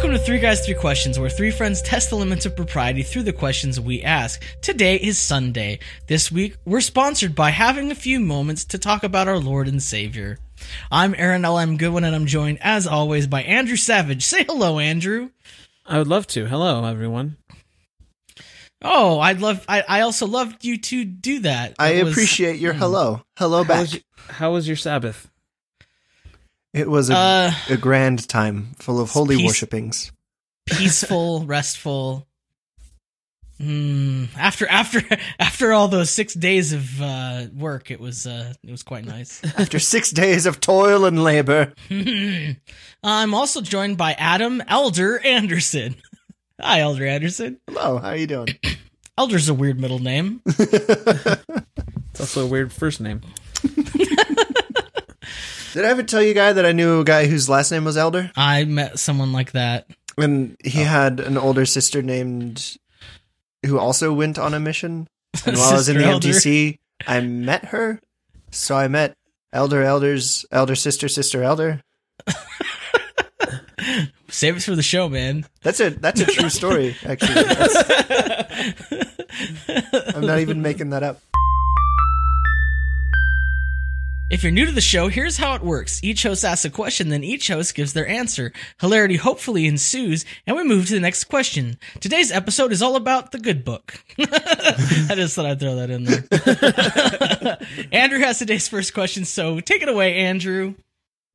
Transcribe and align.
Welcome 0.00 0.16
to 0.18 0.24
Three 0.24 0.38
Guys, 0.38 0.64
Three 0.64 0.74
Questions, 0.74 1.18
where 1.18 1.28
three 1.28 1.50
friends 1.50 1.82
test 1.82 2.08
the 2.08 2.16
limits 2.16 2.46
of 2.46 2.56
propriety 2.56 3.02
through 3.02 3.24
the 3.24 3.34
questions 3.34 3.78
we 3.78 4.02
ask. 4.02 4.42
Today 4.62 4.96
is 4.96 5.18
Sunday. 5.18 5.78
This 6.06 6.32
week, 6.32 6.56
we're 6.64 6.80
sponsored 6.80 7.34
by 7.34 7.50
having 7.50 7.90
a 7.90 7.94
few 7.94 8.18
moments 8.18 8.64
to 8.64 8.78
talk 8.78 9.04
about 9.04 9.28
our 9.28 9.38
Lord 9.38 9.68
and 9.68 9.82
Savior. 9.82 10.38
I'm 10.90 11.14
Aaron 11.18 11.44
L.M. 11.44 11.76
Goodwin, 11.76 12.04
and 12.04 12.16
I'm 12.16 12.24
joined, 12.24 12.60
as 12.62 12.86
always, 12.86 13.26
by 13.26 13.42
Andrew 13.42 13.76
Savage. 13.76 14.24
Say 14.24 14.44
hello, 14.44 14.78
Andrew. 14.78 15.32
I 15.84 15.98
would 15.98 16.08
love 16.08 16.26
to. 16.28 16.46
Hello, 16.46 16.82
everyone. 16.86 17.36
Oh, 18.80 19.20
I'd 19.20 19.42
love. 19.42 19.66
I, 19.68 19.84
I 19.86 20.00
also 20.00 20.26
loved 20.26 20.64
you 20.64 20.78
to 20.78 21.04
do 21.04 21.40
that. 21.40 21.74
I 21.78 22.02
was- 22.02 22.12
appreciate 22.14 22.58
your 22.58 22.72
hello. 22.72 23.20
Hello 23.36 23.64
How 23.64 23.68
back. 23.68 23.80
was, 23.80 24.00
how 24.30 24.52
was 24.54 24.66
your 24.66 24.78
Sabbath? 24.78 25.29
It 26.72 26.88
was 26.88 27.10
a, 27.10 27.14
Uh, 27.14 27.52
a 27.70 27.76
grand 27.76 28.28
time 28.28 28.74
full 28.78 29.00
of 29.00 29.10
holy 29.10 29.36
peace- 29.36 29.46
worshippings. 29.46 30.12
peaceful, 30.66 31.44
restful. 31.46 32.26
Hmm. 33.60 34.24
After 34.38 34.66
after 34.68 35.02
after 35.38 35.72
all 35.74 35.88
those 35.88 36.08
six 36.10 36.32
days 36.32 36.72
of 36.72 37.02
uh, 37.02 37.46
work, 37.54 37.90
it 37.90 38.00
was 38.00 38.26
uh, 38.26 38.54
it 38.66 38.70
was 38.70 38.82
quite 38.82 39.04
nice. 39.04 39.42
After 39.58 39.78
six 39.78 40.10
days 40.10 40.46
of 40.46 40.60
toil 40.60 41.04
and 41.04 41.22
labor. 41.22 41.74
I'm 43.02 43.34
also 43.34 43.60
joined 43.60 43.98
by 43.98 44.12
Adam 44.14 44.62
Elder 44.66 45.18
Anderson. 45.18 45.96
Hi, 46.58 46.80
Elder 46.80 47.06
Anderson. 47.06 47.60
Hello, 47.68 47.98
how 47.98 48.08
are 48.10 48.16
you 48.16 48.26
doing? 48.26 48.48
Elder's 49.18 49.50
a 49.50 49.54
weird 49.54 49.78
middle 49.78 49.98
name. 49.98 50.40
It's 50.46 52.20
also 52.20 52.44
a 52.44 52.48
weird 52.48 52.72
first 52.72 52.98
name. 53.02 53.20
Did 55.72 55.84
I 55.84 55.88
ever 55.90 56.02
tell 56.02 56.22
you, 56.22 56.34
guy, 56.34 56.52
that 56.52 56.66
I 56.66 56.72
knew 56.72 57.00
a 57.00 57.04
guy 57.04 57.26
whose 57.26 57.48
last 57.48 57.70
name 57.70 57.84
was 57.84 57.96
Elder? 57.96 58.30
I 58.36 58.64
met 58.64 58.98
someone 58.98 59.32
like 59.32 59.52
that. 59.52 59.86
And 60.18 60.52
Oh. 60.52 60.68
he 60.68 60.80
had 60.82 61.20
an 61.20 61.38
older 61.38 61.64
sister 61.64 62.02
named 62.02 62.76
who 63.64 63.78
also 63.78 64.12
went 64.12 64.38
on 64.38 64.52
a 64.54 64.60
mission. 64.60 65.06
And 65.46 65.56
while 65.56 65.70
I 65.70 65.74
was 65.74 65.88
in 65.88 65.96
the 65.98 66.04
Elder. 66.04 66.28
MTC, 66.28 66.78
I 67.06 67.20
met 67.20 67.66
her. 67.66 68.00
So 68.50 68.76
I 68.76 68.88
met 68.88 69.14
Elder 69.52 69.82
Elder's 69.84 70.44
elder 70.50 70.74
sister, 70.74 71.08
sister 71.08 71.42
Elder. 71.44 71.82
Save 74.28 74.56
it 74.56 74.62
for 74.62 74.74
the 74.76 74.82
show, 74.82 75.08
man. 75.08 75.46
That's 75.62 75.80
a 75.80 75.90
that's 75.90 76.20
a 76.20 76.26
true 76.26 76.48
story, 76.50 76.96
actually. 77.04 77.44
I'm 80.14 80.26
not 80.26 80.38
even 80.40 80.62
making 80.62 80.90
that 80.90 81.02
up. 81.02 81.20
If 84.30 84.44
you're 84.44 84.52
new 84.52 84.64
to 84.64 84.70
the 84.72 84.80
show, 84.80 85.08
here's 85.08 85.38
how 85.38 85.54
it 85.56 85.62
works. 85.62 85.98
Each 86.04 86.22
host 86.22 86.44
asks 86.44 86.64
a 86.64 86.70
question, 86.70 87.08
then 87.08 87.24
each 87.24 87.48
host 87.48 87.74
gives 87.74 87.92
their 87.94 88.06
answer. 88.06 88.52
Hilarity 88.80 89.16
hopefully 89.16 89.66
ensues, 89.66 90.24
and 90.46 90.56
we 90.56 90.62
move 90.62 90.86
to 90.86 90.94
the 90.94 91.00
next 91.00 91.24
question. 91.24 91.78
Today's 91.98 92.30
episode 92.30 92.70
is 92.70 92.80
all 92.80 92.94
about 92.94 93.32
the 93.32 93.40
good 93.40 93.64
book. 93.64 94.04
I 94.20 95.12
just 95.16 95.34
thought 95.34 95.46
I'd 95.46 95.58
throw 95.58 95.74
that 95.76 95.90
in 95.90 96.04
there. 96.04 97.58
Andrew 97.92 98.20
has 98.20 98.38
today's 98.38 98.68
first 98.68 98.94
question, 98.94 99.24
so 99.24 99.58
take 99.58 99.82
it 99.82 99.88
away, 99.88 100.18
Andrew. 100.18 100.74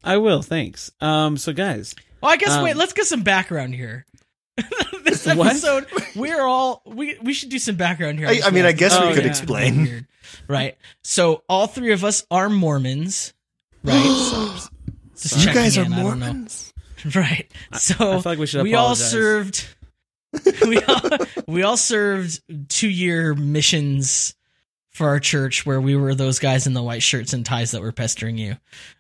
I 0.02 0.16
will, 0.18 0.42
thanks. 0.42 0.90
Um, 1.02 1.36
so 1.36 1.52
guys, 1.52 1.96
Well, 2.22 2.32
I 2.32 2.38
guess 2.38 2.52
Um, 2.52 2.64
wait, 2.64 2.78
let's 2.78 2.94
get 2.94 3.08
some 3.08 3.24
background 3.24 3.76
here. 3.76 4.06
this 5.04 5.26
What? 5.26 5.48
episode, 5.48 5.86
we're 6.16 6.42
all 6.44 6.82
we 6.86 7.18
we 7.22 7.34
should 7.34 7.50
do 7.50 7.60
some 7.60 7.76
background 7.76 8.20
here. 8.20 8.30
I, 8.30 8.40
I 8.46 8.52
mean, 8.52 8.64
I 8.66 8.72
guess 8.72 8.94
Oh, 8.96 9.10
we 9.10 9.14
could 9.16 9.26
yeah. 9.26 9.30
explain. 9.30 10.08
Weird. 10.48 10.50
Right. 10.50 10.78
So 11.04 11.44
all 11.50 11.68
three 11.68 11.94
of 11.94 12.04
us 12.04 12.26
are 12.32 12.50
Mormons. 12.50 13.34
Right. 13.84 14.04
Just 15.18 15.46
You 15.46 15.54
guys 15.54 15.78
are 15.78 15.86
in, 15.86 15.94
I. 15.94 16.02
Mormons? 16.02 16.72
Right. 17.14 17.52
So 17.74 17.94
I 17.94 17.98
feel 17.98 18.22
like 18.26 18.40
we 18.40 18.48
should 18.48 18.64
we 18.64 18.74
all 18.74 18.96
served 18.96 19.64
we 20.66 20.82
all 20.82 21.02
we 21.48 21.62
all 21.62 21.78
served 21.78 22.42
two 22.68 22.90
year 22.90 23.36
missions 23.36 24.34
for 24.90 25.10
our 25.10 25.20
church 25.20 25.68
where 25.68 25.80
we 25.80 25.96
were 25.96 26.16
those 26.16 26.40
guys 26.40 26.66
in 26.66 26.74
the 26.74 26.82
white 26.82 27.04
shirts 27.04 27.34
and 27.34 27.46
ties 27.46 27.72
that 27.72 27.82
were 27.82 27.92
pestering 27.92 28.40
you. 28.40 28.56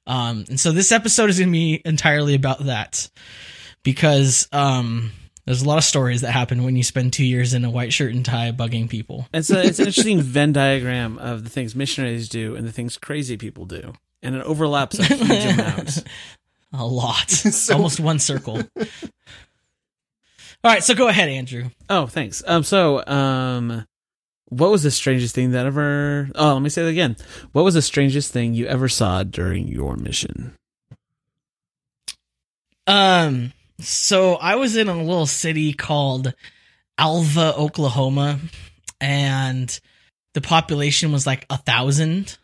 Um 0.05 0.45
and 0.49 0.59
so 0.59 0.71
this 0.71 0.91
episode 0.91 1.31
is 1.31 1.39
gonna 1.39 1.51
be 1.51 1.81
entirely 1.83 2.35
about 2.35 2.65
that. 2.65 3.09
Because 3.81 4.47
um 4.51 5.11
there's 5.45 5.61
a 5.61 5.67
lot 5.67 5.77
of 5.77 5.83
stories 5.83 6.21
that 6.21 6.31
happen 6.31 6.63
when 6.63 6.75
you 6.75 6.83
spend 6.83 7.13
two 7.13 7.25
years 7.25 7.53
in 7.53 7.65
a 7.65 7.69
white 7.69 7.93
shirt 7.93 8.13
and 8.13 8.25
tie 8.25 8.51
bugging 8.51 8.89
people. 8.89 9.27
it's 9.33 9.49
a, 9.49 9.63
it's 9.63 9.79
an 9.79 9.87
interesting 9.87 10.21
Venn 10.21 10.53
diagram 10.53 11.17
of 11.19 11.43
the 11.43 11.49
things 11.49 11.75
missionaries 11.75 12.29
do 12.29 12.55
and 12.55 12.67
the 12.67 12.71
things 12.71 12.97
crazy 12.97 13.37
people 13.37 13.65
do, 13.65 13.93
and 14.23 14.35
it 14.35 14.43
overlaps 14.43 14.97
a 14.99 15.05
huge 15.05 15.53
amount. 15.53 16.03
A 16.73 16.85
lot. 16.85 17.29
So- 17.29 17.75
Almost 17.75 17.99
one 18.01 18.19
circle. 18.19 18.57
All 18.57 18.91
right, 20.71 20.83
so 20.83 20.93
go 20.95 21.07
ahead, 21.07 21.29
Andrew. 21.29 21.65
Oh, 21.89 22.07
thanks. 22.07 22.43
Um, 22.45 22.63
so 22.63 23.05
um, 23.05 23.85
what 24.49 24.71
was 24.71 24.83
the 24.83 24.91
strangest 24.91 25.35
thing 25.35 25.51
that 25.51 25.67
ever? 25.67 26.29
Oh, 26.35 26.53
let 26.53 26.61
me 26.61 26.69
say 26.69 26.85
it 26.85 26.89
again. 26.89 27.15
What 27.53 27.63
was 27.63 27.75
the 27.75 27.81
strangest 27.83 28.33
thing 28.33 28.55
you 28.55 28.65
ever 28.65 28.89
saw 28.89 29.23
during 29.23 29.67
your 29.67 29.95
mission? 29.95 30.55
Um, 32.87 33.53
so 33.79 34.35
I 34.35 34.55
was 34.55 34.75
in 34.75 34.87
a 34.87 34.97
little 34.97 35.25
city 35.25 35.73
called 35.73 36.33
Alva, 36.97 37.55
Oklahoma, 37.57 38.39
and 39.01 39.79
the 40.33 40.41
population 40.41 41.11
was 41.11 41.27
like 41.27 41.45
a 41.49 41.57
thousand. 41.57 42.37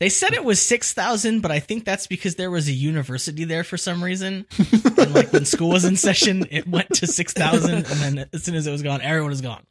They 0.00 0.08
said 0.08 0.32
it 0.32 0.44
was 0.44 0.60
six 0.60 0.92
thousand, 0.92 1.40
but 1.40 1.50
I 1.50 1.60
think 1.60 1.84
that's 1.84 2.06
because 2.06 2.34
there 2.34 2.50
was 2.50 2.68
a 2.68 2.72
university 2.72 3.44
there 3.44 3.64
for 3.64 3.76
some 3.76 4.02
reason. 4.02 4.46
and 4.98 5.14
like 5.14 5.32
when 5.32 5.44
school 5.44 5.70
was 5.70 5.84
in 5.84 5.96
session, 5.96 6.46
it 6.50 6.66
went 6.66 6.90
to 6.94 7.06
six 7.06 7.32
thousand, 7.32 7.74
and 7.74 7.86
then 7.86 8.28
as 8.32 8.42
soon 8.42 8.56
as 8.56 8.66
it 8.66 8.72
was 8.72 8.82
gone, 8.82 9.00
everyone 9.00 9.30
was 9.30 9.40
gone. 9.40 9.64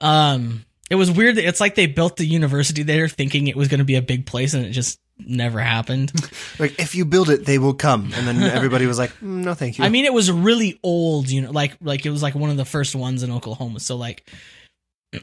Um, 0.00 0.64
it 0.90 0.96
was 0.96 1.10
weird. 1.10 1.36
That 1.36 1.46
it's 1.46 1.60
like 1.60 1.76
they 1.76 1.86
built 1.86 2.16
the 2.16 2.26
university 2.26 2.82
there 2.82 3.08
thinking 3.08 3.46
it 3.46 3.56
was 3.56 3.68
going 3.68 3.78
to 3.78 3.84
be 3.84 3.94
a 3.94 4.02
big 4.02 4.26
place, 4.26 4.54
and 4.54 4.66
it 4.66 4.70
just 4.70 4.98
never 5.26 5.60
happened. 5.60 6.12
Like, 6.58 6.78
if 6.78 6.94
you 6.94 7.06
build 7.06 7.30
it, 7.30 7.46
they 7.46 7.58
will 7.58 7.72
come. 7.72 8.12
And 8.14 8.26
then 8.26 8.42
everybody 8.56 8.84
was 8.84 8.98
like, 8.98 9.10
"Mm, 9.14 9.44
no, 9.44 9.54
thank 9.54 9.78
you. 9.78 9.84
I 9.84 9.88
mean, 9.88 10.04
it 10.04 10.12
was 10.12 10.30
really 10.30 10.78
old, 10.82 11.30
you 11.30 11.40
know, 11.40 11.50
like 11.50 11.74
like 11.80 12.04
it 12.04 12.10
was 12.10 12.22
like 12.22 12.34
one 12.34 12.50
of 12.50 12.58
the 12.58 12.66
first 12.66 12.94
ones 12.94 13.22
in 13.22 13.30
Oklahoma. 13.30 13.80
So 13.80 13.96
like, 13.96 14.28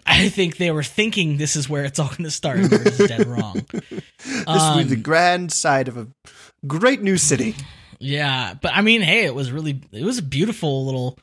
I 0.06 0.30
think 0.30 0.58
they 0.58 0.72
were 0.72 0.84
thinking 0.84 1.38
this 1.38 1.56
is 1.56 1.70
where 1.70 1.86
it's 1.86 2.00
all 2.00 2.08
going 2.10 2.24
to 2.24 2.32
start. 2.32 2.58
and 2.58 2.70
They're 2.72 2.84
just 2.86 3.08
dead 3.08 3.28
wrong. 3.28 3.66
this 3.72 3.84
will 4.22 4.78
be 4.78 4.84
the 4.84 4.96
um, 4.96 5.02
grand 5.02 5.52
side 5.52 5.88
of 5.88 5.98
a 5.98 6.08
great 6.66 7.04
new 7.04 7.18
city. 7.18 7.56
Yeah, 8.00 8.56
but 8.60 8.74
I 8.74 8.82
mean, 8.82 9.02
hey, 9.02 9.26
it 9.26 9.36
was 9.36 9.52
really 9.52 9.82
it 9.92 10.04
was 10.04 10.18
a 10.18 10.24
beautiful 10.24 10.86
little 10.86 11.20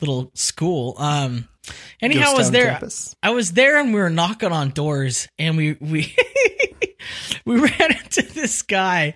little 0.00 0.30
school. 0.34 0.94
Um, 0.98 1.46
anyhow, 2.00 2.32
I 2.32 2.38
was 2.38 2.50
there. 2.50 2.70
campus. 2.70 3.14
I 3.22 3.30
was 3.30 3.52
there, 3.52 3.78
and 3.78 3.92
we 3.92 4.00
were 4.00 4.10
knocking 4.10 4.52
on 4.52 4.70
doors, 4.70 5.28
and 5.38 5.56
we 5.56 5.74
we 5.80 6.14
we 7.44 7.56
ran 7.60 7.92
into 7.92 8.22
this 8.22 8.62
guy 8.62 9.14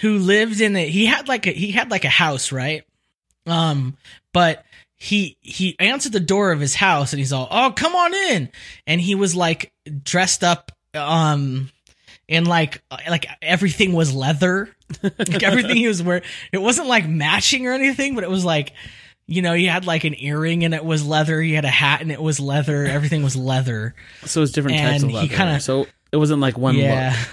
who 0.00 0.18
lived 0.18 0.60
in 0.60 0.76
it. 0.76 0.88
He 0.88 1.06
had 1.06 1.28
like 1.28 1.46
a 1.46 1.50
he 1.52 1.70
had 1.72 1.90
like 1.90 2.04
a 2.04 2.08
house, 2.10 2.52
right? 2.52 2.84
Um, 3.46 3.96
but 4.32 4.64
he 4.96 5.36
he 5.40 5.76
answered 5.78 6.12
the 6.12 6.20
door 6.20 6.52
of 6.52 6.60
his 6.60 6.74
house, 6.74 7.12
and 7.12 7.20
he's 7.20 7.32
all, 7.32 7.48
"Oh, 7.50 7.72
come 7.74 7.94
on 7.94 8.14
in," 8.14 8.50
and 8.86 9.00
he 9.00 9.14
was 9.14 9.34
like 9.36 9.72
dressed 10.02 10.42
up, 10.44 10.72
um. 10.94 11.70
And 12.26 12.48
like, 12.48 12.82
like 12.90 13.26
everything 13.42 13.92
was 13.92 14.14
leather, 14.14 14.70
like 15.02 15.42
everything 15.42 15.76
he 15.76 15.86
was 15.86 16.02
wearing. 16.02 16.22
It 16.52 16.62
wasn't 16.62 16.88
like 16.88 17.06
matching 17.06 17.66
or 17.66 17.74
anything, 17.74 18.14
but 18.14 18.24
it 18.24 18.30
was 18.30 18.46
like, 18.46 18.72
you 19.26 19.42
know, 19.42 19.52
he 19.52 19.66
had 19.66 19.84
like 19.84 20.04
an 20.04 20.14
earring 20.18 20.64
and 20.64 20.72
it 20.72 20.82
was 20.82 21.06
leather. 21.06 21.38
He 21.42 21.52
had 21.52 21.66
a 21.66 21.70
hat 21.70 22.00
and 22.00 22.10
it 22.10 22.22
was 22.22 22.40
leather. 22.40 22.86
Everything 22.86 23.22
was 23.22 23.36
leather. 23.36 23.94
So 24.24 24.40
it's 24.40 24.52
different 24.52 24.78
types 24.78 25.02
of 25.02 25.12
leather. 25.12 25.26
he 25.28 25.36
kinda- 25.36 25.60
so 25.60 25.86
it 26.14 26.16
wasn't 26.16 26.40
like 26.40 26.56
one 26.56 26.76
yeah. 26.76 27.10
look. 27.10 27.28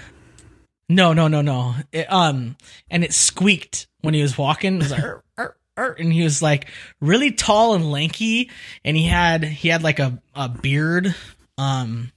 No, 0.88 1.12
no, 1.12 1.28
no, 1.28 1.40
no. 1.40 1.76
It, 1.92 2.12
um, 2.12 2.56
and 2.90 3.04
it 3.04 3.12
squeaked 3.12 3.86
when 4.00 4.12
he 4.12 4.22
was 4.22 4.36
walking. 4.36 4.74
It 4.74 4.82
was 4.82 4.90
like, 4.90 5.54
and 6.00 6.12
he 6.12 6.24
was 6.24 6.42
like 6.42 6.66
really 7.00 7.30
tall 7.30 7.74
and 7.74 7.92
lanky, 7.92 8.50
and 8.84 8.96
he 8.96 9.06
had 9.06 9.44
he 9.44 9.68
had 9.68 9.84
like 9.84 10.00
a 10.00 10.20
a 10.34 10.48
beard. 10.48 11.14
Um, 11.56 12.10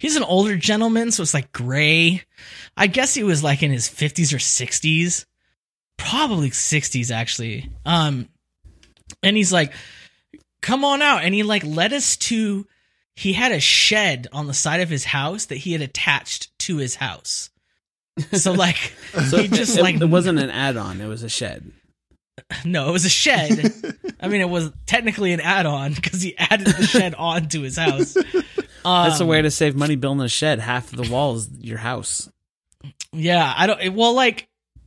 he's 0.00 0.16
an 0.16 0.24
older 0.24 0.56
gentleman, 0.56 1.12
so 1.12 1.22
it's 1.22 1.34
like 1.34 1.52
gray. 1.52 2.24
I 2.76 2.88
guess 2.88 3.14
he 3.14 3.22
was 3.22 3.44
like 3.44 3.62
in 3.62 3.70
his 3.70 3.86
fifties 3.86 4.32
or 4.32 4.40
sixties, 4.40 5.24
probably 5.98 6.50
sixties 6.50 7.12
actually. 7.12 7.70
Um, 7.86 8.28
and 9.22 9.36
he's 9.36 9.52
like, 9.52 9.72
"Come 10.62 10.84
on 10.84 11.00
out," 11.00 11.22
and 11.22 11.32
he 11.32 11.44
like 11.44 11.64
led 11.64 11.92
us 11.92 12.16
to. 12.16 12.66
He 13.18 13.32
had 13.32 13.50
a 13.50 13.58
shed 13.58 14.28
on 14.32 14.46
the 14.46 14.54
side 14.54 14.80
of 14.80 14.88
his 14.88 15.04
house 15.04 15.46
that 15.46 15.56
he 15.56 15.72
had 15.72 15.82
attached 15.82 16.56
to 16.60 16.76
his 16.76 16.94
house. 16.94 17.50
So 18.32 18.52
like 18.64 18.76
So 19.28 19.38
he 19.42 19.48
just 19.48 19.76
it, 19.76 19.82
like 19.82 20.00
it 20.00 20.04
wasn't 20.08 20.38
an 20.38 20.50
add-on; 20.50 21.00
it 21.00 21.08
was 21.08 21.24
a 21.24 21.28
shed. 21.28 21.72
no, 22.64 22.88
it 22.88 22.92
was 22.92 23.04
a 23.04 23.08
shed. 23.10 23.72
I 24.20 24.28
mean, 24.28 24.40
it 24.40 24.48
was 24.48 24.70
technically 24.86 25.32
an 25.32 25.40
add-on 25.40 25.94
because 25.94 26.22
he 26.22 26.38
added 26.38 26.68
the 26.68 26.86
shed 26.86 27.14
onto 27.18 27.62
his 27.62 27.76
house. 27.76 28.16
Um, 28.84 29.08
That's 29.08 29.18
a 29.18 29.26
way 29.26 29.42
to 29.42 29.50
save 29.50 29.74
money 29.74 29.96
building 29.96 30.24
a 30.24 30.28
shed. 30.28 30.60
Half 30.60 30.92
of 30.92 31.04
the 31.04 31.12
wall 31.12 31.34
is 31.34 31.48
your 31.58 31.78
house. 31.78 32.30
Yeah, 33.12 33.52
I 33.56 33.66
don't. 33.66 33.94
Well, 33.94 34.14
like, 34.14 34.46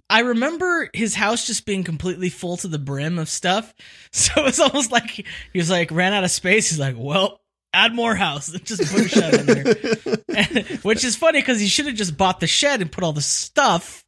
I 0.10 0.22
remember 0.22 0.90
his 0.94 1.16
house 1.16 1.46
just 1.46 1.66
being 1.66 1.84
completely 1.84 2.30
full 2.30 2.56
to 2.58 2.70
the 2.70 2.80
brim 2.80 3.20
of 3.20 3.28
stuff. 3.28 3.74
So 4.14 4.46
it's 4.46 4.60
almost 4.60 4.90
like 4.92 5.10
he 5.10 5.26
was 5.56 5.70
like 5.70 5.92
ran 5.92 6.14
out 6.14 6.24
of 6.24 6.32
space. 6.32 6.70
He's 6.70 6.80
like, 6.80 6.96
well, 6.98 7.41
add 7.74 7.94
more 7.94 8.16
house 8.16 8.50
and 8.50 8.64
just 8.66 8.92
put 8.92 9.06
a 9.06 9.10
shed 9.10 9.34
in 9.34 9.46
there. 9.46 10.64
Which 10.82 11.04
is 11.04 11.16
funny 11.16 11.40
because 11.42 11.60
he 11.60 11.68
should 11.68 11.86
have 11.88 11.96
just 11.96 12.18
bought 12.18 12.40
the 12.40 12.48
shed 12.48 12.82
and 12.82 12.92
put 12.92 13.04
all 13.04 13.14
the 13.14 13.22
stuff 13.22 14.04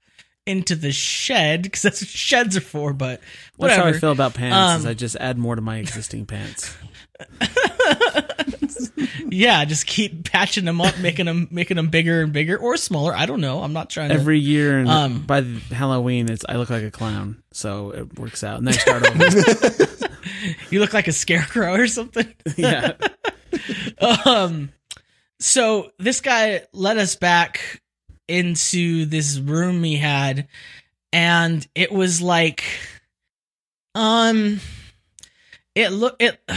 into 0.46 0.76
the 0.76 0.92
shed 0.92 1.64
because 1.64 1.82
that's 1.82 2.02
what 2.02 2.10
sheds 2.10 2.58
are 2.58 2.62
for. 2.62 2.94
But 2.94 3.22
That's 3.58 3.76
how. 3.76 3.86
I 3.86 3.94
feel 3.94 4.12
about 4.12 4.34
pants. 4.34 4.80
is 4.82 4.86
Um, 4.86 4.92
I 4.92 4.94
just 4.94 5.16
add 5.16 5.38
more 5.38 5.56
to 5.56 5.62
my 5.62 5.78
existing 5.78 6.26
pants. 6.26 6.76
yeah, 9.30 9.64
just 9.66 9.86
keep 9.88 10.30
patching 10.30 10.66
them 10.66 10.82
up, 10.82 10.98
making 11.00 11.26
them 11.26 11.48
making 11.52 11.78
them 11.78 11.88
bigger 11.88 12.22
and 12.22 12.34
bigger 12.34 12.58
or 12.58 12.78
smaller. 12.78 13.16
I 13.16 13.26
don't 13.26 13.42
know. 13.42 13.62
I'm 13.64 13.74
not 13.74 13.90
trying 13.90 14.10
to. 14.10 14.16
Every 14.16 14.40
year, 14.40 14.80
and 14.80 14.90
Um, 14.90 15.22
by 15.22 15.42
the 15.42 15.60
Halloween, 15.74 16.30
it's 16.30 16.44
I 16.48 16.56
look 16.58 16.70
like 16.70 16.84
a 16.84 16.92
clown, 16.92 17.42
so 17.52 17.92
it 17.92 18.20
works 18.20 18.44
out. 18.44 18.58
And 18.58 18.68
then 18.68 18.74
I 18.74 18.78
start 18.78 19.08
over. 19.08 19.88
you 20.70 20.80
look 20.80 20.94
like 20.94 21.08
a 21.08 21.12
scarecrow 21.14 21.74
or 21.74 21.88
something. 21.88 22.28
yeah, 22.58 22.94
um 24.26 24.72
so 25.40 25.92
this 26.00 26.22
guy 26.22 26.64
led 26.74 26.98
us 26.98 27.16
back 27.16 27.82
into 28.28 29.06
this 29.06 29.40
room 29.40 29.84
he 29.84 29.98
had 29.98 30.48
and 31.12 31.68
it 31.76 31.92
was 31.92 32.22
like 32.22 32.64
um 33.96 34.60
it 35.76 35.90
look 35.90 36.16
it 36.20 36.40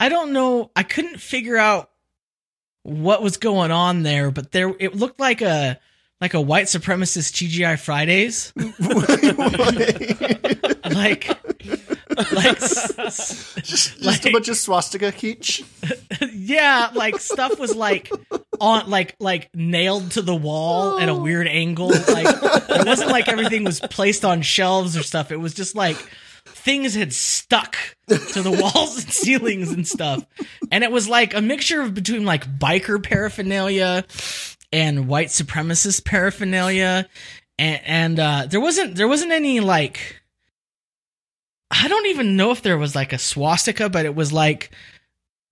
i 0.00 0.08
don't 0.08 0.32
know 0.32 0.70
i 0.76 0.82
couldn't 0.82 1.20
figure 1.20 1.56
out 1.56 1.90
what 2.82 3.22
was 3.22 3.38
going 3.38 3.70
on 3.70 4.02
there 4.02 4.30
but 4.30 4.52
there 4.52 4.74
it 4.78 4.94
looked 4.94 5.18
like 5.18 5.40
a 5.40 5.78
like 6.20 6.32
a 6.32 6.40
white 6.40 6.66
supremacist 6.66 7.34
TGI 7.34 7.78
Fridays. 7.78 8.52
Like 10.94 11.26
like 12.32 12.60
s- 12.62 12.98
s- 12.98 13.54
just 13.56 13.66
just 13.66 14.02
Like- 14.02 14.26
a 14.26 14.32
bunch 14.32 14.48
of 14.48 14.56
swastika 14.56 15.12
kitsch. 15.12 15.64
yeah, 16.34 16.90
like 16.94 17.18
stuff 17.20 17.58
was 17.58 17.74
like 17.74 18.10
on 18.60 18.88
like 18.90 19.14
like 19.20 19.50
nailed 19.54 20.12
to 20.12 20.22
the 20.22 20.34
wall 20.34 20.98
at 20.98 21.08
a 21.08 21.14
weird 21.14 21.46
angle. 21.48 21.88
Like 21.88 22.26
it 22.70 22.86
wasn't 22.86 23.10
like 23.10 23.28
everything 23.28 23.64
was 23.64 23.80
placed 23.80 24.24
on 24.24 24.42
shelves 24.42 24.96
or 24.96 25.02
stuff. 25.02 25.32
It 25.32 25.38
was 25.38 25.54
just 25.54 25.74
like 25.74 25.96
things 26.46 26.94
had 26.94 27.12
stuck 27.12 27.76
to 28.08 28.42
the 28.42 28.50
walls 28.50 29.02
and 29.02 29.12
ceilings 29.12 29.70
and 29.72 29.86
stuff. 29.86 30.24
And 30.70 30.84
it 30.84 30.90
was 30.92 31.08
like 31.08 31.34
a 31.34 31.40
mixture 31.40 31.80
of 31.80 31.94
between 31.94 32.24
like 32.24 32.46
biker 32.58 33.02
paraphernalia 33.02 34.04
and 34.72 35.08
white 35.08 35.28
supremacist 35.28 36.04
paraphernalia. 36.04 37.06
And, 37.58 37.80
and 37.84 38.20
uh 38.20 38.46
there 38.48 38.60
wasn't 38.60 38.96
there 38.96 39.08
wasn't 39.08 39.32
any 39.32 39.60
like 39.60 40.20
I 41.76 41.88
don't 41.88 42.06
even 42.06 42.36
know 42.36 42.52
if 42.52 42.62
there 42.62 42.78
was 42.78 42.94
like 42.94 43.12
a 43.12 43.18
swastika, 43.18 43.88
but 43.88 44.06
it 44.06 44.14
was 44.14 44.32
like 44.32 44.70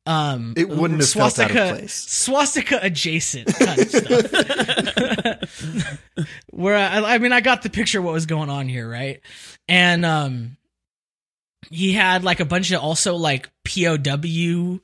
um 0.06 0.54
It 0.56 0.69
wouldn't 0.69 1.00
have 1.00 1.10
felt 1.10 1.38
out 1.38 1.50
of 1.50 1.56
swastika 1.56 1.74
place. 1.74 1.94
swastika 1.94 2.78
adjacent 2.82 3.54
kind 3.54 3.80
of 3.80 3.88
stuff. 3.90 5.88
Where 6.50 6.76
I, 6.76 7.14
I 7.14 7.19
mean, 7.19 7.32
I 7.32 7.40
got 7.40 7.62
the 7.62 7.70
picture 7.70 7.98
of 7.98 8.04
what 8.04 8.14
was 8.14 8.26
going 8.26 8.50
on 8.50 8.69
here, 8.69 8.88
right? 8.88 9.20
And 9.69 10.04
um, 10.04 10.56
he 11.70 11.92
had 11.92 12.24
like 12.24 12.40
a 12.40 12.44
bunch 12.44 12.70
of 12.70 12.80
also 12.82 13.16
like 13.16 13.50
POW 13.64 14.80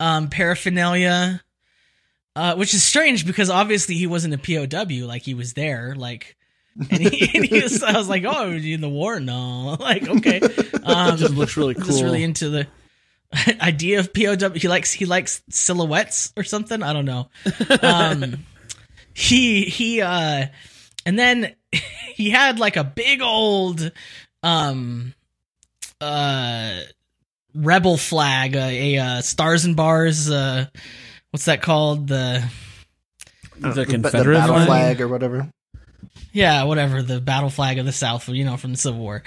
um 0.00 0.28
paraphernalia, 0.28 1.42
uh, 2.36 2.56
which 2.56 2.74
is 2.74 2.82
strange 2.82 3.26
because 3.26 3.48
obviously 3.48 3.94
he 3.94 4.06
wasn't 4.06 4.34
a 4.34 4.38
POW, 4.38 5.06
like 5.06 5.22
he 5.22 5.34
was 5.34 5.54
there, 5.54 5.94
like. 5.96 6.36
And 6.76 7.00
he, 7.00 7.30
and 7.34 7.44
he 7.44 7.60
was, 7.60 7.82
I 7.82 7.96
was 7.96 8.08
like, 8.08 8.24
"Oh, 8.24 8.48
are 8.48 8.54
you 8.54 8.74
in 8.74 8.80
the 8.80 8.88
war? 8.88 9.20
No, 9.20 9.76
like 9.80 10.08
okay." 10.08 10.40
Um, 10.40 10.50
it 11.14 11.18
just 11.18 11.34
looks 11.34 11.56
really 11.56 11.74
cool. 11.74 11.84
just 11.84 12.02
really 12.02 12.22
into 12.22 12.50
the 12.50 12.66
idea 13.60 14.00
of 14.00 14.12
POW. 14.12 14.50
He 14.50 14.68
likes 14.68 14.92
he 14.92 15.06
likes 15.06 15.42
silhouettes 15.50 16.32
or 16.36 16.44
something. 16.44 16.82
I 16.82 16.92
don't 16.92 17.04
know. 17.04 17.28
Um, 17.82 18.44
he 19.12 19.64
he 19.64 20.00
uh, 20.00 20.46
and 21.06 21.18
then 21.18 21.54
he 22.14 22.30
had 22.30 22.58
like 22.58 22.76
a 22.76 22.84
big 22.84 23.22
old 23.22 23.92
um 24.42 25.14
uh 26.00 26.80
rebel 27.54 27.96
flag, 27.96 28.56
uh, 28.56 28.60
a 28.60 28.98
uh, 28.98 29.20
stars 29.20 29.64
and 29.64 29.76
bars. 29.76 30.30
Uh, 30.30 30.66
what's 31.30 31.44
that 31.46 31.62
called? 31.62 32.08
The 32.08 32.44
the 33.58 33.70
the 33.70 33.86
Confederate 33.86 34.34
battle 34.34 34.56
flag? 34.56 34.66
flag 34.66 35.00
or 35.00 35.08
whatever. 35.08 35.48
Yeah, 36.34 36.64
whatever 36.64 37.00
the 37.02 37.20
battle 37.20 37.48
flag 37.48 37.78
of 37.78 37.86
the 37.86 37.92
South, 37.92 38.28
you 38.28 38.44
know, 38.44 38.58
from 38.58 38.72
the 38.72 38.76
Civil 38.76 39.00
War. 39.00 39.22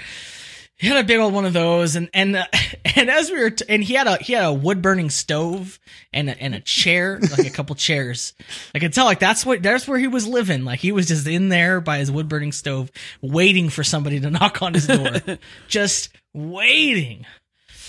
He 0.76 0.86
had 0.86 0.96
a 0.96 1.02
big 1.02 1.18
old 1.18 1.34
one 1.34 1.44
of 1.44 1.52
those, 1.52 1.96
and 1.96 2.08
and 2.14 2.36
uh, 2.36 2.46
and 2.96 3.10
as 3.10 3.32
we 3.32 3.40
were, 3.40 3.50
t- 3.50 3.64
and 3.68 3.82
he 3.82 3.94
had 3.94 4.06
a 4.06 4.16
he 4.18 4.34
had 4.34 4.44
a 4.44 4.52
wood 4.52 4.80
burning 4.80 5.10
stove 5.10 5.80
and 6.12 6.30
a, 6.30 6.40
and 6.40 6.54
a 6.54 6.60
chair, 6.60 7.18
like 7.18 7.44
a 7.46 7.50
couple 7.50 7.74
chairs. 7.74 8.32
I 8.72 8.78
could 8.78 8.92
tell, 8.92 9.04
like 9.04 9.18
that's 9.18 9.44
what 9.44 9.60
that's 9.60 9.88
where 9.88 9.98
he 9.98 10.06
was 10.06 10.28
living. 10.28 10.64
Like 10.64 10.78
he 10.78 10.92
was 10.92 11.08
just 11.08 11.26
in 11.26 11.48
there 11.48 11.80
by 11.80 11.98
his 11.98 12.12
wood 12.12 12.28
burning 12.28 12.52
stove, 12.52 12.92
waiting 13.20 13.70
for 13.70 13.82
somebody 13.82 14.20
to 14.20 14.30
knock 14.30 14.62
on 14.62 14.74
his 14.74 14.86
door, 14.86 15.16
just 15.68 16.10
waiting. 16.32 17.26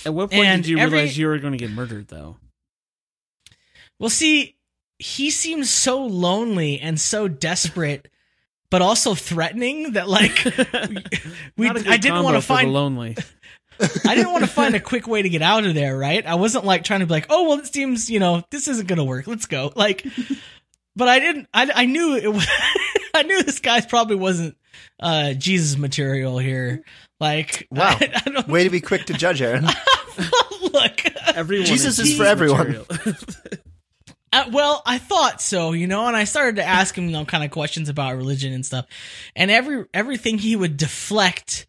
At 0.04 0.16
what 0.16 0.32
point 0.32 0.46
And 0.48 0.64
did 0.64 0.70
you 0.72 0.80
every- 0.80 0.98
realize 0.98 1.16
you 1.18 1.28
were 1.28 1.38
going 1.38 1.54
to 1.54 1.60
get 1.60 1.70
murdered, 1.70 2.08
though? 2.08 2.38
Well, 4.00 4.10
see, 4.10 4.56
he 4.98 5.30
seemed 5.30 5.68
so 5.68 6.06
lonely 6.06 6.80
and 6.80 7.00
so 7.00 7.28
desperate, 7.28 8.08
but 8.72 8.82
also 8.82 9.16
threatening 9.16 9.94
that 9.94 10.08
like 10.08 10.44
we 11.58 11.68
Not 11.68 11.78
a 11.78 11.84
good 11.84 11.88
I 11.88 11.98
didn't 11.98 12.24
want 12.24 12.36
to 12.38 12.42
find 12.42 12.72
lonely. 12.74 13.18
I 14.06 14.14
didn't 14.16 14.32
want 14.32 14.44
to 14.44 14.50
find 14.50 14.76
a 14.76 14.80
quick 14.80 15.08
way 15.08 15.22
to 15.22 15.30
get 15.30 15.42
out 15.42 15.66
of 15.66 15.74
there, 15.74 15.98
right? 15.98 16.26
I 16.26 16.36
wasn't 16.36 16.66
like 16.66 16.84
trying 16.84 17.00
to 17.00 17.06
be 17.06 17.14
like, 17.14 17.28
oh 17.30 17.48
well, 17.50 17.60
it 17.60 17.68
seems 17.74 18.10
you 18.10 18.20
know 18.20 18.44
this 18.52 18.68
isn't 18.68 18.88
gonna 18.88 19.06
work. 19.06 19.28
Let's 19.28 19.46
go. 19.46 19.72
Like, 19.76 20.06
but 20.96 21.08
I 21.08 21.20
didn't. 21.20 21.48
I 21.54 21.72
I 21.74 21.86
knew 21.86 22.16
it. 22.16 22.32
Was, 22.32 22.48
I 23.14 23.24
knew 23.24 23.42
this 23.44 23.60
guy 23.60 23.82
probably 23.82 24.18
wasn't 24.18 24.58
uh 25.00 25.34
Jesus 25.34 25.78
material 25.78 26.38
here. 26.38 26.84
Like, 27.20 27.68
Wow. 27.72 27.98
I, 28.00 28.22
I 28.26 28.30
don't 28.30 28.48
Way 28.48 28.64
to 28.64 28.70
be 28.70 28.80
quick 28.82 29.06
to 29.06 29.14
judge, 29.14 29.42
Aaron. 29.42 29.66
look. 30.74 31.02
Everyone 31.36 31.66
Jesus 31.66 32.00
is 32.00 32.12
is 32.12 32.18
for 32.18 32.26
everyone. 32.26 32.86
Uh, 34.32 34.46
well, 34.52 34.82
I 34.86 34.98
thought 35.00 35.42
so, 35.42 35.72
you 35.72 35.88
know, 35.88 36.06
and 36.06 36.16
I 36.16 36.24
started 36.24 36.58
to 36.58 36.64
ask 36.64 36.96
him, 36.98 37.06
you 37.06 37.12
know, 37.12 37.26
kind 37.26 37.44
of 37.44 37.52
questions 37.52 37.90
about 37.90 38.16
religion 38.16 38.54
and 38.54 38.66
stuff, 38.66 38.86
and 39.36 39.50
every 39.50 39.86
everything 39.94 40.38
he 40.38 40.56
would 40.56 40.78
deflect 40.78 41.66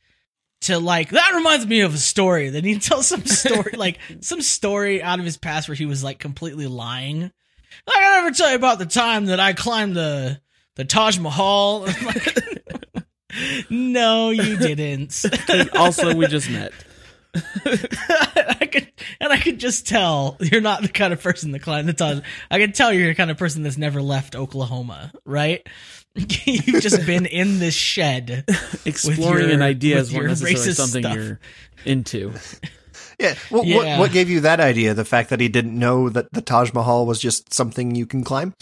to 0.62 0.78
like 0.78 1.10
that 1.10 1.32
reminds 1.34 1.66
me 1.66 1.80
of 1.80 1.94
a 1.94 1.98
story. 1.98 2.50
Then 2.50 2.64
he'd 2.64 2.82
tell 2.82 3.02
some 3.02 3.24
story, 3.24 3.72
like 3.76 3.98
some 4.20 4.42
story 4.42 5.02
out 5.02 5.18
of 5.18 5.24
his 5.24 5.38
past 5.38 5.68
where 5.68 5.74
he 5.74 5.86
was 5.86 6.04
like 6.04 6.18
completely 6.18 6.66
lying. 6.66 7.22
Like 7.22 7.96
I 7.96 8.20
never 8.20 8.30
tell 8.32 8.50
you 8.50 8.56
about 8.56 8.78
the 8.78 8.86
time 8.86 9.26
that 9.26 9.40
I 9.40 9.52
climbed 9.54 9.96
the 9.96 10.40
the 10.76 10.84
Taj 10.84 11.18
Mahal. 11.18 11.86
Like, 12.02 13.70
no, 13.70 14.30
you 14.30 14.56
didn't. 14.58 15.24
also, 15.76 16.14
we 16.16 16.26
just 16.26 16.50
met. 16.50 16.72
I 17.54 18.68
could, 18.70 18.89
and 19.20 19.32
I 19.32 19.38
could 19.38 19.58
just 19.60 19.86
tell 19.86 20.36
you're 20.40 20.60
not 20.60 20.82
the 20.82 20.88
kind 20.88 21.12
of 21.12 21.22
person 21.22 21.52
that 21.52 21.60
climbed 21.60 21.88
the 21.88 21.92
Taj. 21.92 22.20
I 22.50 22.58
could 22.58 22.74
tell 22.74 22.92
you're 22.92 23.08
the 23.08 23.14
kind 23.14 23.30
of 23.30 23.36
person 23.38 23.62
that's 23.62 23.76
never 23.78 24.00
left 24.02 24.34
Oklahoma, 24.34 25.12
right? 25.24 25.66
You've 26.14 26.82
just 26.82 27.06
been 27.06 27.26
in 27.26 27.58
this 27.60 27.74
shed. 27.74 28.44
Exploring 28.84 29.46
your- 29.46 29.54
an 29.56 29.62
idea 29.62 29.96
with 29.96 30.06
is 30.08 30.12
not 30.14 30.24
necessarily 30.24 30.72
something 30.72 31.02
stuff. 31.02 31.14
you're 31.14 31.40
into. 31.84 32.32
Yeah. 33.18 33.34
Well, 33.50 33.64
Yeah. 33.64 33.76
What, 33.76 33.98
what 33.98 34.12
gave 34.12 34.30
you 34.30 34.40
that 34.40 34.60
idea? 34.60 34.94
The 34.94 35.04
fact 35.04 35.28
that 35.30 35.40
he 35.40 35.48
didn't 35.48 35.78
know 35.78 36.08
that 36.08 36.32
the 36.32 36.40
Taj 36.40 36.72
Mahal 36.72 37.04
was 37.06 37.20
just 37.20 37.52
something 37.52 37.94
you 37.94 38.06
can 38.06 38.24
climb? 38.24 38.54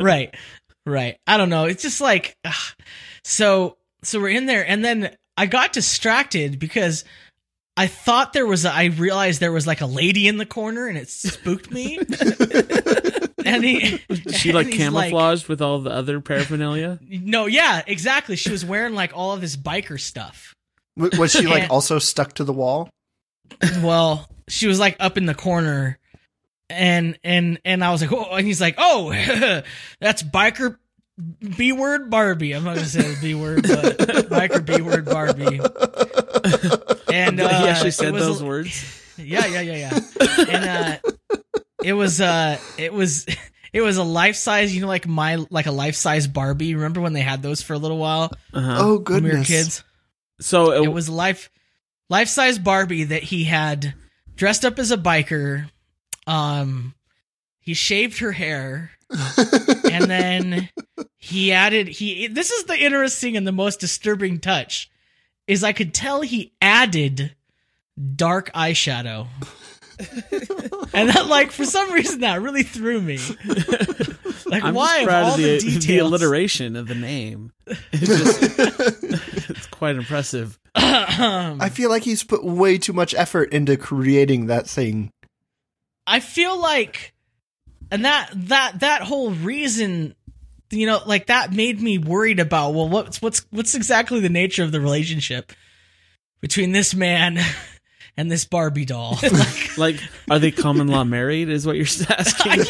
right, 0.00 0.34
right. 0.86 1.16
I 1.26 1.36
don't 1.36 1.48
know. 1.48 1.64
It's 1.64 1.82
just 1.82 2.00
like, 2.00 2.36
ugh. 2.44 2.74
so, 3.24 3.76
so 4.02 4.20
we're 4.20 4.28
in 4.36 4.46
there, 4.46 4.66
and 4.68 4.84
then 4.84 5.16
I 5.36 5.46
got 5.46 5.72
distracted 5.72 6.58
because 6.58 7.04
I 7.76 7.86
thought 7.86 8.32
there 8.32 8.46
was. 8.46 8.64
A, 8.64 8.72
I 8.72 8.84
realized 8.86 9.40
there 9.40 9.52
was 9.52 9.66
like 9.66 9.80
a 9.80 9.86
lady 9.86 10.28
in 10.28 10.36
the 10.36 10.44
corner, 10.46 10.86
and 10.88 10.98
it 10.98 11.08
spooked 11.08 11.70
me. 11.70 11.96
and 13.44 13.64
he, 13.64 13.98
She 14.30 14.52
like 14.52 14.66
he's 14.66 14.76
camouflaged 14.76 15.48
with 15.48 15.62
all 15.62 15.80
the 15.80 15.90
other 15.90 16.20
paraphernalia. 16.20 16.98
No, 17.02 17.46
yeah, 17.46 17.82
exactly. 17.86 18.36
She 18.36 18.50
was 18.50 18.64
wearing 18.64 18.94
like 18.94 19.12
all 19.14 19.32
of 19.32 19.40
this 19.40 19.56
biker 19.56 19.98
stuff. 19.98 20.54
Was 20.96 21.32
she 21.32 21.46
like 21.46 21.62
And- 21.64 21.72
also 21.72 21.98
stuck 21.98 22.34
to 22.34 22.44
the 22.44 22.52
wall? 22.52 22.90
Well, 23.82 24.28
she 24.48 24.66
was 24.66 24.78
like 24.78 24.96
up 25.00 25.16
in 25.16 25.26
the 25.26 25.34
corner, 25.34 25.98
and 26.68 27.18
and 27.24 27.58
and 27.64 27.82
I 27.82 27.90
was 27.90 28.02
like, 28.02 28.12
oh, 28.12 28.34
and 28.36 28.46
he's 28.46 28.60
like, 28.60 28.74
oh, 28.78 29.10
that's 30.00 30.22
biker 30.22 30.76
B 31.56 31.72
word 31.72 32.10
Barbie. 32.10 32.52
I'm 32.52 32.64
not 32.64 32.76
gonna 32.76 32.86
say 32.86 33.14
the 33.14 33.20
B 33.20 33.34
word, 33.34 33.62
but 33.62 33.98
biker 34.28 34.64
B 34.64 34.80
word 34.80 35.04
Barbie. 35.06 35.60
And 37.12 37.40
uh, 37.40 37.48
he 37.48 37.68
actually 37.68 37.90
said 37.92 38.12
was- 38.12 38.24
those 38.24 38.42
words. 38.42 38.98
Yeah, 39.18 39.46
yeah, 39.46 39.60
yeah, 39.60 39.76
yeah. 40.18 40.44
And 40.48 40.64
uh, 41.04 41.38
it 41.84 41.92
was 41.92 42.20
uh, 42.20 42.58
it 42.78 42.92
was 42.92 43.26
it 43.72 43.80
was 43.82 43.96
a 43.98 44.02
life 44.02 44.36
size, 44.36 44.74
you 44.74 44.80
know, 44.80 44.86
like 44.88 45.06
my 45.06 45.36
like 45.50 45.66
a 45.66 45.70
life 45.72 45.94
size 45.96 46.26
Barbie. 46.26 46.74
Remember 46.74 47.00
when 47.00 47.12
they 47.12 47.20
had 47.20 47.42
those 47.42 47.62
for 47.62 47.74
a 47.74 47.78
little 47.78 47.98
while 47.98 48.32
Uh-huh. 48.52 48.76
Oh 48.80 49.04
when 49.06 49.24
we 49.24 49.30
were 49.36 49.44
kids? 49.44 49.84
so 50.40 50.72
it, 50.72 50.84
It 50.84 50.88
was 50.88 51.08
a 51.08 51.12
life 51.12 51.50
life 52.08 52.28
size 52.28 52.58
Barbie 52.58 53.04
that 53.04 53.22
he 53.22 53.44
had 53.44 53.94
dressed 54.34 54.64
up 54.64 54.78
as 54.78 54.90
a 54.90 54.96
biker. 54.96 55.68
Um, 56.26 56.94
he 57.62 57.74
shaved 57.74 58.18
her 58.18 58.32
hair, 58.32 58.90
and 59.90 60.04
then 60.04 60.68
he 61.16 61.52
added 61.52 61.88
he. 61.88 62.26
This 62.26 62.50
is 62.50 62.64
the 62.64 62.76
interesting 62.76 63.36
and 63.36 63.46
the 63.46 63.52
most 63.52 63.80
disturbing 63.80 64.38
touch, 64.38 64.90
is 65.46 65.64
I 65.64 65.72
could 65.72 65.94
tell 65.94 66.20
he 66.20 66.52
added 66.60 67.34
dark 68.16 68.52
eyeshadow. 68.52 69.28
and 70.94 71.08
that 71.08 71.26
like 71.28 71.52
for 71.52 71.64
some 71.64 71.92
reason 71.92 72.20
that 72.20 72.42
really 72.42 72.64
threw 72.64 73.00
me. 73.00 73.18
Like 74.52 74.64
I'm 74.64 74.74
why 74.74 74.86
just 74.86 75.02
of 75.02 75.08
proud 75.08 75.24
all 75.24 75.34
of 75.34 75.40
the, 75.40 75.58
the 75.58 75.78
the 75.78 75.98
alliteration 75.98 76.76
of 76.76 76.86
the 76.86 76.94
name. 76.94 77.52
It's 77.66 78.06
just 78.06 78.58
it's 79.50 79.66
quite 79.68 79.96
impressive. 79.96 80.58
I 80.74 81.70
feel 81.70 81.88
like 81.88 82.02
he's 82.02 82.22
put 82.22 82.44
way 82.44 82.76
too 82.76 82.92
much 82.92 83.14
effort 83.14 83.50
into 83.52 83.78
creating 83.78 84.46
that 84.46 84.68
thing. 84.68 85.10
I 86.06 86.20
feel 86.20 86.60
like, 86.60 87.11
and 87.92 88.06
that 88.06 88.30
that 88.34 88.80
that 88.80 89.02
whole 89.02 89.30
reason, 89.30 90.16
you 90.70 90.86
know, 90.86 91.00
like 91.06 91.26
that 91.26 91.52
made 91.52 91.80
me 91.80 91.98
worried 91.98 92.40
about. 92.40 92.70
Well, 92.70 92.88
what's 92.88 93.20
what's 93.20 93.46
what's 93.50 93.74
exactly 93.74 94.18
the 94.18 94.30
nature 94.30 94.64
of 94.64 94.72
the 94.72 94.80
relationship 94.80 95.52
between 96.40 96.72
this 96.72 96.94
man 96.94 97.38
and 98.16 98.32
this 98.32 98.46
Barbie 98.46 98.86
doll? 98.86 99.18
Like, 99.22 99.76
Like, 99.78 100.00
are 100.30 100.38
they 100.38 100.50
common 100.50 100.88
law 100.88 101.04
married? 101.04 101.50
Is 101.50 101.66
what 101.66 101.76
you're 101.76 101.84
asking? 102.08 102.64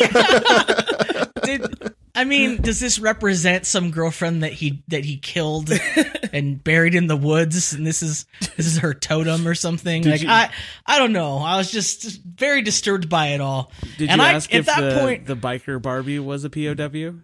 did 1.44 1.94
I 2.14 2.24
mean, 2.24 2.60
does 2.60 2.78
this 2.78 2.98
represent 2.98 3.64
some 3.64 3.90
girlfriend 3.90 4.42
that 4.42 4.52
he 4.52 4.82
that 4.88 5.04
he 5.04 5.16
killed 5.16 5.70
and 6.32 6.62
buried 6.62 6.94
in 6.94 7.06
the 7.06 7.16
woods, 7.16 7.72
and 7.72 7.86
this 7.86 8.02
is 8.02 8.26
this 8.56 8.66
is 8.66 8.78
her 8.78 8.92
totem 8.92 9.48
or 9.48 9.54
something? 9.54 10.02
Did 10.02 10.10
like 10.10 10.22
you- 10.22 10.28
I 10.28 10.50
I 10.84 10.98
don't 10.98 11.12
know. 11.12 11.38
I 11.38 11.56
was 11.56 11.70
just, 11.70 12.02
just 12.02 12.22
very 12.22 12.60
disturbed 12.60 13.08
by 13.08 13.28
it 13.28 13.40
all. 13.40 13.72
Did 13.96 14.10
And 14.10 14.20
you 14.20 14.26
I- 14.26 14.32
ask 14.32 14.52
at 14.52 14.60
if 14.60 14.66
that 14.66 14.80
the, 14.80 15.00
point- 15.00 15.26
the 15.26 15.36
biker 15.36 15.80
Barbie 15.80 16.18
was 16.18 16.44
a 16.44 16.50
POW? 16.50 17.20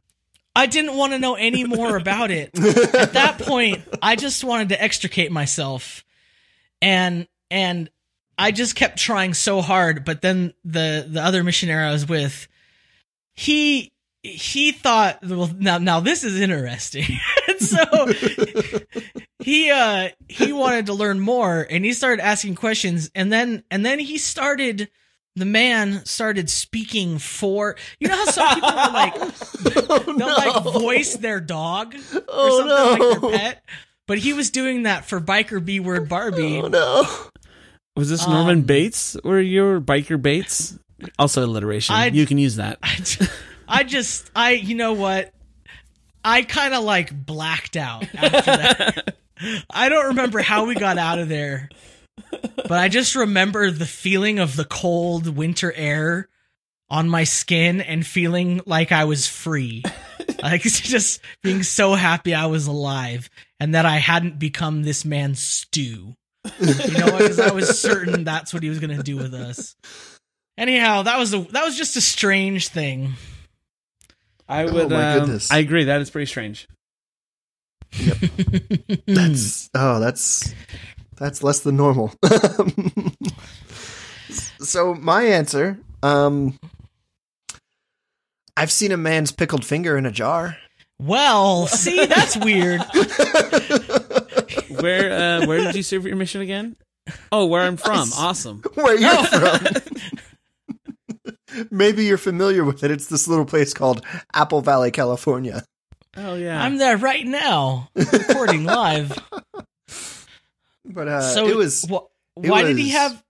I 0.57 0.67
didn't 0.67 0.97
want 0.97 1.13
to 1.13 1.19
know 1.19 1.35
any 1.35 1.63
more 1.65 1.97
about 1.97 2.31
it. 2.33 2.51
At 2.95 3.13
that 3.13 3.39
point, 3.39 3.81
I 4.03 4.17
just 4.17 4.43
wanted 4.43 4.71
to 4.71 4.83
extricate 4.83 5.31
myself. 5.31 6.05
And 6.83 7.29
and 7.51 7.91
I 8.39 8.51
just 8.53 8.75
kept 8.75 8.99
trying 8.99 9.35
so 9.35 9.61
hard, 9.61 10.05
but 10.05 10.23
then 10.23 10.55
the 10.65 11.07
the 11.09 11.23
other 11.23 11.45
missionary 11.45 11.85
I 11.85 11.93
was 11.93 12.09
with, 12.09 12.49
he 13.35 13.93
he 14.29 14.73
thought 14.73 15.19
well 15.25 15.51
now 15.59 15.79
now 15.79 16.01
this 16.01 16.25
is 16.25 16.41
interesting. 16.41 17.05
And 17.49 17.61
so 17.67 18.07
he 19.41 19.71
uh 19.71 20.11
he 20.29 20.53
wanted 20.53 20.87
to 20.87 20.93
learn 20.95 21.19
more 21.19 21.67
and 21.69 21.85
he 21.85 21.93
started 21.93 22.23
asking 22.25 22.55
questions 22.55 23.11
and 23.15 23.33
then 23.33 23.65
and 23.71 23.85
then 23.85 23.99
he 23.99 24.17
started 24.19 24.89
the 25.35 25.45
man 25.45 26.05
started 26.05 26.51
speaking 26.51 27.19
for 27.19 27.77
you 28.01 28.09
know 28.09 28.17
how 28.17 28.25
some 28.27 28.55
people 28.55 28.69
are 28.71 28.93
like 28.93 29.15
they'll 30.19 30.27
like 30.27 30.63
voice 30.73 31.17
their 31.17 31.41
dog 31.41 31.95
or 31.95 32.23
Oh, 32.29 32.59
something 32.59 33.09
like 33.09 33.21
their 33.21 33.31
pet. 33.39 33.65
But 34.07 34.19
he 34.19 34.33
was 34.33 34.51
doing 34.51 34.85
that 34.85 35.05
for 35.07 35.21
biker 35.21 35.63
B 35.65 35.81
word 35.81 36.09
Barbie. 36.09 36.61
Oh 36.63 36.69
no. 36.69 37.07
Was 37.97 38.09
this 38.09 38.27
Norman 38.27 38.59
Um, 38.59 38.63
Bates 38.63 39.17
or 39.17 39.41
your 39.41 39.81
biker 39.81 40.21
Bates? 40.21 40.79
Also 41.19 41.45
alliteration. 41.45 41.95
I- 41.95 42.07
you 42.07 42.25
can 42.27 42.39
use 42.39 42.57
that. 42.57 42.79
I, 43.69 43.85
just 43.85 44.31
I 44.35 44.53
you 44.53 44.75
know 44.75 44.95
what? 44.95 45.33
I 46.25 46.43
kind 46.43 46.75
of 46.75 46.85
like 46.85 47.15
blacked 47.27 47.77
out 47.77 48.03
after 48.15 48.41
that. 48.43 49.17
I 49.71 49.89
don't 49.89 50.09
remember 50.09 50.41
how 50.41 50.67
we 50.67 50.75
got 50.75 50.99
out 50.99 51.19
of 51.19 51.29
there. 51.29 51.69
But 52.33 52.73
I 52.73 52.89
just 52.89 53.15
remember 53.15 53.71
the 53.71 53.87
feeling 53.87 54.39
of 54.39 54.57
the 54.57 54.65
cold 54.65 55.37
winter 55.37 55.73
air 55.73 56.29
on 56.91 57.09
my 57.09 57.25
skin 57.25 57.81
and 57.81 58.07
feeling 58.07 58.61
like 58.67 58.93
I 58.93 59.05
was 59.05 59.27
free. 59.27 59.83
like 60.43 60.63
just 60.63 61.21
being 61.43 61.63
so 61.63 61.95
happy 61.95 62.35
I 62.35 62.47
was 62.47 62.67
alive 62.67 63.31
and 63.61 63.75
that 63.75 63.87
I 63.87 63.97
hadn't 63.97 64.39
become 64.39 64.83
this 64.83 65.05
man's 65.05 65.41
stew. 65.41 66.15
You 66.61 66.99
know, 66.99 67.19
because 67.19 67.41
I 67.41 67.53
was 67.53 67.81
certain 67.81 68.25
that's 68.25 68.55
what 68.55 68.63
he 68.63 68.69
was 68.69 68.79
going 68.79 68.97
to 68.97 69.03
do 69.03 69.17
with 69.17 69.35
us. 69.35 69.77
Anyhow, 70.57 71.03
that 71.03 71.19
was 71.19 71.35
a 71.35 71.41
that 71.41 71.65
was 71.65 71.77
just 71.77 71.97
a 71.97 72.01
strange 72.01 72.69
thing. 72.69 73.15
I 74.49 74.65
would. 74.65 74.91
my 74.91 75.13
um, 75.13 75.21
goodness. 75.21 75.51
I 75.51 75.59
agree. 75.59 75.85
That 75.85 76.01
is 76.01 76.11
pretty 76.11 76.27
strange. 76.27 76.69
That's 79.07 79.71
oh, 79.75 79.99
that's 79.99 80.55
that's 81.17 81.43
less 81.43 81.61
than 81.61 81.77
normal. 81.77 82.13
so 84.61 84.95
my 84.95 85.23
answer, 85.23 85.79
um, 86.03 86.59
I've 88.57 88.71
seen 88.71 88.93
a 88.93 88.97
man's 88.97 89.33
pickled 89.33 89.65
finger 89.65 89.97
in 89.97 90.05
a 90.05 90.11
jar. 90.11 90.59
Well, 91.01 91.67
see, 91.67 92.07
that's 92.07 92.37
weird. 92.37 92.81
Where 94.81 95.13
uh, 95.13 95.47
where 95.47 95.63
did 95.63 95.75
you 95.75 95.83
serve 95.83 96.07
your 96.07 96.17
mission 96.17 96.41
again? 96.41 96.77
Oh, 97.33 97.47
where 97.47 97.63
I'm 97.63 97.77
from. 97.77 98.09
Awesome. 98.17 98.63
Where 98.75 98.99
you're 98.99 99.25
from? 99.25 99.67
Maybe 101.71 102.05
you're 102.05 102.19
familiar 102.19 102.65
with 102.65 102.85
it. 102.85 102.91
It's 102.91 103.07
this 103.07 103.27
little 103.29 103.45
place 103.45 103.73
called 103.75 104.05
Apple 104.35 104.61
Valley, 104.61 104.91
California. 104.91 105.65
Oh 106.17 106.35
yeah. 106.35 106.63
I'm 106.63 106.79
there 106.79 106.97
right 106.97 107.27
now, 107.27 107.89
recording 107.95 108.65
live. 108.65 109.17
But 110.85 111.09
uh, 111.09 111.21
so 111.21 111.47
it 111.47 111.57
was 111.57 111.85
wh- 111.85 112.07
it 112.43 112.51
why 112.51 112.63
did 112.63 112.79
he 112.79 112.85
was 112.85 112.93
have? 112.93 113.23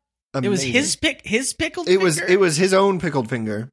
It 0.43 0.49
was 0.49 0.63
his 0.63 0.95
pick. 0.97 1.23
His 1.27 1.53
pickled. 1.55 1.89
It 1.89 2.01
was 2.01 2.21
it 2.21 2.39
was 2.39 2.57
his 2.57 2.73
own 2.73 3.01
pickled 3.01 3.29
finger. 3.29 3.69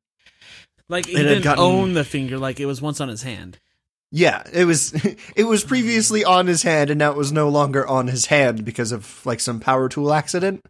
like 0.89 1.05
he 1.05 1.13
It 1.13 1.23
didn't 1.23 1.43
gotten- 1.43 1.63
own 1.63 1.93
the 1.93 2.03
finger 2.03 2.37
like 2.39 2.59
it 2.59 2.65
was 2.65 2.81
once 2.81 2.99
on 2.99 3.09
his 3.09 3.21
hand. 3.23 3.59
Yeah, 4.11 4.43
it 4.51 4.65
was 4.65 4.93
it 5.35 5.43
was 5.43 5.63
previously 5.63 6.23
on 6.23 6.47
his 6.47 6.63
hand 6.63 6.89
and 6.89 6.97
now 6.99 7.11
it 7.11 7.17
was 7.17 7.31
no 7.31 7.49
longer 7.49 7.85
on 7.87 8.07
his 8.07 8.25
hand 8.27 8.65
because 8.65 8.91
of 8.91 9.23
like 9.25 9.39
some 9.39 9.59
power 9.59 9.87
tool 9.87 10.13
accident. 10.13 10.65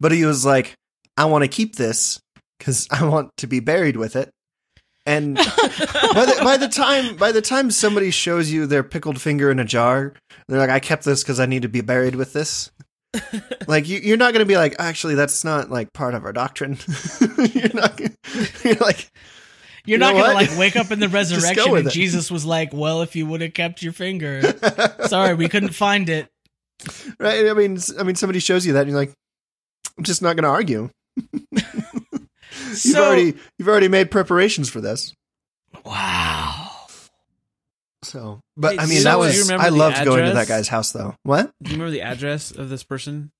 But 0.00 0.12
he 0.12 0.24
was 0.26 0.44
like, 0.44 0.74
I 1.16 1.24
want 1.26 1.44
to 1.44 1.48
keep 1.48 1.76
this 1.76 2.20
cuz 2.64 2.88
I 2.90 3.04
want 3.04 3.30
to 3.38 3.46
be 3.46 3.60
buried 3.60 3.96
with 3.96 4.16
it. 4.16 4.30
And 5.06 5.34
by 5.36 5.42
the, 5.42 6.40
by 6.42 6.56
the 6.56 6.68
time 6.68 7.16
by 7.16 7.30
the 7.30 7.42
time 7.42 7.70
somebody 7.70 8.10
shows 8.10 8.50
you 8.50 8.66
their 8.66 8.82
pickled 8.82 9.20
finger 9.20 9.50
in 9.50 9.58
a 9.58 9.64
jar, 9.64 10.14
they're 10.48 10.58
like, 10.58 10.70
I 10.70 10.80
kept 10.80 11.04
this 11.04 11.22
because 11.22 11.40
I 11.40 11.46
need 11.46 11.62
to 11.62 11.68
be 11.68 11.82
buried 11.82 12.14
with 12.14 12.32
this. 12.32 12.70
like 13.68 13.88
you, 13.88 13.98
you're 13.98 14.16
not 14.16 14.32
going 14.32 14.44
to 14.44 14.48
be 14.48 14.56
like, 14.56 14.74
actually, 14.78 15.14
that's 15.14 15.44
not 15.44 15.70
like 15.70 15.92
part 15.92 16.14
of 16.14 16.24
our 16.24 16.32
doctrine. 16.32 16.78
you're 17.52 17.74
not. 17.74 17.96
Gonna, 17.96 18.10
you're 18.64 18.74
like, 18.76 19.10
You're 19.86 19.96
you 19.96 19.98
not 19.98 20.14
gonna 20.14 20.34
what? 20.34 20.34
like 20.34 20.58
wake 20.58 20.76
up 20.76 20.90
in 20.90 20.98
the 20.98 21.08
resurrection 21.08 21.76
and 21.76 21.86
it. 21.86 21.92
Jesus 21.92 22.30
was 22.30 22.44
like, 22.44 22.72
"Well, 22.72 23.02
if 23.02 23.14
you 23.14 23.26
would 23.26 23.40
have 23.42 23.54
kept 23.54 23.82
your 23.82 23.92
finger, 23.92 24.42
sorry, 25.06 25.34
we 25.34 25.48
couldn't 25.48 25.74
find 25.74 26.08
it." 26.08 26.28
right? 27.18 27.46
I 27.46 27.52
mean, 27.52 27.78
I 27.98 28.02
mean, 28.02 28.16
somebody 28.16 28.40
shows 28.40 28.66
you 28.66 28.72
that, 28.72 28.80
and 28.80 28.90
you're 28.90 28.98
like, 28.98 29.12
I'm 29.96 30.04
just 30.04 30.22
not 30.22 30.36
going 30.36 30.44
to 30.44 30.50
argue. 32.74 32.88
You've 32.90 32.96
So, 32.96 33.04
already 33.04 33.34
you've 33.58 33.68
already 33.68 33.88
made 33.88 34.10
preparations 34.10 34.68
for 34.68 34.80
this. 34.80 35.12
wow. 35.84 36.70
So, 38.02 38.40
but 38.56 38.72
Hey, 38.74 38.78
I 38.80 38.86
mean, 38.86 38.98
so 38.98 39.04
that 39.04 39.18
was 39.18 39.50
I 39.50 39.70
the 39.70 39.76
loved 39.76 40.04
going 40.04 40.26
to 40.26 40.32
that 40.34 40.46
guy's 40.48 40.68
house 40.68 40.92
though. 40.92 41.14
What? 41.22 41.50
Do 41.62 41.70
you 41.70 41.76
remember 41.76 41.90
the 41.90 42.02
address 42.02 42.50
of 42.50 42.68
this 42.68 42.82
person? 42.84 43.30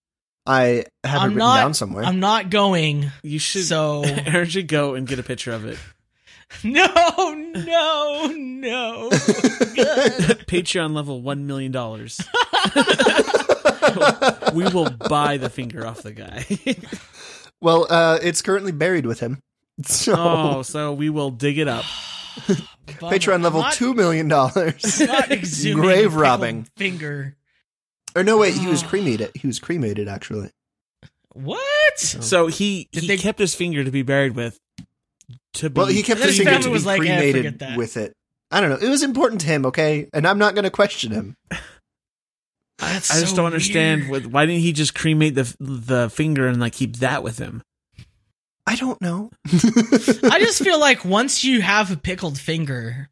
I 0.46 0.84
have 1.04 1.20
it 1.20 1.22
I'm 1.22 1.22
written 1.28 1.38
not- 1.38 1.56
down 1.56 1.74
somewhere. 1.74 2.04
I'm 2.04 2.20
not 2.20 2.50
going. 2.50 3.10
You 3.22 3.38
should. 3.38 3.64
So 3.64 4.02
Aaron 4.06 4.48
should 4.48 4.68
go 4.68 4.94
and 4.94 5.06
get 5.06 5.18
a 5.18 5.22
picture 5.22 5.52
of 5.52 5.66
it. 5.66 5.78
no, 6.64 6.86
no, 6.86 8.26
no. 8.34 9.08
Patreon 10.46 10.94
level 10.94 11.20
one 11.22 11.46
million 11.46 11.72
dollars. 11.72 12.20
we 14.54 14.64
will 14.68 14.90
buy 14.90 15.36
the 15.36 15.50
finger 15.50 15.86
off 15.86 16.02
the 16.02 16.12
guy. 16.12 16.44
Well, 17.64 17.86
uh, 17.90 18.18
it's 18.22 18.42
currently 18.42 18.70
buried 18.72 19.06
with 19.06 19.18
him. 19.20 19.40
So, 19.82 20.14
oh, 20.16 20.62
so 20.62 20.92
we 20.92 21.10
will 21.10 21.30
dig 21.32 21.58
it 21.58 21.66
up. 21.66 21.84
Patreon 22.86 23.42
level 23.42 23.60
I'm 23.60 23.66
not- 23.66 23.72
two 23.72 23.92
million 23.92 24.28
dollars. 24.28 25.00
I'm 25.00 25.06
not 25.08 25.28
exhuming 25.32 25.82
Grave 25.82 25.96
pickled 26.04 26.20
robbing. 26.20 26.68
finger. 26.76 27.36
Or 28.14 28.22
no, 28.22 28.38
wait, 28.38 28.54
he 28.54 28.68
was 28.68 28.82
cremated. 28.90 29.32
He 29.34 29.48
was 29.48 29.58
cremated 29.58 30.06
actually. 30.06 30.50
What? 31.32 31.98
So 31.98 32.46
he 32.46 32.88
Did 32.92 33.02
he 33.02 33.08
they- 33.08 33.16
kept 33.16 33.40
his 33.40 33.54
finger 33.56 33.82
to 33.82 33.90
be 33.90 34.02
buried 34.02 34.36
with. 34.36 34.60
To 35.54 35.70
be 35.70 35.76
Well, 35.78 35.88
he 35.88 36.02
kept 36.04 36.20
And 36.20 36.28
his 36.28 36.36
his 36.36 36.44
finger 36.46 36.50
family 36.52 36.64
to 36.66 36.70
was 36.70 36.82
be 36.82 36.86
like, 36.86 37.00
eh, 37.00 37.02
forget 37.02 37.18
cremated 37.32 37.58
that. 37.60 37.76
with 37.76 37.96
it. 37.96 38.12
I 38.52 38.60
don't 38.60 38.70
know. 38.70 38.76
It 38.76 38.88
was 38.88 39.02
important 39.02 39.40
to 39.40 39.48
him, 39.48 39.66
okay, 39.66 40.08
and 40.12 40.24
I'm 40.26 40.38
not 40.38 40.54
going 40.54 40.62
to 40.64 40.70
question 40.70 41.10
him. 41.10 41.36
That's 42.78 43.10
I 43.10 43.20
just 43.20 43.30
so 43.30 43.36
don't 43.36 43.46
understand. 43.46 44.02
weird. 44.02 44.24
With, 44.24 44.26
why 44.26 44.46
didn't 44.46 44.62
he 44.62 44.72
just 44.72 44.94
cremate 44.94 45.34
the 45.34 45.56
the 45.60 46.10
finger 46.10 46.46
and 46.46 46.60
like 46.60 46.72
keep 46.72 46.96
that 46.96 47.22
with 47.22 47.38
him? 47.38 47.62
I 48.66 48.76
don't 48.76 49.00
know. 49.00 49.30
I 49.46 50.38
just 50.40 50.62
feel 50.62 50.80
like 50.80 51.04
once 51.04 51.44
you 51.44 51.60
have 51.60 51.90
a 51.90 51.96
pickled 51.96 52.38
finger, 52.38 53.10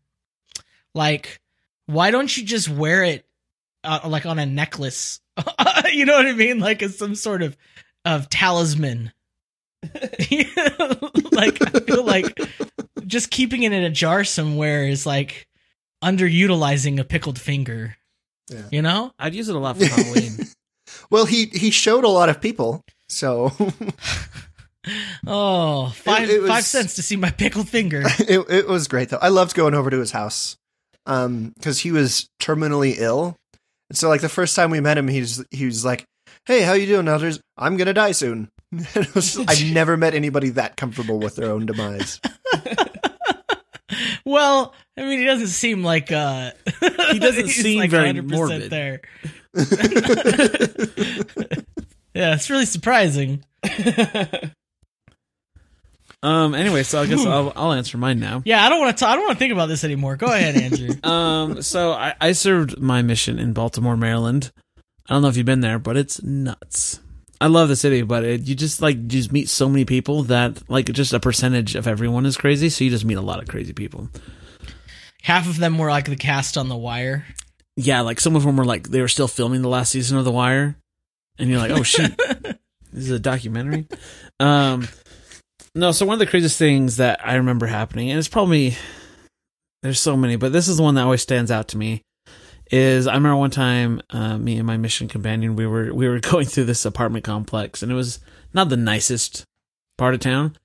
like 0.95 1.40
why 1.87 2.11
don't 2.11 2.35
you 2.37 2.45
just 2.45 2.69
wear 2.69 3.04
it 3.04 3.26
uh, 3.85 4.00
like 4.07 4.26
on 4.26 4.38
a 4.38 4.47
necklace? 4.47 5.21
you 5.92 6.04
know 6.07 6.14
what 6.14 6.26
I 6.26 6.33
mean? 6.33 6.59
Like 6.59 6.83
as 6.83 6.99
some 6.99 7.14
sort 7.14 7.42
of 7.42 7.57
of 8.04 8.28
talisman. 8.28 9.12
like 11.33 11.61
I 11.61 11.81
feel 11.81 12.04
like 12.04 12.38
just 13.07 13.31
keeping 13.31 13.64
it 13.64 13.73
in 13.73 13.83
a 13.83 13.90
jar 13.90 14.25
somewhere 14.25 14.85
is 14.85 15.07
like 15.07 15.49
underutilizing 16.02 16.99
a 16.99 17.04
pickled 17.04 17.38
finger. 17.40 17.97
Yeah. 18.53 18.63
You 18.71 18.83
know? 18.83 19.13
I'd 19.19 19.35
use 19.35 19.49
it 19.49 19.57
a 19.57 19.59
lot 19.59 19.77
for 19.79 19.87
Halloween. 19.87 20.47
well, 21.11 21.25
he 21.27 21.47
he 21.47 21.71
showed 21.71 22.05
a 22.05 22.09
lot 22.09 22.29
of 22.29 22.41
people, 22.41 22.83
so 23.09 23.53
Oh, 25.27 25.91
five 25.95 26.29
it 26.29 26.41
was- 26.43 26.51
five 26.51 26.65
cents 26.65 26.95
to 26.97 27.03
see 27.03 27.17
my 27.17 27.31
pickled 27.31 27.69
finger. 27.69 28.03
it 28.19 28.45
it 28.51 28.67
was 28.69 28.89
great 28.89 29.11
though. 29.11 29.19
I 29.23 29.29
loved 29.29 29.55
going 29.55 29.75
over 29.75 29.91
to 29.91 29.99
his 29.99 30.11
house, 30.11 30.57
um, 31.07 31.53
because 31.57 31.79
he 31.81 31.93
was 31.93 32.27
terminally 32.41 32.97
ill, 32.99 33.37
and 33.89 33.97
so 33.97 34.09
like 34.09 34.21
the 34.23 34.29
first 34.29 34.57
time 34.57 34.71
we 34.71 34.81
met 34.81 34.99
him, 34.99 35.07
he's 35.07 35.45
he 35.53 35.67
was 35.67 35.85
like, 35.85 36.05
"Hey, 36.47 36.63
how 36.63 36.73
you 36.73 36.87
doing, 36.87 37.07
Elders? 37.07 37.39
I'm 37.57 37.77
gonna 37.77 37.95
die 37.95 38.13
soon." 38.13 38.49
And 38.73 38.87
it 38.97 39.15
was, 39.15 39.39
I've 39.39 39.65
never 39.73 39.97
met 39.99 40.15
anybody 40.15 40.49
that 40.51 40.77
comfortable 40.79 41.19
with 41.21 41.37
their 41.37 41.51
own 41.53 41.67
demise. 41.67 42.19
Well, 44.25 44.75
I 44.97 45.02
mean, 45.02 45.19
he 45.19 45.25
doesn't 45.25 45.49
seem 45.49 45.83
like 45.83 46.12
uh 46.12 46.50
He 47.12 47.19
doesn't 47.19 47.49
seem 47.49 47.79
like 47.81 47.91
very 47.91 48.12
100% 48.12 48.31
morbid. 48.31 48.71
there. 48.71 49.00
yeah, 52.14 52.35
it's 52.35 52.49
really 52.50 52.67
surprising. 52.67 53.45
um. 56.23 56.55
Anyway, 56.55 56.83
so 56.85 57.02
I 57.02 57.07
guess 57.07 57.25
I'll, 57.26 57.52
I'll 57.57 57.73
answer 57.73 57.99
mine 57.99 58.19
now. 58.21 58.43
Yeah, 58.45 58.64
I 58.64 58.69
don't 58.69 58.81
want 58.81 58.97
to. 58.99 59.07
I 59.07 59.14
don't 59.14 59.25
want 59.26 59.35
to 59.35 59.38
think 59.38 59.52
about 59.52 59.67
this 59.67 59.85
anymore. 59.85 60.17
Go 60.17 60.26
ahead, 60.26 60.57
Andrew. 60.57 60.91
Um. 61.02 61.61
So 61.62 61.93
I, 61.93 62.14
I 62.21 62.33
served 62.33 62.81
my 62.81 63.02
mission 63.02 63.38
in 63.38 63.52
Baltimore, 63.52 63.97
Maryland. 63.97 64.52
I 65.09 65.14
don't 65.14 65.23
know 65.23 65.29
if 65.29 65.37
you've 65.37 65.45
been 65.47 65.61
there, 65.61 65.79
but 65.79 65.97
it's 65.99 66.23
nuts. 66.23 67.00
I 67.43 67.47
love 67.47 67.69
the 67.69 67.75
city, 67.75 68.03
but 68.03 68.23
it, 68.23 68.47
you 68.47 68.55
just 68.55 68.81
like 68.81 68.95
you 68.95 69.09
just 69.09 69.33
meet 69.33 69.49
so 69.49 69.69
many 69.69 69.85
people 69.85 70.23
that 70.25 70.71
like 70.71 70.87
just 70.87 71.13
a 71.13 71.19
percentage 71.19 71.75
of 71.75 71.89
everyone 71.89 72.25
is 72.25 72.37
crazy. 72.37 72.69
So 72.69 72.85
you 72.85 72.91
just 72.91 73.05
meet 73.05 73.19
a 73.19 73.21
lot 73.21 73.43
of 73.43 73.49
crazy 73.49 73.73
people. 73.73 74.09
Half 75.23 75.49
of 75.49 75.59
them 75.59 75.77
were 75.77 75.91
like 75.91 76.05
the 76.05 76.15
cast 76.15 76.57
on 76.57 76.69
The 76.69 76.77
Wire. 76.77 77.27
Yeah, 77.77 78.03
like 78.03 78.21
some 78.21 78.37
of 78.37 78.45
them 78.45 78.57
were 78.57 78.65
like 78.65 78.91
they 78.91 79.01
were 79.01 79.09
still 79.09 79.27
filming 79.27 79.61
the 79.61 79.69
last 79.69 79.91
season 79.91 80.19
of 80.19 80.25
The 80.25 80.31
Wire, 80.31 80.77
and 81.37 81.51
you're 81.51 81.59
like, 81.59 81.73
oh 81.73 81.83
shit, 81.83 82.17
this 82.93 83.05
is 83.07 83.11
a 83.11 83.19
documentary. 83.19 83.89
Um, 84.39 84.87
no, 85.75 85.91
so 85.91 86.07
one 86.07 86.15
of 86.15 86.21
the 86.21 86.27
craziest 86.27 86.61
things 86.61 86.99
that 86.99 87.27
I 87.27 87.35
remember 87.35 87.67
happening, 87.67 88.11
and 88.11 88.21
it's 88.21 88.29
probably 88.29 88.77
there's 89.83 89.99
so 89.99 90.17
many, 90.17 90.37
but 90.37 90.53
this 90.53 90.69
is 90.69 90.77
the 90.77 90.85
one 90.85 90.95
that 90.95 91.03
always 91.03 91.23
stands 91.23 91.51
out 91.51 91.67
to 91.69 91.77
me. 91.77 92.03
Is 92.73 93.07
I 93.07 93.14
remember 93.14 93.37
one 93.37 93.50
time, 93.50 94.00
uh, 94.11 94.38
me 94.38 94.57
and 94.57 94.67
my 94.67 94.79
mission 94.79 95.07
companion, 95.07 95.57
we 95.57 95.67
were 95.67 95.93
we 95.93 96.09
were 96.09 96.21
going 96.33 96.47
through 96.47 96.64
this 96.64 96.87
apartment 96.87 97.25
complex, 97.25 97.83
and 97.83 97.93
it 97.93 97.95
was 97.95 98.19
not 98.55 98.71
the 98.71 98.79
nicest 98.79 99.45
part 99.99 100.14
of 100.14 100.21
town, 100.21 100.57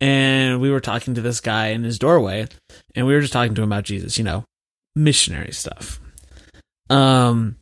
and 0.00 0.60
we 0.60 0.70
were 0.70 0.80
talking 0.80 1.14
to 1.14 1.20
this 1.20 1.40
guy 1.40 1.68
in 1.68 1.84
his 1.84 2.00
doorway, 2.00 2.48
and 2.96 3.06
we 3.06 3.14
were 3.14 3.20
just 3.20 3.32
talking 3.32 3.54
to 3.54 3.62
him 3.62 3.68
about 3.68 3.84
Jesus, 3.84 4.18
you 4.18 4.24
know, 4.24 4.44
missionary 4.96 5.52
stuff. 5.52 6.00
Um, 6.90 7.56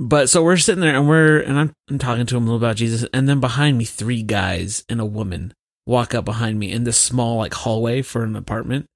but 0.00 0.28
so 0.28 0.42
we're 0.42 0.56
sitting 0.56 0.80
there 0.80 0.96
and 0.96 1.08
we're 1.08 1.38
and 1.38 1.56
I'm, 1.56 1.72
I'm 1.88 1.98
talking 2.00 2.26
to 2.26 2.36
him 2.36 2.42
a 2.42 2.46
little 2.46 2.58
about 2.58 2.76
Jesus, 2.76 3.08
and 3.14 3.28
then 3.28 3.38
behind 3.38 3.78
me, 3.78 3.84
three 3.84 4.24
guys 4.24 4.84
and 4.88 5.00
a 5.00 5.06
woman 5.06 5.54
walk 5.86 6.12
up 6.12 6.24
behind 6.24 6.58
me 6.58 6.72
in 6.72 6.82
this 6.82 6.98
small 6.98 7.36
like 7.36 7.54
hallway 7.54 8.02
for 8.02 8.24
an 8.24 8.34
apartment. 8.34 8.86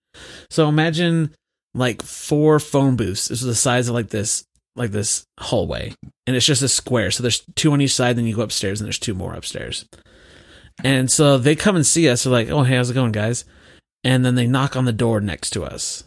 So 0.50 0.68
imagine 0.68 1.32
like 1.74 2.02
four 2.02 2.58
phone 2.58 2.96
booths. 2.96 3.28
This 3.28 3.40
is 3.40 3.46
the 3.46 3.54
size 3.54 3.88
of 3.88 3.94
like 3.94 4.08
this 4.08 4.44
like 4.78 4.90
this 4.90 5.24
hallway, 5.40 5.94
and 6.26 6.36
it's 6.36 6.46
just 6.46 6.62
a 6.62 6.68
square. 6.68 7.10
So 7.10 7.22
there's 7.22 7.44
two 7.56 7.72
on 7.72 7.80
each 7.80 7.94
side. 7.94 8.16
Then 8.16 8.26
you 8.26 8.36
go 8.36 8.42
upstairs, 8.42 8.80
and 8.80 8.86
there's 8.86 8.98
two 8.98 9.14
more 9.14 9.34
upstairs. 9.34 9.84
And 10.84 11.10
so 11.10 11.38
they 11.38 11.56
come 11.56 11.76
and 11.76 11.86
see 11.86 12.08
us. 12.08 12.22
They're 12.22 12.32
like, 12.32 12.50
"Oh, 12.50 12.62
hey, 12.62 12.76
how's 12.76 12.90
it 12.90 12.94
going, 12.94 13.12
guys?" 13.12 13.44
And 14.04 14.24
then 14.24 14.36
they 14.36 14.46
knock 14.46 14.76
on 14.76 14.84
the 14.84 14.92
door 14.92 15.20
next 15.20 15.50
to 15.50 15.64
us, 15.64 16.04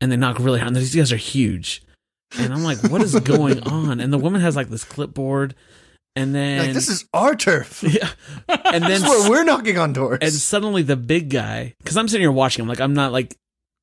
and 0.00 0.10
they 0.10 0.16
knock 0.16 0.38
really 0.38 0.60
hard. 0.60 0.68
And 0.68 0.76
these 0.76 0.94
guys 0.94 1.12
are 1.12 1.16
huge, 1.16 1.82
and 2.38 2.52
I'm 2.52 2.62
like, 2.62 2.82
"What 2.84 3.02
is 3.02 3.18
going 3.20 3.62
on?" 3.64 4.00
And 4.00 4.12
the 4.12 4.18
woman 4.18 4.40
has 4.40 4.56
like 4.56 4.68
this 4.68 4.84
clipboard, 4.84 5.54
and 6.14 6.34
then 6.34 6.58
like 6.58 6.72
this 6.74 6.88
is 6.88 7.04
our 7.12 7.34
turf. 7.34 7.82
yeah, 7.86 8.10
and 8.48 8.84
then 8.84 9.02
where 9.08 9.30
we're 9.30 9.44
knocking 9.44 9.78
on 9.78 9.92
doors. 9.92 10.18
and 10.22 10.32
suddenly 10.32 10.82
the 10.82 10.96
big 10.96 11.28
guy, 11.30 11.74
because 11.78 11.96
I'm 11.96 12.08
sitting 12.08 12.22
here 12.22 12.32
watching 12.32 12.62
him, 12.62 12.68
like 12.68 12.80
I'm 12.80 12.94
not 12.94 13.12
like 13.12 13.36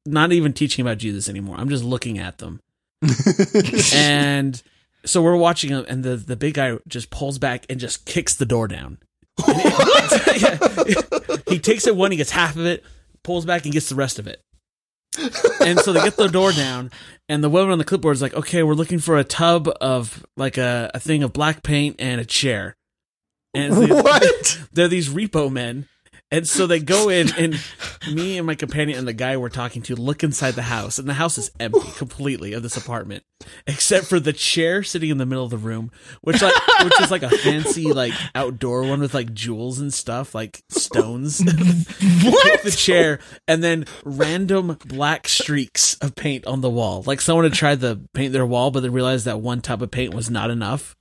not 0.05 0.31
even 0.31 0.53
teaching 0.53 0.83
about 0.86 0.97
Jesus 0.97 1.29
anymore. 1.29 1.55
I'm 1.57 1.69
just 1.69 1.83
looking 1.83 2.17
at 2.17 2.39
them, 2.39 2.59
and 3.94 4.62
so 5.06 5.22
we're 5.22 5.36
watching 5.36 5.70
him, 5.70 5.86
and 5.88 6.04
the 6.04 6.16
the 6.16 6.36
big 6.36 6.54
guy 6.56 6.78
just 6.88 7.10
pulls 7.10 7.38
back 7.39 7.66
and 7.70 7.80
just 7.80 8.06
kicks 8.06 8.36
the 8.36 8.46
door 8.46 8.68
down. 8.68 8.98
Yeah. 10.36 10.58
he 11.48 11.60
takes 11.60 11.88
it 11.88 11.96
one, 11.96 12.12
he 12.12 12.18
gets 12.18 12.32
half 12.32 12.56
of 12.56 12.66
it, 12.66 12.84
pulls 13.24 13.46
back 13.46 13.63
and 13.66 13.74
gets 13.74 13.89
the 13.89 13.96
rest 13.96 14.20
of 14.20 14.28
it. 14.28 14.42
and 15.62 15.80
so 15.80 15.94
they 15.94 16.02
get 16.02 16.18
the 16.18 16.28
door 16.28 16.52
down, 16.52 16.92
and 17.30 17.44
the 17.44 17.50
woman 17.50 17.72
on 17.72 17.78
the 17.78 17.84
clipboard 17.84 18.16
is 18.16 18.22
like, 18.22 18.34
"Okay, 18.34 18.63
we're 18.63 18.74
looking 18.74 19.00
for 19.00 19.18
a 19.18 19.24
tub 19.24 19.70
of 19.80 20.26
like 20.38 20.58
a, 20.58 20.89
a 20.94 21.00
thing 21.00 21.24
of 21.24 21.34
black 21.34 21.62
paint 21.63 21.96
and 22.00 22.20
a 22.20 22.26
chair." 22.26 22.76
And 23.54 23.78
like- 23.80 24.04
what? 24.04 24.60
they're 24.74 24.88
these 24.88 25.10
repo 25.10 25.52
men. 25.52 25.88
And 26.34 26.48
so 26.48 26.65
they 26.65 26.80
go 26.80 27.10
in, 27.10 27.32
and 27.38 27.63
me 28.12 28.39
and 28.39 28.48
my 28.48 28.56
companion 28.56 28.98
and 28.98 29.08
the 29.08 29.13
guy 29.13 29.38
we're 29.38 29.50
talking 29.50 29.84
to 29.84 29.96
look 29.96 30.24
inside 30.24 30.56
the 30.56 30.63
house, 30.63 30.98
and 30.98 31.08
the 31.08 31.13
house 31.13 31.38
is 31.38 31.52
empty 31.60 31.91
completely 31.96 32.54
of 32.54 32.63
this 32.63 32.76
apartment, 32.76 33.24
except 33.67 34.08
for 34.08 34.19
the 34.19 34.34
chair 34.34 34.82
sitting 34.82 35.12
in 35.12 35.19
the 35.19 35.28
middle 35.28 35.43
of 35.43 35.52
the 35.52 35.58
room, 35.58 35.91
which 36.22 36.41
like 36.41 36.56
which 36.84 37.00
is 37.02 37.12
like 37.12 37.22
a 37.22 37.30
fancy 37.30 37.93
like 37.93 38.13
outdoor 38.34 38.82
one 38.82 39.00
with 39.00 39.13
like 39.13 39.32
jewels 39.32 39.78
and 39.78 39.93
stuff, 39.93 40.34
like 40.34 40.63
stones. 40.69 41.39
what? 42.24 42.63
the 42.63 42.76
chair, 42.76 43.19
and 43.48 43.63
then 43.63 43.86
random 44.04 44.80
black 44.88 45.28
streaks 45.28 45.93
of 46.02 46.15
paint 46.15 46.48
on 46.48 46.62
the 46.62 46.69
wall. 46.69 47.04
Like 47.06 47.22
someone 47.22 47.46
had 47.46 47.54
tried 47.54 47.82
to 47.82 48.02
paint 48.13 48.34
their 48.34 48.46
wall, 48.46 48.72
but 48.72 48.80
they 48.80 48.89
realized 48.89 49.26
that 49.26 49.39
one 49.39 49.62
tub 49.62 49.84
of 49.84 49.91
paint 49.91 50.15
was 50.15 50.32
not 50.32 50.50
enough. 50.50 50.96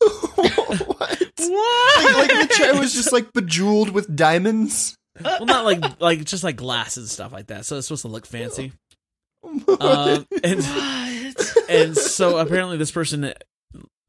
what? 0.36 1.27
What? 1.38 2.14
Like, 2.16 2.32
like 2.32 2.48
the 2.48 2.54
chair 2.54 2.74
was 2.78 2.94
just 2.94 3.12
like 3.12 3.32
bejeweled 3.32 3.90
with 3.90 4.14
diamonds. 4.14 4.96
Well, 5.22 5.46
not 5.46 5.64
like 5.64 6.00
like 6.00 6.24
just 6.24 6.44
like 6.44 6.56
glasses 6.56 7.04
and 7.04 7.10
stuff 7.10 7.32
like 7.32 7.48
that. 7.48 7.66
So 7.66 7.76
it's 7.78 7.86
supposed 7.88 8.02
to 8.02 8.08
look 8.08 8.26
fancy. 8.26 8.72
Um, 9.80 10.26
and 10.42 10.62
What? 10.62 11.56
and 11.70 11.96
so 11.96 12.38
apparently 12.38 12.76
this 12.76 12.90
person 12.90 13.32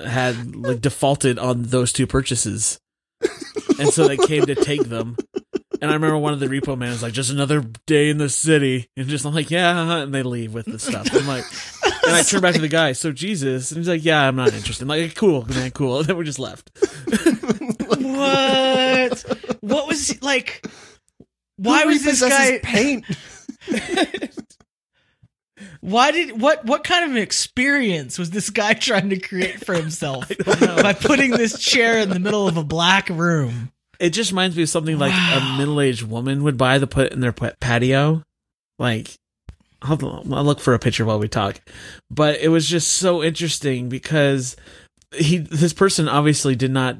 had 0.03 0.55
like 0.55 0.81
defaulted 0.81 1.37
on 1.37 1.63
those 1.63 1.93
two 1.93 2.07
purchases, 2.07 2.79
and 3.79 3.89
so 3.89 4.07
they 4.07 4.17
came 4.17 4.47
to 4.47 4.55
take 4.55 4.83
them. 4.85 5.15
And 5.81 5.89
I 5.89 5.93
remember 5.93 6.17
one 6.17 6.33
of 6.33 6.39
the 6.39 6.47
repo 6.47 6.77
men 6.77 6.89
was 6.89 7.01
like, 7.01 7.13
"Just 7.13 7.31
another 7.31 7.61
day 7.85 8.09
in 8.09 8.17
the 8.17 8.29
city," 8.29 8.89
and 8.97 9.07
just 9.07 9.25
I'm 9.25 9.33
like, 9.33 9.49
"Yeah," 9.49 10.01
and 10.03 10.13
they 10.13 10.23
leave 10.23 10.53
with 10.53 10.65
the 10.65 10.77
stuff. 10.79 11.07
I'm 11.13 11.25
like, 11.27 11.45
and 12.05 12.15
I 12.15 12.21
turn 12.23 12.41
back 12.41 12.55
to 12.55 12.61
the 12.61 12.67
guy. 12.67 12.91
So 12.93 13.11
Jesus, 13.11 13.71
and 13.71 13.77
he's 13.77 13.87
like, 13.87 14.03
"Yeah, 14.03 14.27
I'm 14.27 14.35
not 14.35 14.53
interested." 14.53 14.83
I'm 14.83 14.89
like, 14.89 15.15
"Cool, 15.15 15.45
man, 15.45 15.71
cool." 15.71 15.99
And 15.99 16.07
then 16.07 16.17
we 16.17 16.25
just 16.25 16.39
left. 16.39 16.71
what? 17.87 19.23
What 19.61 19.87
was 19.87 20.21
like? 20.21 20.65
Why 21.57 21.83
Who 21.83 21.89
was 21.89 22.03
this 22.03 22.21
guy? 22.21 22.59
paint? 22.63 23.05
Why 25.81 26.11
did 26.11 26.41
what? 26.41 26.65
What 26.65 26.83
kind 26.83 27.09
of 27.09 27.17
experience 27.17 28.19
was 28.19 28.31
this 28.31 28.49
guy 28.49 28.73
trying 28.73 29.09
to 29.11 29.19
create 29.19 29.65
for 29.65 29.73
himself 29.73 30.29
by 30.45 30.93
putting 30.93 31.31
this 31.31 31.59
chair 31.59 31.99
in 31.99 32.09
the 32.09 32.19
middle 32.19 32.47
of 32.47 32.57
a 32.57 32.63
black 32.63 33.09
room? 33.09 33.71
It 33.99 34.11
just 34.11 34.31
reminds 34.31 34.55
me 34.55 34.63
of 34.63 34.69
something 34.69 34.97
like 34.97 35.11
Wow. 35.11 35.53
a 35.55 35.57
middle-aged 35.57 36.03
woman 36.03 36.43
would 36.43 36.57
buy 36.57 36.79
to 36.79 36.87
put 36.87 37.11
in 37.11 37.19
their 37.19 37.33
patio. 37.33 38.23
Like, 38.77 39.13
I'll, 39.81 40.23
I'll 40.33 40.43
look 40.45 40.59
for 40.61 40.73
a 40.73 40.79
picture 40.79 41.05
while 41.05 41.19
we 41.19 41.27
talk. 41.27 41.59
But 42.09 42.39
it 42.39 42.47
was 42.49 42.67
just 42.67 42.93
so 42.93 43.21
interesting 43.23 43.89
because 43.89 44.55
he, 45.13 45.37
this 45.37 45.73
person 45.73 46.07
obviously 46.07 46.55
did 46.55 46.71
not 46.71 46.97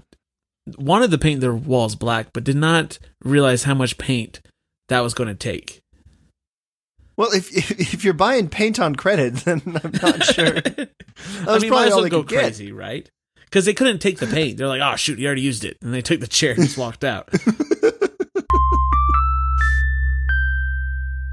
wanted 0.77 1.11
to 1.11 1.17
paint 1.17 1.39
their 1.41 1.55
walls 1.55 1.95
black, 1.95 2.33
but 2.33 2.43
did 2.43 2.57
not 2.57 2.99
realize 3.23 3.63
how 3.63 3.73
much 3.73 3.97
paint 3.97 4.41
that 4.89 4.99
was 5.01 5.13
going 5.13 5.29
to 5.29 5.35
take. 5.35 5.81
Well, 7.17 7.31
if, 7.33 7.55
if 7.55 7.71
if 7.93 8.03
you're 8.05 8.13
buying 8.13 8.47
paint 8.47 8.79
on 8.79 8.95
credit, 8.95 9.33
then 9.45 9.61
I'm 9.83 9.91
not 10.01 10.23
sure. 10.23 10.53
That 11.43 11.49
I 11.49 11.59
mean, 11.59 11.69
might 11.69 11.69
probably 11.69 11.87
as 11.87 11.91
all 11.91 11.97
well 11.97 12.03
they 12.03 12.09
go 12.09 12.19
could 12.23 12.29
get. 12.29 12.39
crazy, 12.43 12.71
right? 12.71 13.09
Because 13.49 13.65
they 13.65 13.73
couldn't 13.73 13.99
take 13.99 14.19
the 14.19 14.27
paint. 14.27 14.57
They're 14.57 14.67
like, 14.67 14.81
"Oh 14.81 14.95
shoot, 14.95 15.17
you 15.17 15.25
already 15.25 15.41
used 15.41 15.65
it," 15.65 15.77
and 15.81 15.93
they 15.93 16.01
took 16.01 16.19
the 16.19 16.27
chair 16.27 16.51
and 16.51 16.61
just 16.61 16.77
walked 16.77 17.03
out. 17.03 17.29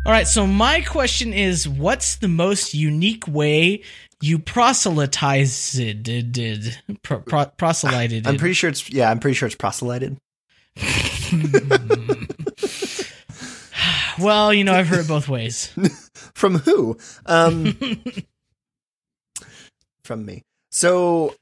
All 0.06 0.12
right, 0.12 0.28
so 0.28 0.46
my 0.46 0.82
question 0.82 1.32
is 1.32 1.68
what's 1.68 2.16
the 2.16 2.28
most 2.28 2.74
unique 2.74 3.26
way 3.26 3.82
you 4.22 4.38
proselytized 4.38 6.02
did 6.02 6.78
pro, 7.02 7.18
pro, 7.18 7.46
proselyted? 7.46 8.26
I'm 8.26 8.38
pretty 8.38 8.54
sure 8.54 8.70
it's 8.70 8.88
yeah. 8.88 9.10
I'm 9.10 9.18
pretty 9.18 9.34
sure 9.34 9.46
it's 9.46 9.56
proselyted. 9.56 10.16
well, 14.20 14.54
you 14.54 14.62
know, 14.62 14.74
I've 14.74 14.86
heard 14.86 15.00
it 15.00 15.08
both 15.08 15.28
ways. 15.28 15.72
From 16.34 16.58
who? 16.58 16.96
Um, 17.26 17.76
from 20.04 20.24
me. 20.24 20.42
So 20.70 21.34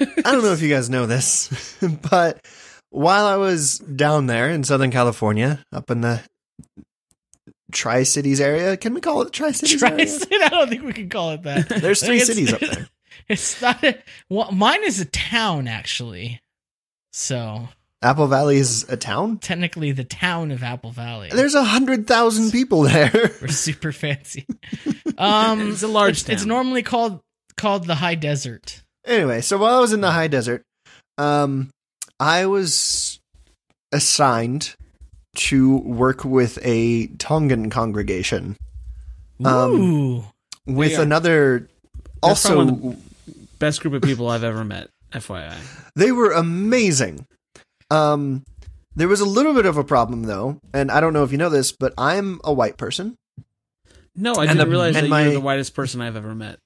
I 0.00 0.32
don't 0.32 0.42
know 0.42 0.52
if 0.52 0.62
you 0.62 0.68
guys 0.68 0.88
know 0.90 1.06
this, 1.06 1.74
but 2.10 2.44
while 2.90 3.26
I 3.26 3.36
was 3.36 3.78
down 3.78 4.26
there 4.26 4.48
in 4.50 4.64
Southern 4.64 4.90
California, 4.90 5.62
up 5.72 5.90
in 5.90 6.00
the 6.00 6.22
Tri 7.72 8.04
Cities 8.04 8.40
area, 8.40 8.76
can 8.76 8.94
we 8.94 9.00
call 9.00 9.22
it 9.22 9.32
Tri 9.32 9.50
Cities? 9.52 9.78
Tri-State, 9.78 10.42
I 10.42 10.48
don't 10.48 10.68
think 10.68 10.82
we 10.84 10.92
can 10.92 11.08
call 11.08 11.32
it 11.32 11.42
that. 11.42 11.68
There's 11.80 12.02
three 12.02 12.20
think 12.20 12.26
cities 12.26 12.52
up 12.52 12.60
there. 12.72 12.88
It's 13.28 13.60
not. 13.60 13.82
A, 13.84 13.98
well, 14.30 14.52
mine 14.52 14.84
is 14.84 15.00
a 15.00 15.04
town 15.04 15.66
actually. 15.68 16.40
So 17.12 17.68
Apple 18.02 18.28
Valley 18.28 18.58
is 18.58 18.84
a 18.88 18.96
town. 18.96 19.38
technically, 19.38 19.90
the 19.90 20.04
town 20.04 20.50
of 20.52 20.62
Apple 20.62 20.92
Valley. 20.92 21.30
There's 21.32 21.54
a 21.54 21.64
hundred 21.64 22.06
thousand 22.06 22.52
people 22.52 22.82
there. 22.82 23.10
We're 23.40 23.48
super 23.48 23.90
fancy. 23.90 24.46
Um, 25.18 25.72
It's 25.72 25.82
a 25.82 25.88
large 25.88 26.20
It's, 26.20 26.28
it's 26.28 26.44
normally 26.44 26.82
called 26.82 27.20
called 27.56 27.86
the 27.86 27.94
High 27.96 28.14
Desert. 28.16 28.82
Anyway, 29.06 29.40
so 29.40 29.58
while 29.58 29.74
I 29.76 29.80
was 29.80 29.92
in 29.92 30.00
the 30.00 30.10
high 30.12 30.28
desert, 30.28 30.62
um, 31.18 31.70
I 32.20 32.46
was 32.46 33.18
assigned 33.92 34.74
to 35.36 35.78
work 35.78 36.24
with 36.24 36.58
a 36.62 37.06
Tongan 37.18 37.70
congregation 37.70 38.56
Um, 39.44 39.70
Ooh, 39.72 40.24
with 40.66 40.92
Yeah. 40.92 41.02
another. 41.02 41.58
They're 41.60 41.68
Also, 42.22 42.66
from 42.66 42.96
Best 43.58 43.80
group 43.82 43.92
of 43.94 44.02
people 44.02 44.28
I've 44.30 44.44
ever 44.44 44.64
met. 44.64 44.88
FYI. 45.12 45.54
they 45.94 46.10
were 46.12 46.32
amazing. 46.32 47.26
Um, 47.90 48.44
there 48.96 49.08
was 49.08 49.20
a 49.20 49.24
little 49.26 49.52
bit 49.54 49.66
of 49.66 49.76
a 49.76 49.84
problem 49.84 50.22
though, 50.24 50.58
and 50.74 50.90
I 50.90 51.00
don't 51.00 51.12
know 51.12 51.22
if 51.22 51.32
you 51.32 51.38
know 51.38 51.50
this, 51.50 51.70
but 51.72 51.92
I'm 51.98 52.40
a 52.44 52.52
white 52.52 52.76
person. 52.78 53.16
No, 54.14 54.32
I 54.34 54.42
And 54.44 54.48
didn't 54.52 54.58
the- 54.58 54.66
realize 54.70 54.94
that 54.94 55.08
my- 55.08 55.24
you're 55.24 55.32
the 55.34 55.40
whitest 55.40 55.74
person 55.74 56.00
I've 56.00 56.16
ever 56.16 56.34
met. 56.34 56.58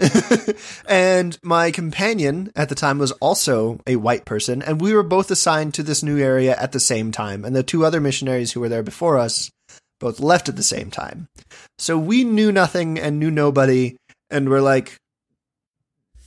and 0.88 1.38
my 1.42 1.70
companion 1.70 2.50
at 2.56 2.68
the 2.68 2.74
time 2.74 2.98
was 2.98 3.12
also 3.12 3.80
a 3.86 3.96
white 3.96 4.24
person, 4.24 4.62
and 4.62 4.80
we 4.80 4.94
were 4.94 5.02
both 5.02 5.30
assigned 5.30 5.74
to 5.74 5.82
this 5.82 6.02
new 6.02 6.18
area 6.18 6.56
at 6.56 6.72
the 6.72 6.80
same 6.80 7.12
time. 7.12 7.44
And 7.44 7.54
the 7.54 7.62
two 7.62 7.84
other 7.84 8.00
missionaries 8.00 8.52
who 8.52 8.60
were 8.60 8.68
there 8.68 8.82
before 8.82 9.18
us 9.18 9.50
both 9.98 10.20
left 10.20 10.48
at 10.48 10.56
the 10.56 10.62
same 10.62 10.90
time. 10.90 11.28
So 11.78 11.98
we 11.98 12.24
knew 12.24 12.52
nothing 12.52 12.98
and 12.98 13.18
knew 13.18 13.30
nobody, 13.30 13.96
and 14.30 14.48
we're 14.48 14.62
like, 14.62 14.96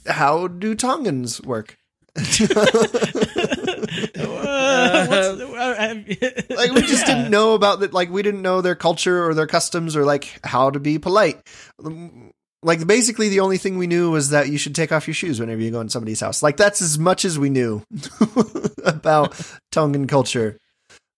how 0.07 0.47
do 0.47 0.75
Tongans 0.75 1.41
work? 1.41 1.77
Uh, 4.15 5.05
what's 5.07 5.37
the- 5.37 6.45
like 6.55 6.71
we 6.71 6.81
just 6.81 7.07
yeah. 7.07 7.15
didn't 7.15 7.31
know 7.31 7.53
about 7.53 7.79
that 7.79 7.93
like 7.93 8.09
we 8.09 8.21
didn't 8.21 8.41
know 8.41 8.61
their 8.61 8.75
culture 8.75 9.25
or 9.25 9.33
their 9.33 9.47
customs 9.47 9.95
or 9.95 10.05
like 10.05 10.39
how 10.43 10.69
to 10.69 10.79
be 10.79 10.99
polite 10.99 11.41
like 12.63 12.85
basically 12.85 13.29
the 13.29 13.39
only 13.39 13.57
thing 13.57 13.77
we 13.77 13.87
knew 13.87 14.11
was 14.11 14.29
that 14.29 14.49
you 14.49 14.57
should 14.57 14.75
take 14.75 14.91
off 14.91 15.07
your 15.07 15.13
shoes 15.13 15.39
whenever 15.39 15.61
you 15.61 15.71
go 15.71 15.81
in 15.81 15.89
somebody's 15.89 16.19
house 16.19 16.41
like 16.43 16.57
that's 16.57 16.81
as 16.81 16.97
much 16.97 17.25
as 17.25 17.37
we 17.37 17.49
knew 17.49 17.83
about 18.85 19.39
tongan 19.71 20.07
culture 20.07 20.57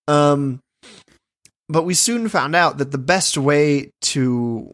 um 0.07 0.59
but 1.67 1.83
we 1.83 1.93
soon 1.93 2.29
found 2.29 2.55
out 2.55 2.77
that 2.77 2.91
the 2.91 2.97
best 2.97 3.37
way 3.37 3.91
to 4.01 4.73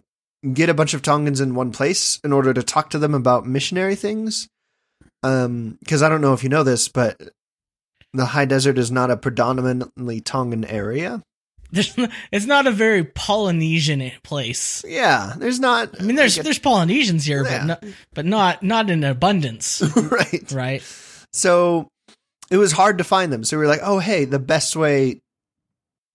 get 0.54 0.70
a 0.70 0.74
bunch 0.74 0.94
of 0.94 1.02
tongans 1.02 1.42
in 1.42 1.56
one 1.56 1.72
place 1.72 2.20
in 2.24 2.34
order 2.34 2.54
to 2.54 2.64
talk 2.64 2.90
to 2.90 3.00
them 3.00 3.14
about 3.14 3.46
missionary 3.46 3.96
things 3.96 4.48
um 5.24 5.78
because 5.80 6.02
i 6.02 6.10
don't 6.10 6.22
know 6.22 6.34
if 6.34 6.44
you 6.44 6.50
know 6.50 6.64
this 6.64 6.88
but 6.88 7.22
the 8.14 8.26
high 8.26 8.46
desert 8.46 8.78
is 8.78 8.92
not 8.92 9.12
a 9.12 9.18
predominantly 9.18 10.22
Tongan 10.22 10.66
area. 10.66 11.22
There's 11.72 11.96
it's 12.32 12.46
not 12.46 12.68
a 12.68 12.72
very 12.72 13.04
Polynesian 13.04 14.12
place. 14.24 14.84
Yeah, 14.88 15.34
there's 15.38 15.60
not. 15.60 16.00
I 16.00 16.04
mean, 16.04 16.16
there's 16.16 16.38
like 16.38 16.44
there's 16.44 16.60
Polynesians 16.60 17.26
here, 17.26 17.44
Yeah. 17.44 17.60
but 17.60 17.66
not, 17.66 17.84
but 18.14 18.26
not 18.26 18.64
not 18.64 18.90
in 18.90 19.04
abundance, 19.04 19.82
right. 19.96 20.52
right? 20.52 20.84
So 21.34 21.88
it 22.50 22.58
was 22.58 22.74
hard 22.74 22.98
to 22.98 23.04
find 23.04 23.32
them. 23.32 23.44
So 23.46 23.58
we 23.58 23.62
were 23.64 23.70
like, 23.70 23.80
oh, 23.84 24.00
hey, 24.00 24.26
the 24.26 24.40
best 24.40 24.76
way 24.76 25.22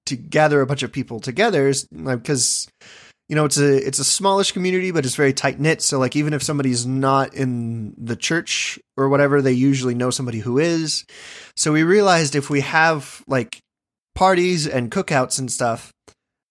to 0.06 0.16
gather 0.16 0.60
a 0.60 0.66
bunch 0.66 0.82
of 0.82 0.92
people 0.92 1.18
together 1.20 1.66
is 1.68 1.88
like 1.90 2.22
because 2.22 2.68
you 3.28 3.34
know 3.34 3.44
it's 3.44 3.58
a 3.58 3.84
it's 3.86 3.98
a 3.98 4.04
smallish 4.04 4.52
community, 4.52 4.90
but 4.90 5.04
it's 5.06 5.16
very 5.16 5.32
tight 5.32 5.58
knit. 5.58 5.80
So 5.82 5.98
like 5.98 6.14
even 6.16 6.32
if 6.34 6.42
somebody's 6.42 6.86
not 6.86 7.34
in 7.34 7.94
the 7.96 8.14
church 8.16 8.78
or 8.96 9.08
whatever, 9.08 9.40
they 9.40 9.52
usually 9.52 9.94
know 9.94 10.10
somebody 10.10 10.38
who 10.38 10.58
is. 10.58 11.04
So 11.56 11.72
we 11.72 11.82
realized 11.82 12.34
if 12.36 12.50
we 12.50 12.60
have 12.60 13.24
like 13.26 13.58
parties 14.16 14.66
and 14.66 14.90
cookouts 14.90 15.38
and 15.38 15.50
stuff. 15.52 15.92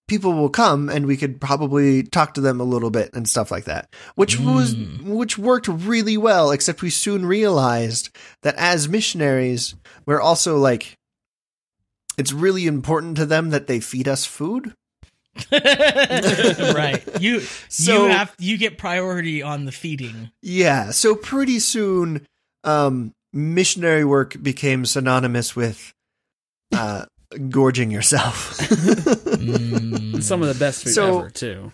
People 0.08 0.32
will 0.34 0.48
come 0.50 0.88
and 0.88 1.04
we 1.04 1.16
could 1.16 1.40
probably 1.40 2.04
talk 2.04 2.34
to 2.34 2.40
them 2.40 2.60
a 2.60 2.64
little 2.64 2.90
bit 2.90 3.10
and 3.12 3.28
stuff 3.28 3.50
like 3.50 3.64
that, 3.64 3.92
which 4.14 4.38
was 4.38 4.74
Mm. 4.74 5.02
which 5.02 5.36
worked 5.36 5.66
really 5.68 6.16
well. 6.16 6.52
Except 6.52 6.80
we 6.80 6.90
soon 6.90 7.26
realized 7.26 8.08
that 8.42 8.54
as 8.56 8.88
missionaries, 8.88 9.74
we're 10.06 10.20
also 10.20 10.58
like, 10.58 10.94
it's 12.16 12.32
really 12.32 12.66
important 12.68 13.16
to 13.16 13.26
them 13.26 13.50
that 13.50 13.66
they 13.66 13.80
feed 13.80 14.06
us 14.06 14.24
food. 14.24 14.72
right. 15.52 17.02
You 17.20 17.40
So- 17.68 18.04
you 18.06 18.10
have 18.12 18.34
you 18.38 18.56
get 18.58 18.78
priority 18.78 19.42
on 19.42 19.64
the 19.64 19.72
feeding. 19.72 20.30
Yeah. 20.40 20.90
So 20.92 21.14
pretty 21.14 21.58
soon, 21.58 22.24
um, 22.64 23.12
missionary 23.32 24.04
work 24.04 24.40
became 24.42 24.86
synonymous 24.86 25.54
with 25.56 25.92
uh, 26.72 27.06
gorging 27.50 27.90
yourself. 27.90 28.58
Mm. 28.58 30.22
Some 30.22 30.42
of 30.42 30.48
the 30.48 30.54
best 30.58 30.84
food 30.84 30.92
So- 30.92 31.20
ever 31.20 31.30
too. 31.30 31.72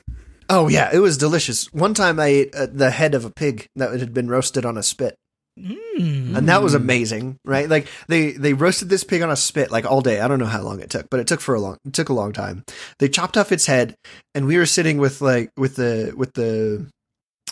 oh 0.51 0.69
yeah, 0.69 0.91
it 0.93 0.99
was 0.99 1.17
delicious. 1.17 1.73
One 1.73 1.95
time 1.95 2.19
I 2.21 2.27
ate 2.27 2.55
uh, 2.55 2.67
the 2.73 2.91
head 2.91 3.15
of 3.15 3.25
a 3.25 3.31
pig 3.31 3.67
that 3.77 3.99
had 3.99 4.13
been 4.15 4.29
roasted 4.29 4.65
on 4.65 4.77
a 4.77 4.83
spit. 4.83 5.15
Mm. 5.61 6.35
and 6.35 6.49
that 6.49 6.63
was 6.63 6.73
amazing, 6.73 7.37
right? 7.45 7.69
Like 7.69 7.87
they 8.09 8.33
they 8.33 8.55
roasted 8.55 8.89
this 8.89 9.05
pig 9.05 9.21
on 9.21 9.31
a 9.31 9.37
spit 9.37 9.71
like 9.71 9.85
all 9.85 10.01
day. 10.01 10.19
I 10.21 10.27
don't 10.27 10.39
know 10.39 10.47
how 10.47 10.63
long 10.63 10.81
it 10.81 10.89
took, 10.89 11.09
but 11.11 11.21
it 11.21 11.27
took 11.27 11.43
for 11.43 11.55
a 11.55 11.61
long 11.61 11.77
it 11.85 11.93
took 11.93 12.09
a 12.09 12.15
long 12.15 12.33
time. 12.33 12.65
They 12.99 13.09
chopped 13.11 13.37
off 13.37 13.53
its 13.53 13.67
head, 13.67 13.95
and 14.35 14.47
we 14.47 14.57
were 14.57 14.65
sitting 14.65 14.97
with 14.97 15.21
like 15.21 15.51
with 15.59 15.77
the 15.77 16.15
with 16.17 16.33
the 16.33 16.87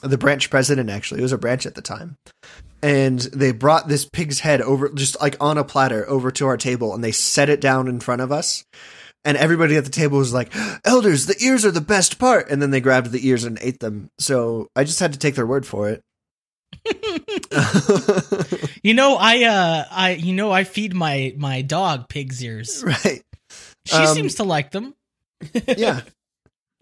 the 0.03 0.17
branch 0.17 0.49
president. 0.49 0.89
Actually, 0.89 1.21
it 1.21 1.25
was 1.25 1.33
a 1.33 1.39
branch 1.39 1.67
at 1.67 1.75
the 1.75 1.83
time, 1.83 2.17
and 2.83 3.19
they 3.21 3.53
brought 3.53 3.89
this 3.89 4.05
pig's 4.05 4.41
head 4.41 4.61
over 4.61 4.89
just 4.91 5.21
like 5.21 5.37
on 5.41 5.59
a 5.59 5.65
platter 5.65 6.09
over 6.09 6.31
to 6.33 6.47
our 6.47 6.57
table, 6.57 6.95
and 6.95 7.03
they 7.05 7.13
set 7.13 7.49
it 7.49 7.61
down 7.61 7.89
in 7.89 8.01
front 8.01 8.23
of 8.23 8.33
us. 8.33 8.65
And 9.25 9.37
everybody 9.37 9.77
at 9.77 9.85
the 9.85 9.91
table 9.91 10.19
was 10.19 10.33
like, 10.33 10.51
"Elders, 10.85 11.27
the 11.27 11.37
ears 11.45 11.65
are 11.67 11.71
the 11.71 11.81
best 11.83 12.19
part." 12.19 12.49
And 12.51 12.63
then 12.63 12.71
they 12.71 12.81
grabbed 12.81 13.11
the 13.11 13.27
ears 13.29 13.45
and 13.45 13.59
ate 13.61 13.81
them. 13.81 14.09
So 14.19 14.69
I 14.75 14.85
just 14.85 14.99
had 15.01 15.13
to 15.13 15.19
take 15.19 15.35
their 15.35 15.47
word 15.47 15.67
for 15.67 15.89
it. 15.91 16.03
You 18.83 18.95
know, 18.95 19.17
I 19.17 19.43
uh 19.45 19.85
I 19.91 20.11
you 20.13 20.33
know 20.33 20.51
I 20.51 20.65
feed 20.65 20.95
my 20.95 21.35
my 21.37 21.61
dog 21.63 22.09
pig's 22.09 22.43
ears. 22.43 22.83
right. 22.87 23.23
She 23.87 23.95
Um, 23.97 24.15
seems 24.15 24.37
to 24.37 24.45
like 24.45 24.71
them. 24.71 24.95
Yeah. 25.77 26.01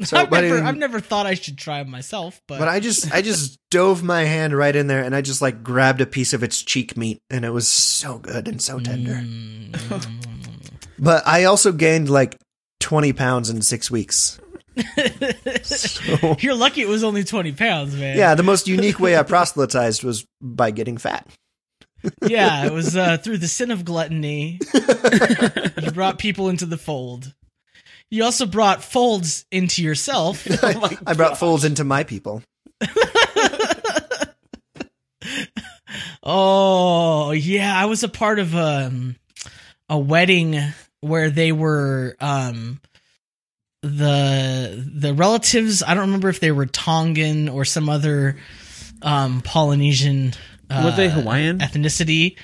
So, 0.01 0.17
I've 0.17 0.31
but 0.31 0.43
never 0.43 0.59
in- 0.59 0.67
I've 0.67 0.77
never 0.77 1.01
thought 1.01 1.27
I 1.27 1.35
should 1.35 1.59
try 1.59 1.83
them 1.83 1.91
myself, 1.91 2.41
but, 2.47 2.61
But 2.61 2.69
I 2.69 2.79
just 2.79 3.13
I 3.13 3.21
just 3.21 3.59
dove 3.71 4.03
my 4.03 4.23
hand 4.25 4.57
right 4.57 4.75
in 4.75 4.87
there 4.87 5.03
and 5.03 5.15
I 5.15 5.23
just 5.23 5.43
like 5.43 5.65
grabbed 5.65 6.01
a 6.01 6.07
piece 6.07 6.33
of 6.33 6.43
its 6.45 6.63
cheek 6.63 6.97
meat 6.97 7.21
and 7.31 7.45
it 7.45 7.51
was 7.51 7.67
so 7.67 8.19
good 8.19 8.47
and 8.47 8.63
so 8.63 8.79
tender. 8.79 9.15
Mm. 9.15 10.07
But 11.01 11.27
I 11.27 11.45
also 11.45 11.73
gained 11.73 12.09
like 12.09 12.37
20 12.81 13.13
pounds 13.13 13.51
in 13.51 13.61
6 13.63 13.91
weeks. 13.91 14.41
So, 15.63 16.37
You're 16.39 16.55
lucky 16.55 16.83
it 16.83 16.89
was 16.89 17.03
only 17.03 17.25
twenty 17.25 17.51
pounds, 17.53 17.97
man. 17.97 18.17
yeah, 18.17 18.35
the 18.37 18.43
most 18.45 18.69
unique 18.69 19.01
way 19.01 19.17
I 19.17 19.23
proselytized 19.25 20.05
was 20.05 20.25
by 20.41 20.71
getting 20.71 20.97
fat. 20.99 21.27
yeah. 22.27 22.65
It 22.67 22.73
was 22.73 22.97
uh, 22.97 23.17
through 23.19 23.39
the 23.39 23.49
sin 23.49 23.71
of 23.73 23.85
gluttony. 23.85 24.61
you 25.83 25.91
brought 25.91 26.19
people 26.19 26.49
into 26.49 26.65
the 26.67 26.79
fold. 26.79 27.35
You 28.11 28.25
also 28.25 28.47
brought 28.47 28.83
folds 28.83 29.45
into 29.51 29.83
yourself. 29.83 30.47
I 31.07 31.15
brought 31.15 31.39
folds 31.39 31.65
into 31.65 31.85
my 31.85 32.05
people. 32.05 32.43
Oh 36.31 37.31
yeah, 37.31 37.75
I 37.75 37.87
was 37.87 38.03
a 38.03 38.09
part 38.09 38.39
of 38.39 38.55
um, 38.55 39.17
a 39.89 39.99
wedding 39.99 40.59
where 41.01 41.31
they 41.31 41.53
were 41.53 42.17
um, 42.21 42.81
the 43.83 44.85
the 44.95 45.15
relatives. 45.15 45.83
I 45.83 45.95
don't 45.95 46.07
remember 46.07 46.29
if 46.29 46.41
they 46.41 46.53
were 46.53 46.67
Tongan 46.67 47.49
or 47.49 47.65
some 47.65 47.89
other 47.89 48.37
um, 49.01 49.41
Polynesian. 49.41 50.35
Uh, 50.69 50.83
Were 50.85 50.91
they 50.91 51.09
Hawaiian? 51.09 51.61
ethnicity? 51.61 52.37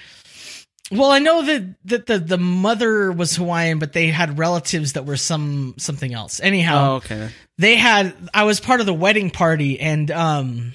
Well, 0.91 1.11
I 1.11 1.19
know 1.19 1.43
that 1.43 1.75
that 1.87 2.07
the 2.07 2.19
the 2.19 2.39
mother 2.39 3.11
was 3.11 3.37
Hawaiian, 3.37 3.79
but 3.79 3.93
they 3.95 4.09
had 4.09 4.39
relatives 4.39 4.93
that 4.93 5.07
were 5.07 5.17
some 5.17 5.75
something 5.79 6.13
else. 6.13 6.41
Anyhow, 6.41 6.93
Oh, 6.93 6.95
okay. 6.97 7.31
they 7.59 7.77
had 7.77 8.15
I 8.35 8.45
was 8.45 8.61
part 8.61 8.81
of 8.81 8.87
the 8.87 8.95
wedding 8.95 9.31
party 9.31 9.81
and 9.81 10.11
um 10.11 10.73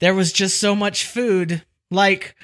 there 0.00 0.14
was 0.14 0.32
just 0.32 0.58
so 0.60 0.74
much 0.74 1.04
food 1.04 1.62
like 1.90 2.36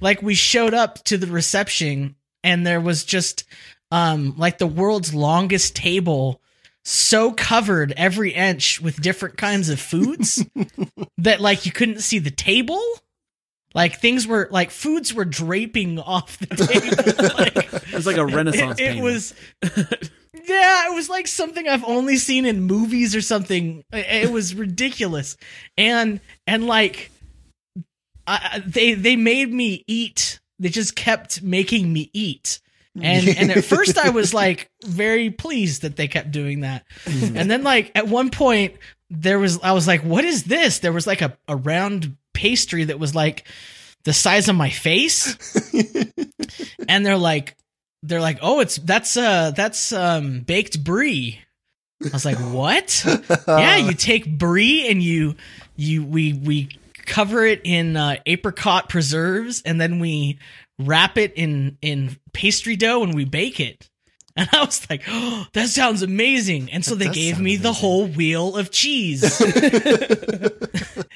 like 0.00 0.20
we 0.22 0.34
showed 0.34 0.74
up 0.74 1.02
to 1.04 1.16
the 1.16 1.26
reception 1.28 2.16
and 2.42 2.66
there 2.66 2.80
was 2.80 3.04
just 3.04 3.44
um 3.92 4.34
like 4.36 4.58
the 4.58 4.66
world's 4.66 5.14
longest 5.14 5.76
table 5.76 6.40
so 6.84 7.30
covered 7.30 7.92
every 7.96 8.32
inch 8.32 8.80
with 8.80 9.00
different 9.00 9.36
kinds 9.36 9.68
of 9.68 9.78
foods 9.78 10.44
that 11.18 11.40
like 11.40 11.64
you 11.66 11.70
couldn't 11.70 12.00
see 12.00 12.18
the 12.18 12.30
table. 12.32 12.82
Like 13.74 13.98
things 14.00 14.26
were 14.26 14.48
like 14.50 14.70
foods 14.70 15.14
were 15.14 15.24
draping 15.24 15.98
off 15.98 16.38
the 16.38 16.46
table. 16.56 17.34
like, 17.38 17.72
It 17.92 17.94
was 17.94 18.06
like 18.06 18.16
a 18.16 18.26
Renaissance 18.26 18.80
it, 18.80 18.96
it 18.96 19.02
was 19.02 19.34
yeah 19.62 20.88
it 20.88 20.94
was 20.94 21.08
like 21.08 21.26
something 21.26 21.68
i've 21.68 21.84
only 21.84 22.16
seen 22.16 22.44
in 22.44 22.62
movies 22.62 23.14
or 23.14 23.20
something. 23.20 23.84
It, 23.92 24.30
was 24.30 24.54
ridiculous. 24.54 25.36
And 25.78 26.20
and 26.46 26.66
like 26.66 27.10
I, 28.26 28.50
I- 28.54 28.62
they 28.66 28.94
they 28.94 29.16
made 29.16 29.52
me 29.52 29.84
eat. 29.86 30.40
They 30.58 30.68
just 30.68 30.94
kept 30.96 31.42
making 31.42 31.92
me 31.92 32.10
eat. 32.12 32.60
And 33.00 33.26
and 33.26 33.50
at 33.50 33.64
first 33.64 33.96
i 33.96 34.10
was 34.10 34.34
like 34.34 34.70
very 34.84 35.30
pleased 35.30 35.82
that 35.82 35.96
they 35.96 36.08
kept 36.08 36.30
doing 36.30 36.60
that. 36.60 36.84
Mm-hmm. 37.04 37.36
And 37.38 37.50
then 37.50 37.62
like 37.62 37.90
at 37.94 38.06
one 38.06 38.28
point 38.30 38.74
there 39.08 39.38
was 39.38 39.60
i 39.62 39.72
was 39.72 39.86
like 39.86 40.02
what 40.02 40.24
is 40.24 40.44
this? 40.44 40.80
There 40.80 40.92
was 40.92 41.06
like 41.06 41.22
a, 41.22 41.36
a 41.48 41.56
round 41.56 42.16
pastry 42.32 42.84
that 42.84 42.98
was 42.98 43.14
like 43.14 43.46
the 44.04 44.12
size 44.12 44.48
of 44.48 44.56
my 44.56 44.70
face. 44.70 45.36
And 46.88 47.06
they're 47.06 47.16
like 47.16 47.56
they're 48.02 48.20
like 48.20 48.38
oh 48.42 48.60
it's 48.60 48.76
that's 48.76 49.16
uh 49.16 49.52
that's 49.52 49.92
um 49.92 50.40
baked 50.40 50.82
brie. 50.82 51.40
I 52.04 52.08
was 52.12 52.24
like 52.24 52.38
what? 52.38 53.04
Yeah 53.48 53.76
you 53.76 53.94
take 53.94 54.38
brie 54.38 54.88
and 54.88 55.02
you 55.02 55.36
you 55.76 56.04
we 56.04 56.32
we 56.32 56.68
cover 57.06 57.44
it 57.46 57.62
in 57.64 57.96
uh, 57.96 58.16
apricot 58.26 58.88
preserves 58.88 59.62
and 59.64 59.80
then 59.80 59.98
we 60.00 60.38
wrap 60.78 61.16
it 61.18 61.32
in 61.34 61.78
in 61.80 62.16
pastry 62.32 62.76
dough 62.76 63.02
and 63.02 63.14
we 63.14 63.24
bake 63.24 63.60
it 63.60 63.88
and 64.36 64.48
i 64.52 64.64
was 64.64 64.88
like 64.88 65.02
oh 65.08 65.46
that 65.52 65.68
sounds 65.68 66.02
amazing 66.02 66.70
and 66.72 66.84
so 66.84 66.94
That 66.94 67.06
they 67.06 67.12
gave 67.12 67.38
me 67.40 67.56
the 67.56 67.72
whole 67.72 68.06
wheel 68.06 68.56
of 68.56 68.70
cheese 68.70 69.40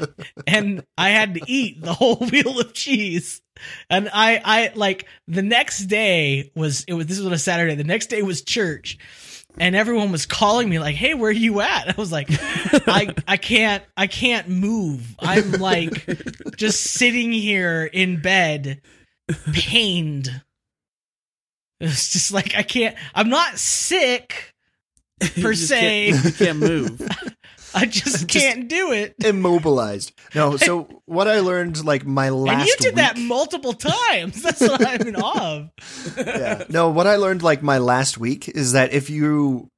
and 0.47 0.85
I 0.97 1.11
had 1.11 1.35
to 1.35 1.41
eat 1.47 1.83
the 1.83 1.93
whole 1.93 2.17
wheel 2.17 2.61
of 2.61 2.73
cheese. 2.73 3.41
And 3.89 4.09
I, 4.13 4.41
I 4.45 4.73
like 4.75 5.07
the 5.27 5.43
next 5.43 5.87
day 5.87 6.51
was 6.55 6.85
it 6.85 6.95
was 6.95 7.07
this 7.07 7.19
was 7.19 7.27
on 7.27 7.33
a 7.33 7.39
Saturday. 7.39 7.75
The 7.75 7.85
next 7.85 8.09
day 8.09 8.23
was 8.23 8.43
church, 8.43 8.99
and 9.59 9.75
everyone 9.75 10.13
was 10.13 10.27
calling 10.27 10.69
me 10.69 10.79
like, 10.79 10.95
"Hey, 10.95 11.15
where 11.15 11.31
are 11.31 11.33
you 11.33 11.63
at?" 11.63 11.89
I 11.89 11.95
was 12.01 12.13
like, 12.13 12.29
"I, 12.31 13.15
I 13.27 13.37
can't, 13.39 13.83
I 13.97 14.07
can't 14.09 14.49
move. 14.49 15.17
I'm 15.19 15.53
like 15.53 16.07
just 16.57 16.85
sitting 16.85 17.33
here 17.33 17.85
in 17.85 18.21
bed, 18.21 18.83
pained." 19.53 20.43
It's 21.81 22.11
just 22.12 22.33
like 22.33 22.55
I 22.55 22.62
can't. 22.62 22.97
I'm 23.15 23.29
not 23.29 23.59
sick 23.59 24.55
per 25.21 25.55
se. 25.55 26.11
can't, 26.11 26.25
you 26.25 26.33
can't 26.33 26.59
move. 26.59 27.09
I 27.75 27.85
just 27.85 28.27
Just- 28.27 28.29
can't 28.29 28.69
do 28.69 28.93
it. 28.93 29.15
immobilized. 29.19 30.12
No, 30.35 30.57
so 30.57 30.89
what 31.05 31.29
I 31.29 31.41
learned 31.41 31.85
like 31.85 32.07
my 32.07 32.31
last 32.31 32.61
and 32.61 32.69
you 32.69 32.77
did 32.79 32.97
that 32.97 33.19
multiple 33.19 33.75
times. 33.75 34.43
That's 34.43 34.62
what 34.62 34.87
I'm 34.87 35.07
in 35.07 35.17
awe 35.17 35.57
of. 35.57 35.71
yeah. 36.17 36.65
No, 36.71 36.89
what 36.89 37.07
I 37.07 37.17
learned 37.17 37.43
like 37.43 37.62
my 37.62 37.77
last 37.77 38.17
week 38.17 38.49
is 38.49 38.73
that 38.73 38.95
if 38.95 39.11
you 39.11 39.69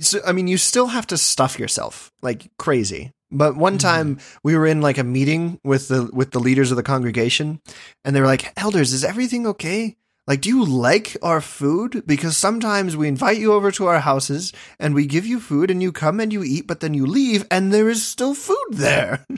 so 0.00 0.18
I 0.26 0.32
mean 0.32 0.48
you 0.48 0.58
still 0.58 0.88
have 0.88 1.06
to 1.08 1.16
stuff 1.16 1.58
yourself 1.58 2.10
like 2.22 2.50
crazy. 2.58 3.12
But 3.30 3.56
one 3.56 3.78
mm-hmm. 3.78 3.88
time 3.88 4.18
we 4.42 4.56
were 4.56 4.66
in 4.66 4.80
like 4.80 4.98
a 4.98 5.04
meeting 5.04 5.60
with 5.64 5.88
the 5.88 6.10
with 6.12 6.32
the 6.32 6.40
leaders 6.40 6.72
of 6.72 6.76
the 6.76 6.82
congregation 6.82 7.60
and 8.04 8.14
they 8.14 8.20
were 8.20 8.26
like, 8.26 8.52
"Elders, 8.56 8.92
is 8.92 9.04
everything 9.04 9.46
okay?" 9.46 9.96
Like, 10.28 10.40
do 10.40 10.48
you 10.48 10.64
like 10.64 11.16
our 11.20 11.40
food? 11.40 12.04
Because 12.06 12.36
sometimes 12.36 12.96
we 12.96 13.08
invite 13.08 13.38
you 13.38 13.52
over 13.52 13.72
to 13.72 13.86
our 13.86 13.98
houses 14.00 14.52
and 14.78 14.94
we 14.94 15.04
give 15.06 15.26
you 15.26 15.40
food 15.40 15.68
and 15.70 15.82
you 15.82 15.90
come 15.90 16.20
and 16.20 16.32
you 16.32 16.44
eat, 16.44 16.66
but 16.68 16.78
then 16.80 16.94
you 16.94 17.06
leave 17.06 17.44
and 17.50 17.72
there 17.72 17.88
is 17.90 18.06
still 18.06 18.32
food 18.34 18.68
there. 18.70 19.26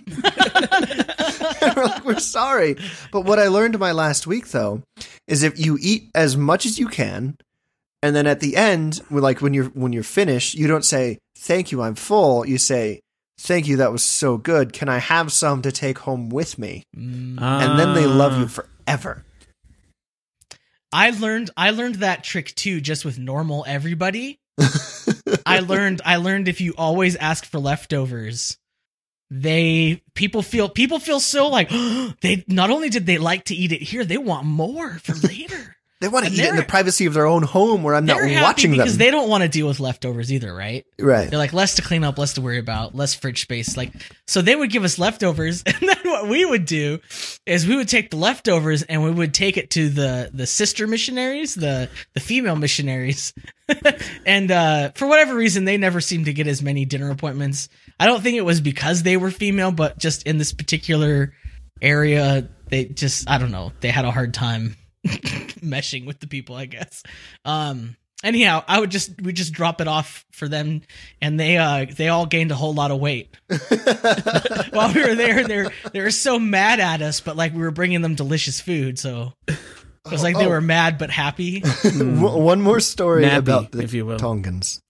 We're 1.76 1.84
like, 1.84 2.04
we're 2.04 2.18
sorry. 2.18 2.76
But 3.10 3.22
what 3.22 3.38
I 3.38 3.48
learned 3.48 3.78
my 3.78 3.92
last 3.92 4.26
week 4.26 4.48
though 4.48 4.82
is 5.26 5.42
if 5.42 5.58
you 5.58 5.78
eat 5.80 6.10
as 6.14 6.36
much 6.36 6.66
as 6.66 6.78
you 6.78 6.88
can, 6.88 7.36
and 8.02 8.14
then 8.14 8.26
at 8.26 8.40
the 8.40 8.56
end, 8.56 9.00
like 9.10 9.40
when 9.40 9.54
you're 9.54 9.66
when 9.66 9.92
you're 9.94 10.02
finished, 10.02 10.54
you 10.54 10.66
don't 10.66 10.84
say 10.84 11.18
thank 11.38 11.72
you, 11.72 11.80
I'm 11.82 11.94
full. 11.94 12.46
You 12.46 12.58
say 12.58 13.00
thank 13.40 13.66
you, 13.66 13.76
that 13.78 13.92
was 13.92 14.02
so 14.04 14.36
good. 14.36 14.72
Can 14.74 14.88
I 14.90 14.98
have 14.98 15.32
some 15.32 15.62
to 15.62 15.72
take 15.72 16.00
home 16.00 16.28
with 16.28 16.58
me? 16.58 16.82
Mm. 16.96 17.40
And 17.40 17.78
then 17.78 17.94
they 17.94 18.06
love 18.06 18.38
you 18.38 18.44
Ah. 18.44 18.62
forever. 18.86 19.24
I 20.94 21.10
learned 21.10 21.50
I 21.56 21.70
learned 21.70 21.96
that 21.96 22.22
trick 22.22 22.54
too, 22.54 22.80
just 22.80 23.04
with 23.04 23.18
normal 23.18 23.64
everybody. 23.66 24.38
I 25.44 25.58
learned 25.66 26.00
I 26.04 26.16
learned 26.18 26.46
if 26.46 26.60
you 26.60 26.72
always 26.78 27.16
ask 27.16 27.44
for 27.44 27.58
leftovers, 27.58 28.58
they 29.28 30.04
people 30.14 30.40
feel 30.40 30.68
people 30.68 31.00
feel 31.00 31.18
so 31.18 31.48
like 31.48 31.68
they 32.20 32.44
not 32.46 32.70
only 32.70 32.90
did 32.90 33.06
they 33.06 33.18
like 33.18 33.46
to 33.46 33.56
eat 33.56 33.72
it 33.72 33.82
here, 33.82 34.04
they 34.04 34.18
want 34.18 34.46
more 34.46 35.00
for 35.00 35.14
later. 35.14 35.73
They 36.04 36.08
want 36.08 36.26
to 36.26 36.32
eat 36.32 36.38
it 36.38 36.50
in 36.50 36.56
the 36.56 36.62
privacy 36.62 37.06
of 37.06 37.14
their 37.14 37.24
own 37.24 37.42
home 37.42 37.82
where 37.82 37.94
I'm 37.94 38.04
not 38.04 38.20
watching 38.20 38.72
them. 38.72 38.80
because 38.80 38.98
they 38.98 39.10
don't 39.10 39.30
want 39.30 39.42
to 39.42 39.48
deal 39.48 39.66
with 39.66 39.80
leftovers 39.80 40.30
either, 40.30 40.54
right? 40.54 40.84
right. 41.00 41.30
They're 41.30 41.38
like 41.38 41.54
less 41.54 41.76
to 41.76 41.82
clean 41.82 42.04
up, 42.04 42.18
less 42.18 42.34
to 42.34 42.42
worry 42.42 42.58
about, 42.58 42.94
less 42.94 43.14
fridge 43.14 43.40
space. 43.40 43.74
Like 43.74 43.90
so, 44.26 44.42
they 44.42 44.54
would 44.54 44.70
give 44.70 44.84
us 44.84 44.98
leftovers, 44.98 45.62
and 45.66 45.76
then 45.80 45.96
what 46.04 46.28
we 46.28 46.44
would 46.44 46.66
do 46.66 47.00
is 47.46 47.66
we 47.66 47.74
would 47.74 47.88
take 47.88 48.10
the 48.10 48.18
leftovers 48.18 48.82
and 48.82 49.02
we 49.02 49.12
would 49.12 49.32
take 49.32 49.56
it 49.56 49.70
to 49.70 49.88
the 49.88 50.30
the 50.30 50.46
sister 50.46 50.86
missionaries, 50.86 51.54
the 51.54 51.88
the 52.12 52.20
female 52.20 52.56
missionaries, 52.56 53.32
and 54.26 54.50
uh, 54.50 54.90
for 54.94 55.08
whatever 55.08 55.34
reason, 55.34 55.64
they 55.64 55.78
never 55.78 56.02
seemed 56.02 56.26
to 56.26 56.34
get 56.34 56.46
as 56.46 56.60
many 56.60 56.84
dinner 56.84 57.10
appointments. 57.10 57.70
I 57.98 58.04
don't 58.04 58.22
think 58.22 58.36
it 58.36 58.44
was 58.44 58.60
because 58.60 59.04
they 59.04 59.16
were 59.16 59.30
female, 59.30 59.72
but 59.72 59.96
just 59.96 60.24
in 60.24 60.36
this 60.36 60.52
particular 60.52 61.32
area, 61.80 62.46
they 62.68 62.84
just 62.84 63.26
I 63.30 63.38
don't 63.38 63.52
know, 63.52 63.72
they 63.80 63.88
had 63.88 64.04
a 64.04 64.10
hard 64.10 64.34
time 64.34 64.76
meshing 65.60 66.06
with 66.06 66.20
the 66.20 66.26
people, 66.26 66.56
I 66.56 66.66
guess. 66.66 67.02
Um 67.44 67.96
anyhow, 68.22 68.64
I 68.66 68.80
would 68.80 68.90
just 68.90 69.20
we 69.20 69.32
just 69.32 69.52
drop 69.52 69.80
it 69.80 69.88
off 69.88 70.24
for 70.32 70.48
them 70.48 70.82
and 71.20 71.38
they 71.38 71.56
uh 71.58 71.86
they 71.94 72.08
all 72.08 72.26
gained 72.26 72.50
a 72.50 72.54
whole 72.54 72.74
lot 72.74 72.90
of 72.90 72.98
weight. 73.00 73.36
While 74.70 74.92
we 74.94 75.02
were 75.02 75.14
there, 75.14 75.46
They're 75.46 75.70
they 75.92 76.00
were 76.00 76.10
so 76.10 76.38
mad 76.38 76.80
at 76.80 77.02
us, 77.02 77.20
but 77.20 77.36
like 77.36 77.52
we 77.52 77.60
were 77.60 77.70
bringing 77.70 78.02
them 78.02 78.14
delicious 78.14 78.60
food, 78.60 78.98
so 78.98 79.32
it 79.48 79.56
was 80.10 80.22
like 80.22 80.36
they 80.36 80.46
Oh. 80.46 80.50
were 80.50 80.60
mad 80.60 80.98
but 80.98 81.10
happy. 81.10 81.60
W- 81.82 82.38
One 82.38 82.60
more 82.62 82.80
story 82.80 83.22
Nabby, 83.22 83.36
about 83.38 83.72
the 83.72 83.82
if 83.82 83.92
you 83.94 84.04
will. 84.06 84.18
Tongans. 84.18 84.80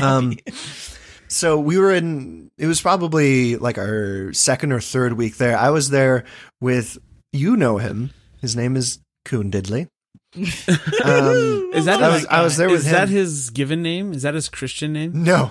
Um, 0.00 0.36
So 1.28 1.58
we 1.58 1.78
were 1.78 1.92
in. 1.92 2.50
It 2.58 2.66
was 2.66 2.80
probably 2.80 3.56
like 3.56 3.76
our 3.78 4.32
second 4.34 4.72
or 4.72 4.80
third 4.80 5.14
week 5.14 5.36
there. 5.36 5.56
I 5.58 5.70
was 5.70 5.90
there 5.90 6.24
with 6.60 6.96
you 7.32 7.56
know 7.56 7.78
him. 7.78 8.10
His 8.44 8.54
name 8.56 8.76
is 8.76 8.98
Coon 9.24 9.50
Diddley. 9.50 9.88
Um, 11.04 11.70
Is 11.74 11.84
that 11.86 12.02
I 12.02 12.08
was- 12.08 12.26
I 12.26 12.42
was 12.42 12.56
there 12.56 12.68
with 12.68 12.80
Is 12.84 12.90
that 12.90 13.08
his 13.08 13.50
given 13.50 13.82
name? 13.82 14.12
Is 14.12 14.22
that 14.22 14.34
his 14.34 14.48
Christian 14.48 14.92
name? 14.92 15.22
no. 15.24 15.50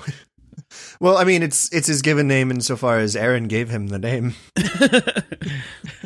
Well, 1.00 1.18
I 1.18 1.24
mean, 1.24 1.44
it's 1.44 1.72
it's 1.74 1.88
his 1.88 2.02
given 2.02 2.28
name 2.28 2.50
insofar 2.52 2.98
as 3.00 3.16
Aaron 3.16 3.48
gave 3.48 3.70
him 3.70 3.88
the 3.88 4.00
name. 4.00 4.36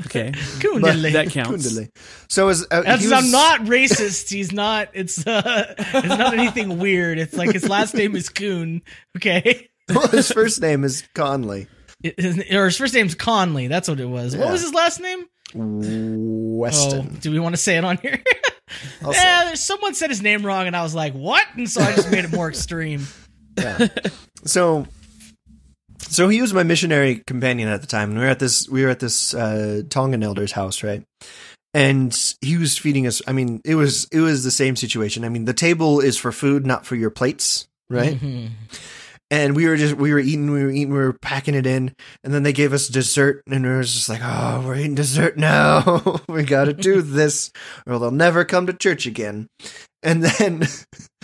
Okay, 0.05 0.31
Coon 0.61 0.81
that 0.81 1.29
counts. 1.31 1.67
Diddley. 1.67 1.89
So 2.29 2.47
as 2.49 2.63
uh, 2.71 2.83
was- 2.85 3.11
I'm 3.11 3.31
not 3.31 3.61
racist. 3.61 4.29
He's 4.29 4.51
not. 4.51 4.89
It's 4.93 5.25
uh, 5.25 5.73
it's 5.77 6.07
not 6.07 6.33
anything 6.37 6.77
weird. 6.79 7.17
It's 7.19 7.33
like 7.33 7.51
his 7.51 7.67
last 7.67 7.93
name 7.93 8.15
is 8.15 8.29
Coon. 8.29 8.81
Okay, 9.17 9.69
Well, 9.89 10.07
his 10.07 10.31
first 10.31 10.61
name 10.61 10.83
is 10.83 11.03
Conley 11.15 11.67
his, 12.03 12.39
or 12.51 12.65
his 12.65 12.77
first 12.77 12.93
name's 12.93 13.15
Conley. 13.15 13.67
That's 13.67 13.87
what 13.89 13.99
it 13.99 14.05
was. 14.05 14.35
What 14.37 14.51
was 14.51 14.61
his 14.61 14.73
last 14.73 14.99
name? 15.01 15.25
Weston. 15.53 17.09
Oh, 17.11 17.17
do 17.19 17.31
we 17.31 17.39
want 17.39 17.53
to 17.53 17.61
say 17.61 17.77
it 17.77 17.83
on 17.85 17.97
here? 17.97 18.21
Yeah, 19.09 19.53
someone 19.53 19.93
said 19.95 20.09
his 20.09 20.21
name 20.21 20.45
wrong, 20.45 20.67
and 20.67 20.75
I 20.75 20.83
was 20.83 20.93
like, 20.93 21.13
"What?" 21.13 21.45
And 21.55 21.69
so 21.69 21.81
I 21.81 21.95
just 21.95 22.11
made 22.11 22.25
it 22.25 22.31
more 22.33 22.49
extreme. 22.49 23.07
Yeah. 23.57 23.87
so 24.45 24.85
so 25.99 26.29
he 26.29 26.41
was 26.43 26.53
my 26.53 26.61
missionary 26.61 27.23
companion 27.25 27.69
at 27.69 27.81
the 27.81 27.87
time 27.87 28.11
and 28.11 28.19
we 28.19 28.25
were 28.25 28.29
at 28.29 28.37
this 28.37 28.69
we 28.69 28.83
were 28.83 28.89
at 28.89 28.99
this 28.99 29.33
uh 29.33 29.81
tongan 29.89 30.21
elder's 30.21 30.51
house 30.51 30.83
right 30.83 31.01
and 31.73 32.35
he 32.41 32.55
was 32.57 32.77
feeding 32.77 33.07
us 33.07 33.19
i 33.25 33.31
mean 33.31 33.61
it 33.65 33.73
was 33.73 34.05
it 34.11 34.19
was 34.19 34.43
the 34.43 34.51
same 34.51 34.75
situation 34.75 35.25
i 35.25 35.29
mean 35.29 35.45
the 35.45 35.55
table 35.55 35.99
is 35.99 36.17
for 36.17 36.31
food 36.31 36.67
not 36.67 36.85
for 36.85 36.95
your 36.95 37.09
plates 37.09 37.67
right 37.89 38.19
Mhm. 38.19 38.49
And 39.29 39.55
we 39.55 39.67
were 39.67 39.75
just 39.75 39.95
we 39.95 40.13
were 40.13 40.19
eating 40.19 40.51
we 40.51 40.63
were 40.63 40.69
eating 40.69 40.91
we 40.91 40.99
were 40.99 41.13
packing 41.13 41.55
it 41.55 41.65
in 41.65 41.93
and 42.23 42.33
then 42.33 42.43
they 42.43 42.53
gave 42.53 42.73
us 42.73 42.87
dessert 42.87 43.43
and 43.47 43.63
we 43.63 43.69
were 43.69 43.83
just 43.83 44.09
like 44.09 44.21
oh 44.23 44.63
we're 44.65 44.75
eating 44.75 44.95
dessert 44.95 45.37
now. 45.37 46.21
We 46.29 46.43
gotta 46.43 46.73
do 46.73 47.01
this 47.01 47.51
or 47.85 47.99
they'll 47.99 48.11
never 48.11 48.45
come 48.45 48.67
to 48.67 48.73
church 48.73 49.05
again. 49.05 49.47
And 50.03 50.23
then 50.23 50.67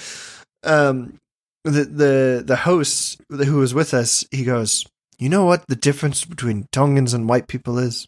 um 0.63 1.19
the 1.63 1.85
the 1.85 2.43
the 2.45 2.55
host 2.57 3.21
who 3.29 3.57
was 3.57 3.73
with 3.73 3.93
us 3.93 4.25
he 4.31 4.43
goes 4.43 4.85
you 5.19 5.29
know 5.29 5.45
what 5.45 5.65
the 5.67 5.75
difference 5.75 6.25
between 6.25 6.67
tongans 6.71 7.13
and 7.13 7.29
white 7.29 7.47
people 7.47 7.77
is? 7.77 8.07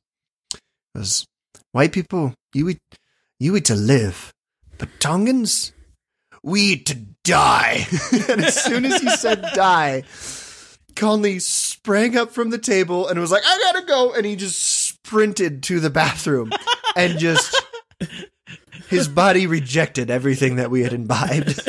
Because 0.94 1.26
white 1.72 1.92
people 1.92 2.34
you 2.54 2.70
eat 2.70 2.80
you 3.40 3.56
eat 3.56 3.66
to 3.66 3.76
live 3.76 4.34
but 4.78 4.90
tongans 5.00 5.72
we 6.46 6.68
need 6.68 6.86
to 6.86 6.96
die. 7.24 7.88
and 8.30 8.46
as 8.46 8.64
soon 8.64 8.86
as 8.86 9.02
he 9.02 9.10
said 9.10 9.42
die, 9.56 10.04
Conley 10.96 11.40
sprang 11.40 12.16
up 12.16 12.32
from 12.32 12.52
the 12.52 12.60
table 12.60 13.08
and 13.08 13.20
was 13.20 13.32
like, 13.32 13.44
I 13.46 13.58
gotta 13.58 13.86
go. 13.86 14.14
And 14.14 14.26
he 14.26 14.36
just 14.36 14.88
sprinted 14.88 15.64
to 15.64 15.80
the 15.80 15.90
bathroom 15.90 16.52
and 16.96 17.18
just 17.18 17.60
his 18.90 19.08
body 19.08 19.48
rejected 19.48 20.12
everything 20.12 20.58
that 20.58 20.70
we 20.70 20.84
had 20.84 20.94
imbibed. 20.94 21.50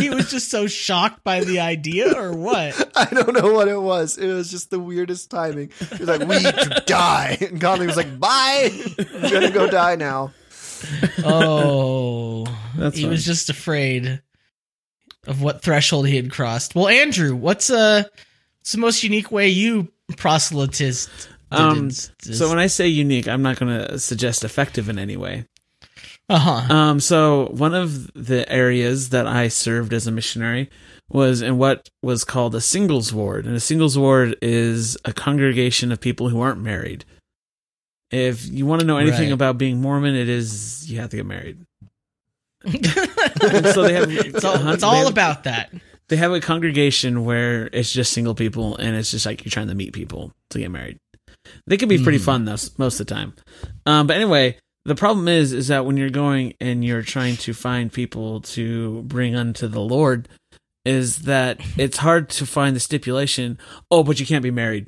he 0.00 0.10
was 0.10 0.28
just 0.28 0.50
so 0.50 0.66
shocked 0.66 1.22
by 1.22 1.44
the 1.44 1.60
idea, 1.60 2.12
or 2.12 2.36
what? 2.36 2.90
I 2.96 3.04
don't 3.04 3.34
know 3.34 3.52
what 3.52 3.68
it 3.68 3.80
was. 3.80 4.18
It 4.18 4.32
was 4.32 4.50
just 4.50 4.70
the 4.70 4.80
weirdest 4.80 5.30
timing. 5.30 5.70
He 5.78 5.98
was 5.98 6.08
like, 6.08 6.26
"We 6.26 6.38
need 6.38 6.54
to 6.54 6.82
die," 6.86 7.38
and 7.40 7.60
Conley 7.60 7.86
was 7.86 7.96
like, 7.96 8.18
"Bye, 8.18 8.70
I'm 8.98 9.30
gonna 9.30 9.50
go 9.50 9.70
die 9.70 9.94
now." 9.94 10.32
Oh, 11.24 12.44
That's 12.76 12.96
he 12.96 13.02
fine. 13.02 13.10
was 13.10 13.24
just 13.24 13.50
afraid 13.50 14.20
of 15.26 15.42
what 15.42 15.62
threshold 15.62 16.06
he 16.08 16.16
had 16.16 16.30
crossed. 16.30 16.74
Well, 16.74 16.88
Andrew, 16.88 17.34
what's 17.34 17.70
uh, 17.70 18.04
what's 18.60 18.72
the 18.72 18.78
most 18.78 19.02
unique 19.02 19.30
way 19.32 19.48
you 19.48 19.88
proselytized? 20.16 21.08
Um, 21.50 21.90
So 21.90 22.48
when 22.48 22.58
I 22.58 22.66
say 22.66 22.88
unique, 22.88 23.28
I'm 23.28 23.42
not 23.42 23.58
going 23.58 23.76
to 23.86 23.98
suggest 23.98 24.44
effective 24.44 24.88
in 24.88 24.98
any 24.98 25.16
way. 25.16 25.46
uh 26.28 26.38
huh. 26.38 26.74
Um, 26.74 27.00
so 27.00 27.46
one 27.52 27.74
of 27.74 28.12
the 28.14 28.50
areas 28.50 29.10
that 29.10 29.26
I 29.26 29.48
served 29.48 29.92
as 29.92 30.06
a 30.06 30.12
missionary 30.12 30.68
was 31.08 31.40
in 31.42 31.56
what 31.56 31.88
was 32.02 32.24
called 32.24 32.54
a 32.56 32.60
singles 32.60 33.12
ward, 33.12 33.46
and 33.46 33.54
a 33.54 33.60
singles 33.60 33.96
ward 33.96 34.36
is 34.42 34.96
a 35.04 35.12
congregation 35.12 35.92
of 35.92 36.00
people 36.00 36.28
who 36.30 36.40
aren't 36.40 36.60
married. 36.60 37.04
If 38.10 38.46
you 38.46 38.66
want 38.66 38.80
to 38.80 38.86
know 38.86 38.98
anything 38.98 39.28
Right. 39.28 39.32
about 39.32 39.58
being 39.58 39.80
Mormon, 39.80 40.14
it 40.14 40.28
is 40.28 40.90
you 40.90 41.00
have 41.00 41.10
to 41.10 41.16
get 41.16 41.26
married. 41.26 41.58
So 42.64 43.82
they 43.82 43.92
have 43.94 44.10
it's 44.10 44.44
all, 44.44 44.68
it's 44.68 44.82
all 44.82 44.94
have- 45.04 45.08
about 45.10 45.44
that. 45.44 45.72
they 46.08 46.16
have 46.16 46.32
a 46.32 46.40
congregation 46.40 47.24
where 47.24 47.68
it's 47.72 47.92
just 47.92 48.12
single 48.12 48.34
people 48.34 48.76
and 48.76 48.96
it's 48.96 49.10
just 49.10 49.26
like 49.26 49.44
you're 49.44 49.50
trying 49.50 49.68
to 49.68 49.74
meet 49.74 49.92
people 49.92 50.32
to 50.50 50.58
get 50.58 50.70
married. 50.70 50.98
They 51.66 51.76
can 51.76 51.88
be 51.88 52.02
pretty 52.02 52.18
Mhm. 52.18 52.24
fun 52.24 52.44
though 52.44 52.56
most 52.78 53.00
of 53.00 53.06
the 53.06 53.14
time. 53.14 53.34
Um, 53.86 54.06
but 54.06 54.16
anyway, 54.16 54.58
the 54.84 54.94
problem 54.94 55.28
is 55.28 55.52
is 55.52 55.68
that 55.68 55.84
when 55.84 55.96
you're 55.96 56.10
going 56.10 56.54
and 56.60 56.84
you're 56.84 57.02
trying 57.02 57.36
to 57.38 57.52
find 57.54 57.92
people 57.92 58.40
to 58.42 59.02
bring 59.02 59.34
unto 59.36 59.66
the 59.68 59.80
Lord, 59.80 60.28
is 60.84 61.18
that 61.22 61.60
it's 61.76 61.96
hard 61.98 62.28
to 62.30 62.46
find 62.46 62.74
the 62.76 62.80
stipulation. 62.80 63.58
Oh, 63.90 64.04
but 64.04 64.20
you 64.20 64.26
can't 64.26 64.42
be 64.44 64.52
married 64.52 64.86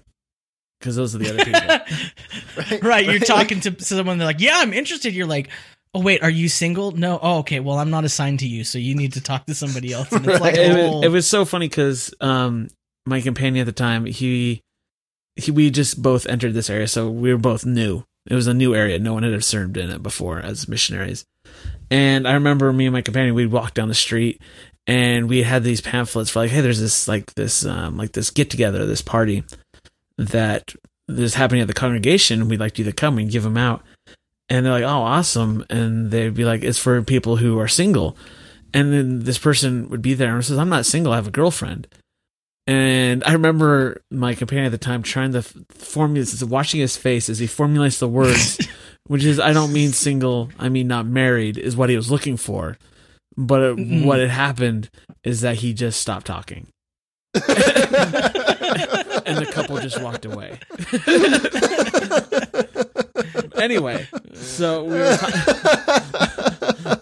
because 0.78 0.96
those 0.96 1.14
are 1.14 1.18
the 1.18 1.30
other 1.30 1.44
people. 1.44 2.78
right, 2.88 3.04
you're 3.04 3.14
Like- 3.18 3.26
talking 3.26 3.60
to 3.60 3.82
someone. 3.82 4.18
They're 4.18 4.26
like, 4.26 4.40
"Yeah, 4.40 4.54
I'm 4.56 4.72
interested." 4.72 5.14
You're 5.14 5.26
like, 5.26 5.48
"Oh 5.94 6.00
wait, 6.00 6.22
are 6.22 6.30
you 6.30 6.48
single?" 6.48 6.92
No. 6.92 7.18
Oh, 7.20 7.38
okay. 7.38 7.60
Well, 7.60 7.78
I'm 7.78 7.90
not 7.90 8.04
assigned 8.04 8.40
to 8.40 8.48
you, 8.48 8.64
so 8.64 8.78
you 8.78 8.94
need 8.94 9.14
to 9.14 9.20
talk 9.20 9.46
to 9.46 9.54
somebody 9.54 9.92
else. 9.92 10.10
And 10.12 10.26
it's 10.26 10.40
like, 10.40 10.54
it, 10.54 10.70
oh, 10.70 10.96
was, 10.98 11.04
it 11.04 11.08
was 11.08 11.26
so 11.26 11.44
funny 11.44 11.68
because 11.68 12.14
um, 12.20 12.68
my 13.06 13.20
companion 13.20 13.62
at 13.62 13.66
the 13.66 13.72
time, 13.72 14.04
he, 14.04 14.60
he, 15.36 15.50
we 15.50 15.70
just 15.70 16.00
both 16.00 16.26
entered 16.26 16.54
this 16.54 16.70
area, 16.70 16.88
so 16.88 17.10
we 17.10 17.32
were 17.32 17.38
both 17.38 17.64
new. 17.66 18.04
It 18.26 18.34
was 18.34 18.46
a 18.46 18.54
new 18.54 18.74
area; 18.74 18.98
no 18.98 19.14
one 19.14 19.22
had 19.22 19.32
ever 19.32 19.40
served 19.40 19.76
in 19.76 19.90
it 19.90 20.02
before 20.02 20.38
as 20.40 20.68
missionaries. 20.68 21.24
And 21.90 22.28
I 22.28 22.34
remember 22.34 22.70
me 22.72 22.86
and 22.86 22.92
my 22.92 23.00
companion, 23.00 23.34
we'd 23.34 23.46
walk 23.50 23.72
down 23.72 23.88
the 23.88 23.94
street, 23.94 24.42
and 24.86 25.28
we 25.28 25.42
had 25.42 25.64
these 25.64 25.80
pamphlets 25.80 26.28
for 26.30 26.40
like, 26.40 26.50
hey, 26.50 26.60
there's 26.60 26.80
this 26.80 27.08
like 27.08 27.32
this 27.34 27.64
um, 27.64 27.96
like 27.96 28.12
this 28.12 28.30
get 28.30 28.50
together, 28.50 28.84
this 28.84 29.00
party 29.02 29.44
that 30.18 30.74
is 31.08 31.34
happening 31.34 31.62
at 31.62 31.68
the 31.68 31.74
congregation. 31.74 32.48
We'd 32.48 32.60
like 32.60 32.78
you 32.78 32.84
to 32.84 32.92
come 32.92 33.16
and 33.18 33.30
give 33.30 33.42
them 33.44 33.56
out. 33.56 33.82
And 34.50 34.64
they're 34.66 34.72
like, 34.72 34.82
oh, 34.84 35.02
awesome. 35.02 35.64
And 35.70 36.10
they'd 36.10 36.34
be 36.34 36.44
like, 36.44 36.62
it's 36.62 36.78
for 36.78 37.00
people 37.02 37.36
who 37.36 37.58
are 37.58 37.68
single. 37.68 38.16
And 38.74 38.92
then 38.92 39.20
this 39.20 39.38
person 39.38 39.88
would 39.88 40.02
be 40.02 40.14
there 40.14 40.34
and 40.34 40.44
says, 40.44 40.58
I'm 40.58 40.68
not 40.68 40.84
single, 40.86 41.12
I 41.12 41.16
have 41.16 41.26
a 41.26 41.30
girlfriend. 41.30 41.86
And 42.66 43.24
I 43.24 43.32
remember 43.32 44.02
my 44.10 44.34
companion 44.34 44.66
at 44.66 44.72
the 44.72 44.78
time 44.78 45.02
trying 45.02 45.32
to 45.32 45.40
formulate, 45.70 46.42
watching 46.42 46.80
his 46.80 46.96
face 46.98 47.30
as 47.30 47.38
he 47.38 47.46
formulates 47.46 47.98
the 47.98 48.08
words, 48.08 48.58
which 49.06 49.24
is, 49.24 49.40
I 49.40 49.54
don't 49.54 49.72
mean 49.72 49.92
single, 49.92 50.50
I 50.58 50.68
mean 50.68 50.86
not 50.86 51.06
married, 51.06 51.56
is 51.56 51.76
what 51.76 51.88
he 51.88 51.96
was 51.96 52.10
looking 52.10 52.36
for. 52.36 52.76
But 53.38 53.62
it, 53.62 53.76
Mm. 53.76 54.04
what 54.04 54.18
had 54.18 54.28
happened 54.30 54.90
is 55.24 55.40
that 55.42 55.56
he 55.56 55.72
just 55.72 56.00
stopped 56.00 56.26
talking. 56.26 56.66
and 59.26 59.38
the 59.38 59.46
couple 59.46 59.78
just 59.78 60.00
walked 60.02 60.24
away. 60.24 60.58
anyway, 63.60 64.06
so 64.34 64.84
we 64.84 64.98
were 64.98 65.16
ta- 65.16 66.98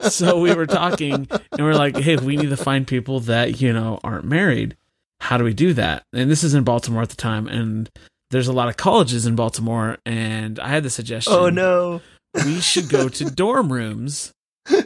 so 0.08 0.40
we 0.40 0.54
were 0.54 0.66
talking, 0.66 1.28
and 1.30 1.58
we 1.58 1.64
are 1.64 1.74
like, 1.74 1.96
"Hey, 1.96 2.16
we 2.16 2.36
need 2.36 2.50
to 2.50 2.56
find 2.56 2.86
people 2.86 3.20
that 3.20 3.60
you 3.60 3.72
know 3.72 4.00
aren't 4.04 4.24
married. 4.24 4.76
How 5.20 5.38
do 5.38 5.44
we 5.44 5.54
do 5.54 5.72
that?" 5.74 6.04
And 6.12 6.30
this 6.30 6.42
is 6.44 6.54
in 6.54 6.64
Baltimore 6.64 7.02
at 7.02 7.10
the 7.10 7.16
time, 7.16 7.46
and 7.46 7.90
there's 8.30 8.48
a 8.48 8.52
lot 8.52 8.68
of 8.68 8.76
colleges 8.76 9.26
in 9.26 9.36
Baltimore, 9.36 9.98
and 10.04 10.58
I 10.58 10.68
had 10.68 10.82
the 10.82 10.90
suggestion: 10.90 11.32
oh 11.32 11.50
no. 11.50 12.00
we 12.34 12.60
should 12.60 12.88
go 12.88 13.08
to 13.08 13.24
dorm 13.30 13.72
rooms 13.72 14.32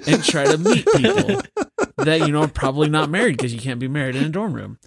and 0.06 0.24
try 0.24 0.44
to 0.44 0.58
meet 0.58 0.86
people 0.96 1.40
that 1.98 2.20
you 2.20 2.32
know 2.32 2.42
are 2.42 2.48
probably 2.48 2.88
not 2.88 3.10
married 3.10 3.36
because 3.36 3.54
you 3.54 3.60
can't 3.60 3.80
be 3.80 3.88
married 3.88 4.16
in 4.16 4.24
a 4.24 4.28
dorm 4.28 4.52
room. 4.52 4.78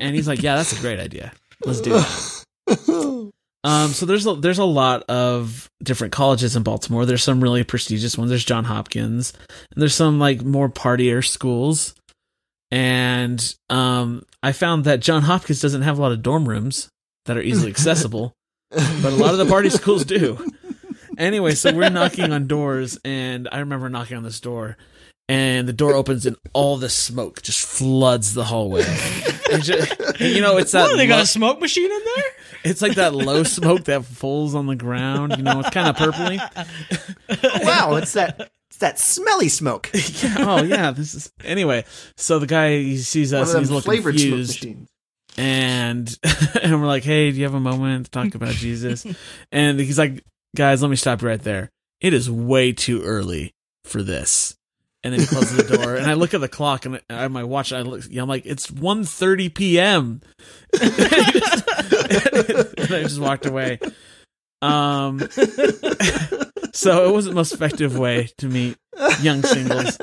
And 0.00 0.14
he's 0.14 0.28
like, 0.28 0.42
"Yeah, 0.42 0.56
that's 0.56 0.76
a 0.76 0.80
great 0.80 0.98
idea. 1.00 1.32
Let's 1.64 1.80
do 1.80 1.92
that." 1.92 3.32
Um, 3.64 3.90
so 3.90 4.06
there's 4.06 4.26
a, 4.26 4.34
there's 4.34 4.58
a 4.58 4.64
lot 4.64 5.04
of 5.04 5.70
different 5.82 6.12
colleges 6.12 6.56
in 6.56 6.64
Baltimore. 6.64 7.06
There's 7.06 7.22
some 7.22 7.40
really 7.40 7.62
prestigious 7.62 8.18
ones. 8.18 8.28
There's 8.28 8.44
John 8.44 8.64
Hopkins, 8.64 9.32
and 9.72 9.80
there's 9.80 9.94
some 9.94 10.18
like 10.18 10.42
more 10.42 10.68
partier 10.68 11.24
schools. 11.24 11.94
And 12.72 13.54
um, 13.70 14.24
I 14.42 14.52
found 14.52 14.84
that 14.86 15.00
John 15.00 15.22
Hopkins 15.22 15.60
doesn't 15.60 15.82
have 15.82 15.98
a 15.98 16.02
lot 16.02 16.12
of 16.12 16.22
dorm 16.22 16.48
rooms 16.48 16.88
that 17.26 17.36
are 17.36 17.42
easily 17.42 17.70
accessible, 17.70 18.32
but 18.70 19.12
a 19.12 19.16
lot 19.16 19.32
of 19.32 19.38
the 19.38 19.46
party 19.46 19.70
schools 19.70 20.04
do. 20.04 20.44
Anyway, 21.18 21.54
so 21.54 21.72
we're 21.72 21.90
knocking 21.90 22.32
on 22.32 22.46
doors, 22.46 22.98
and 23.04 23.48
I 23.52 23.58
remember 23.58 23.90
knocking 23.90 24.16
on 24.16 24.22
this 24.22 24.40
door, 24.40 24.78
and 25.32 25.66
the 25.68 25.72
door 25.72 25.94
opens, 25.94 26.26
and 26.26 26.36
all 26.52 26.76
the 26.76 26.90
smoke 26.90 27.42
just 27.42 27.64
floods 27.64 28.34
the 28.34 28.44
hallway. 28.44 28.84
And 29.50 29.62
ju- 29.62 29.80
you 30.20 30.40
know, 30.40 30.58
it's 30.58 30.72
that 30.72 30.88
What, 30.88 30.96
they 30.96 31.06
got 31.06 31.16
lo- 31.16 31.22
a 31.22 31.26
smoke 31.26 31.60
machine 31.60 31.90
in 31.90 32.00
there? 32.16 32.24
it's 32.64 32.82
like 32.82 32.94
that 32.96 33.14
low 33.14 33.42
smoke 33.44 33.84
that 33.84 34.04
falls 34.04 34.54
on 34.54 34.66
the 34.66 34.76
ground. 34.76 35.34
You 35.36 35.42
know, 35.42 35.60
it's 35.60 35.70
kind 35.70 35.88
of 35.88 35.96
purpley. 35.96 36.38
wow, 37.64 37.94
it's 37.96 38.12
that 38.12 38.50
it's 38.70 38.78
that 38.78 38.98
smelly 38.98 39.48
smoke. 39.48 39.90
Yeah, 40.22 40.36
oh 40.38 40.62
yeah, 40.62 40.90
this 40.90 41.14
is 41.14 41.32
anyway. 41.44 41.84
So 42.16 42.38
the 42.38 42.46
guy 42.46 42.76
he 42.78 42.98
sees 42.98 43.32
us, 43.32 43.52
and 43.52 43.60
he's 43.60 43.70
looking 43.70 44.02
confused, 44.02 44.66
and 45.36 46.18
and 46.62 46.80
we're 46.80 46.86
like, 46.86 47.04
"Hey, 47.04 47.30
do 47.30 47.36
you 47.38 47.44
have 47.44 47.54
a 47.54 47.60
moment 47.60 48.06
to 48.06 48.10
talk 48.10 48.34
about 48.34 48.54
Jesus?" 48.54 49.06
And 49.50 49.80
he's 49.80 49.98
like, 49.98 50.24
"Guys, 50.56 50.82
let 50.82 50.88
me 50.90 50.96
stop 50.96 51.22
you 51.22 51.28
right 51.28 51.42
there. 51.42 51.70
It 52.00 52.12
is 52.14 52.30
way 52.30 52.72
too 52.72 53.02
early 53.02 53.54
for 53.84 54.02
this." 54.02 54.56
And 55.04 55.12
then 55.12 55.20
he 55.20 55.26
closes 55.26 55.56
the 55.56 55.76
door, 55.76 55.96
and 55.96 56.08
I 56.08 56.14
look 56.14 56.32
at 56.32 56.40
the 56.40 56.48
clock 56.48 56.86
and 56.86 57.00
I 57.10 57.22
have 57.22 57.32
my 57.32 57.42
watch. 57.42 57.72
And 57.72 57.80
I 57.80 57.90
look, 57.90 58.04
I'm 58.16 58.28
like, 58.28 58.46
"It's 58.46 58.68
1.30 58.68 59.52
p.m." 59.52 60.20
and 60.80 60.92
I 62.94 63.02
just 63.02 63.20
walked 63.20 63.46
away. 63.46 63.80
Um, 64.62 65.18
so 66.72 67.08
it 67.08 67.12
wasn't 67.12 67.32
the 67.32 67.34
most 67.34 67.52
effective 67.52 67.98
way 67.98 68.30
to 68.38 68.46
meet 68.46 68.76
young 69.20 69.42
singles 69.42 69.98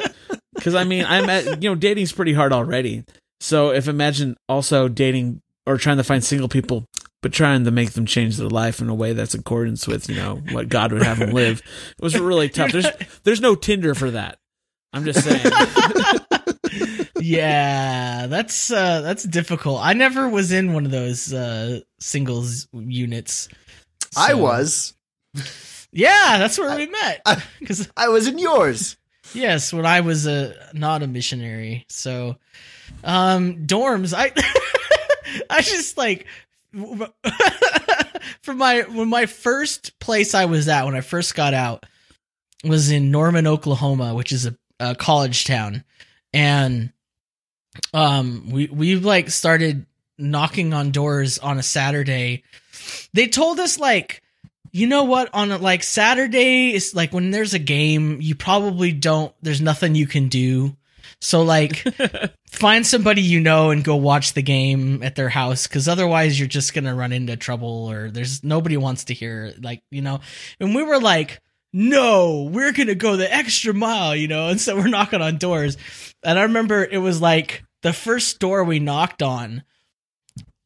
because 0.53 0.75
I 0.75 0.83
mean 0.83 1.05
I'm 1.05 1.29
at 1.29 1.63
you 1.63 1.69
know 1.69 1.75
dating's 1.75 2.12
pretty 2.12 2.33
hard 2.33 2.53
already. 2.53 3.05
So 3.39 3.71
if 3.71 3.88
imagine 3.88 4.35
also 4.47 4.87
dating 4.87 5.41
or 5.65 5.77
trying 5.77 5.97
to 5.97 6.04
find 6.04 6.23
single 6.23 6.50
people, 6.50 6.85
but 7.21 7.31
trying 7.31 7.63
to 7.63 7.71
make 7.71 7.93
them 7.93 8.06
change 8.06 8.37
their 8.37 8.50
life 8.50 8.81
in 8.81 8.89
a 8.89 8.93
way 8.93 9.13
that's 9.13 9.33
in 9.33 9.39
accordance 9.39 9.87
with 9.87 10.10
you 10.10 10.15
know 10.15 10.41
what 10.52 10.69
God 10.69 10.91
would 10.91 11.04
have 11.04 11.19
them 11.19 11.31
live, 11.31 11.62
it 11.97 12.04
was 12.04 12.19
really 12.19 12.50
tough. 12.50 12.71
There's 12.71 12.87
there's 13.23 13.41
no 13.41 13.56
Tinder 13.56 13.95
for 13.95 14.12
that. 14.12 14.37
I'm 14.94 15.06
just 15.06 15.23
saying. 15.23 15.46
yeah, 17.19 18.27
that's 18.27 18.71
uh 18.71 19.02
that's 19.02 19.23
difficult. 19.23 19.81
I 19.81 19.94
never 19.94 20.27
was 20.27 20.52
in 20.52 20.73
one 20.73 20.85
of 20.85 20.92
those 20.92 21.33
uh 21.33 21.81
singles 22.00 22.67
units. 22.73 23.50
I 24.17 24.33
was. 24.33 24.94
Yeah, 25.92 26.37
that's 26.37 26.58
where 26.58 26.75
we 26.75 26.87
met. 26.87 27.21
Cuz 27.65 27.90
I 27.96 28.10
was 28.10 28.27
in 28.27 28.37
yours. 28.37 28.98
yes, 29.33 29.71
when 29.71 29.85
I 29.85 30.02
was 30.02 30.25
a 30.25 30.56
not 30.73 31.04
a 31.04 31.08
missionary. 31.08 31.85
So 31.90 32.37
um 33.04 33.67
dorms, 33.67 34.13
I 34.15 34.31
I 35.50 35.62
just 35.62 35.98
like 35.98 36.25
from 38.42 38.58
my 38.58 38.81
when 38.81 39.10
my 39.10 39.25
first 39.25 39.98
place 40.00 40.33
I 40.33 40.46
was 40.46 40.67
at 40.67 40.85
when 40.85 40.96
I 40.96 41.02
first 41.02 41.35
got 41.35 41.54
out 41.54 41.85
was 42.63 42.92
in 42.92 43.12
Norman, 43.12 43.48
Oklahoma, 43.48 44.13
which 44.13 44.31
is 44.31 44.46
a, 44.46 44.56
a 44.80 44.96
college 44.96 45.46
town, 45.46 45.84
and 46.34 46.92
um 47.94 48.50
we 48.52 48.67
we 48.67 48.96
like 48.96 49.30
started 49.30 49.86
knocking 50.17 50.73
on 50.73 50.92
doors 50.92 51.40
on 51.40 51.58
a 51.58 51.63
Saturday. 51.63 52.44
They 53.13 53.27
told 53.27 53.60
us 53.60 53.80
like 53.80 54.21
you 54.71 54.88
know 54.88 55.04
what? 55.04 55.30
On 55.34 55.62
like 55.62 55.84
Saturday, 55.84 56.71
it's 56.71 56.94
like 56.94 57.13
when 57.13 57.32
there's 57.32 57.54
a 57.54 57.60
game, 57.60 58.19
you 58.21 58.36
probably 58.36 58.92
don't. 58.92 59.34
There's 59.42 59.62
nothing 59.62 59.96
you 59.96 60.08
can 60.08 60.27
do. 60.27 60.75
So 61.21 61.42
like, 61.42 61.84
find 62.48 62.86
somebody 62.86 63.21
you 63.21 63.40
know 63.40 63.71
and 63.71 63.84
go 63.84 63.96
watch 63.96 64.34
the 64.34 64.42
game 64.42 65.04
at 65.04 65.15
their 65.15 65.30
house, 65.30 65.67
because 65.67 65.88
otherwise 65.88 66.40
you're 66.40 66.48
just 66.48 66.73
gonna 66.73 66.96
run 66.96 67.12
into 67.12 67.36
trouble 67.36 67.90
or 67.92 68.12
there's 68.12 68.44
nobody 68.44 68.77
wants 68.77 69.06
to 69.06 69.13
hear 69.13 69.54
like 69.62 69.82
you 69.92 70.02
know. 70.02 70.19
And 70.60 70.75
we 70.75 70.84
were 70.84 71.00
like, 71.00 71.42
no, 71.73 72.49
we're 72.51 72.71
gonna 72.71 72.95
go 72.95 73.15
the 73.15 73.31
extra 73.33 73.73
mile, 73.73 74.15
you 74.15 74.27
know. 74.27 74.47
And 74.49 74.59
so 74.61 74.75
we're 74.75 74.87
knocking 74.87 75.21
on 75.21 75.37
doors, 75.37 75.77
and 76.23 76.39
I 76.39 76.43
remember 76.43 76.83
it 76.83 76.97
was 76.97 77.21
like 77.21 77.63
the 77.81 77.93
first 77.93 78.39
door 78.39 78.63
we 78.63 78.79
knocked 78.79 79.21
on 79.21 79.63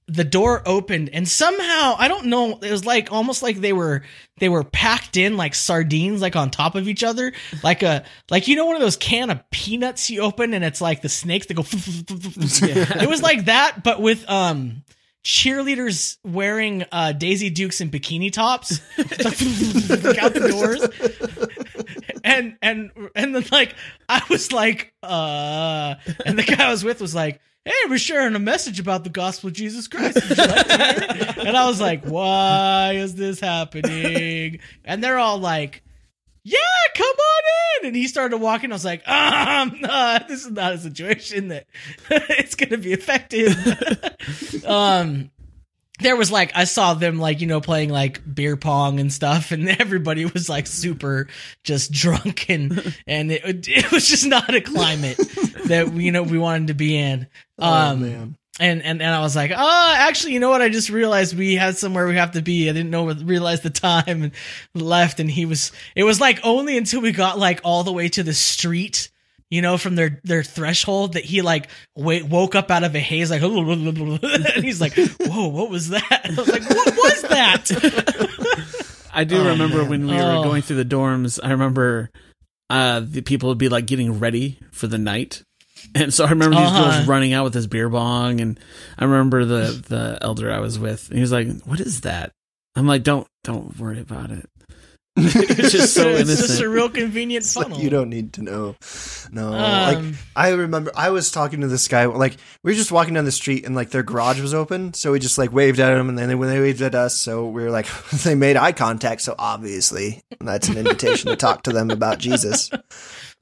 the 0.07 0.23
door 0.23 0.61
opened 0.65 1.09
and 1.13 1.27
somehow 1.27 1.95
I 1.97 2.09
don't 2.09 2.25
know 2.25 2.59
it 2.61 2.69
was 2.69 2.85
like 2.85 3.11
almost 3.11 3.41
like 3.41 3.57
they 3.57 3.71
were 3.71 4.03
they 4.39 4.49
were 4.49 4.63
packed 4.63 5.15
in 5.15 5.37
like 5.37 5.55
sardines 5.55 6.21
like 6.21 6.35
on 6.35 6.51
top 6.51 6.75
of 6.75 6.89
each 6.89 7.03
other 7.03 7.31
like 7.63 7.83
a 7.83 8.03
like 8.29 8.49
you 8.49 8.57
know 8.57 8.65
one 8.65 8.75
of 8.75 8.81
those 8.81 8.97
can 8.97 9.29
of 9.29 9.49
peanuts 9.49 10.09
you 10.09 10.21
open 10.21 10.53
and 10.53 10.63
it's 10.65 10.81
like 10.81 11.01
the 11.01 11.09
snakes 11.09 11.45
that 11.47 11.53
go 11.53 11.63
it 13.01 13.09
was 13.09 13.21
like 13.21 13.45
that 13.45 13.81
but 13.83 14.01
with 14.01 14.29
um 14.29 14.83
cheerleaders 15.23 16.17
wearing 16.23 16.83
uh 16.91 17.13
Daisy 17.13 17.49
Dukes 17.49 17.79
and 17.81 17.91
bikini 17.91 18.31
tops 18.31 18.81
out 18.99 20.33
the 20.33 20.47
doors 20.49 20.81
and 22.23 22.57
and 22.61 22.91
and 23.15 23.35
then 23.35 23.45
like 23.51 23.75
I 24.09 24.21
was 24.29 24.51
like 24.51 24.93
uh 25.01 25.95
and 26.25 26.37
the 26.37 26.43
guy 26.43 26.67
I 26.67 26.71
was 26.71 26.83
with 26.83 26.99
was 26.99 27.15
like 27.15 27.39
hey, 27.65 27.71
we're 27.89 27.97
sharing 27.97 28.35
a 28.35 28.39
message 28.39 28.79
about 28.79 29.03
the 29.03 29.09
gospel 29.09 29.47
of 29.47 29.53
Jesus 29.53 29.87
Christ. 29.87 30.17
Like? 30.37 31.37
And 31.37 31.55
I 31.55 31.65
was 31.65 31.79
like, 31.79 32.03
why 32.03 32.95
is 32.97 33.15
this 33.15 33.39
happening? 33.39 34.59
And 34.83 35.01
they're 35.03 35.17
all 35.17 35.37
like, 35.37 35.81
yeah, 36.43 36.57
come 36.95 37.05
on 37.05 37.43
in. 37.81 37.87
And 37.87 37.95
he 37.95 38.07
started 38.07 38.37
walking. 38.37 38.71
I 38.71 38.75
was 38.75 38.85
like, 38.85 39.07
um, 39.07 39.79
uh, 39.83 40.19
this 40.27 40.45
is 40.45 40.51
not 40.51 40.73
a 40.73 40.77
situation 40.77 41.49
that 41.49 41.67
it's 42.09 42.55
going 42.55 42.69
to 42.69 42.77
be 42.77 42.93
effective. 42.93 43.55
um, 44.65 45.31
there 45.99 46.15
was 46.15 46.31
like 46.31 46.51
I 46.55 46.65
saw 46.65 46.95
them 46.95 47.19
like 47.19 47.39
you 47.39 47.47
know 47.47 47.61
playing 47.61 47.89
like 47.89 48.21
beer 48.33 48.57
pong 48.57 48.99
and 48.99 49.13
stuff, 49.13 49.51
and 49.51 49.69
everybody 49.69 50.25
was 50.25 50.49
like 50.49 50.67
super 50.67 51.27
just 51.63 51.91
drunk 51.91 52.49
and 52.49 52.95
and 53.07 53.31
it 53.31 53.67
it 53.67 53.91
was 53.91 54.07
just 54.07 54.25
not 54.25 54.53
a 54.53 54.59
climate 54.59 55.17
that 55.65 55.93
you 55.93 56.11
know 56.11 56.23
we 56.23 56.37
wanted 56.37 56.67
to 56.67 56.73
be 56.73 56.97
in. 56.97 57.27
Um, 57.59 57.69
oh 57.69 57.95
man. 57.95 58.37
And, 58.59 58.83
and 58.83 59.01
and 59.01 59.15
I 59.15 59.19
was 59.21 59.35
like, 59.35 59.51
oh, 59.55 59.93
actually, 59.97 60.33
you 60.33 60.39
know 60.39 60.49
what? 60.51 60.61
I 60.61 60.69
just 60.69 60.89
realized 60.91 61.35
we 61.35 61.55
had 61.55 61.75
somewhere 61.75 62.07
we 62.07 62.15
have 62.17 62.33
to 62.33 62.41
be. 62.43 62.69
I 62.69 62.73
didn't 62.73 62.91
know 62.91 63.11
realize 63.11 63.61
the 63.61 63.71
time 63.71 64.03
and 64.23 64.31
left. 64.75 65.19
And 65.19 65.29
he 65.29 65.45
was. 65.45 65.71
It 65.95 66.03
was 66.03 66.21
like 66.21 66.39
only 66.43 66.77
until 66.77 67.01
we 67.01 67.11
got 67.13 67.39
like 67.39 67.61
all 67.63 67.83
the 67.83 67.91
way 67.93 68.09
to 68.09 68.21
the 68.23 68.33
street 68.33 69.09
you 69.49 69.61
know, 69.61 69.77
from 69.77 69.93
their 69.93 70.19
their 70.23 70.41
threshold 70.41 71.13
that 71.13 71.23
he 71.25 71.43
like 71.43 71.67
w- 71.95 72.25
woke 72.25 72.55
up 72.55 72.71
out 72.71 72.83
of 72.83 72.95
a 72.95 72.99
haze, 72.99 73.29
like, 73.29 73.41
and 73.43 74.63
he's 74.65 74.81
like, 74.81 74.95
"Whoa, 75.19 75.47
what 75.49 75.69
was 75.69 75.89
that?" 75.89 76.21
I 76.25 76.29
was 76.29 76.47
like, 76.49 76.67
"What 76.67 76.95
was 76.95 77.21
that?" 77.23 79.07
I 79.13 79.25
do 79.25 79.37
Oh, 79.37 79.49
remember 79.49 79.79
man. 79.81 79.89
when 79.89 80.07
we 80.07 80.19
Oh. 80.19 80.39
were 80.39 80.43
going 80.43 80.63
through 80.63 80.77
the 80.77 80.85
dorms. 80.85 81.39
I 81.43 81.51
remember 81.51 82.09
uh, 82.71 83.01
the 83.05 83.21
people 83.21 83.49
would 83.49 83.59
be 83.59 83.69
like 83.69 83.85
getting 83.85 84.19
ready 84.19 84.57
for 84.71 84.87
the 84.87 84.97
night, 84.97 85.43
and 85.95 86.13
so 86.13 86.25
I 86.25 86.29
remember 86.29 86.55
these 86.57 86.65
Uh-huh. 86.67 86.91
girls 86.97 87.07
running 87.07 87.33
out 87.33 87.43
with 87.43 87.53
this 87.53 87.67
beer 87.67 87.89
bong, 87.89 88.39
and 88.41 88.59
I 88.97 89.05
remember 89.05 89.45
the 89.45 89.83
the 89.87 90.17
elder 90.21 90.51
I 90.51 90.59
was 90.59 90.77
with, 90.79 91.07
and 91.09 91.17
he 91.17 91.21
was 91.21 91.31
like, 91.31 91.47
"What 91.63 91.79
is 91.79 92.01
that?" 92.01 92.31
I'm 92.75 92.87
like, 92.87 93.03
"Don't 93.03 93.27
don't 93.43 93.77
worry 93.79 93.99
about 93.99 94.31
it." 94.31 94.49
it's 95.15 95.71
just 95.71 95.93
so 95.93 96.09
it's 96.09 96.21
innocent. 96.21 96.47
just 96.47 96.61
a 96.61 96.67
real 96.67 96.89
convenient 96.89 97.45
It's 97.45 97.55
like, 97.55 97.67
funnel. 97.67 97.79
you 97.83 97.91
don't 97.91 98.09
need 98.09 98.33
to 98.33 98.41
know. 98.41 98.75
No, 99.31 99.51
like 99.51 99.97
Um, 99.97 100.17
I 100.35 100.49
remember 100.49 100.91
I 100.95 101.11
was 101.11 101.29
talking 101.29 101.61
to 101.61 101.67
this 101.67 101.87
guy. 101.87 102.05
Like 102.05 102.37
we 102.63 102.71
were 102.71 102.75
just 102.75 102.91
walking 102.91 103.13
down 103.13 103.23
the 103.25 103.31
street, 103.31 103.63
and 103.63 103.75
like 103.75 103.91
their 103.91 104.01
garage 104.01 104.41
was 104.41 104.55
open, 104.55 104.95
so 104.95 105.11
we 105.11 105.19
just 105.19 105.37
like 105.37 105.51
waved 105.53 105.79
at 105.79 105.95
them, 105.95 106.09
and 106.09 106.17
then 106.17 106.29
they, 106.29 106.35
when 106.35 106.49
they 106.49 106.59
waved 106.59 106.81
at 106.81 106.95
us, 106.95 107.15
so 107.15 107.45
we 107.47 107.61
were 107.63 107.69
like 107.69 107.85
they 108.23 108.33
made 108.33 108.57
eye 108.57 108.71
contact. 108.71 109.21
So 109.21 109.35
obviously 109.37 110.21
that's 110.41 110.67
an 110.69 110.77
invitation 110.77 111.29
to 111.29 111.35
talk 111.35 111.61
to 111.63 111.71
them 111.71 111.91
about 111.91 112.17
Jesus. 112.17 112.71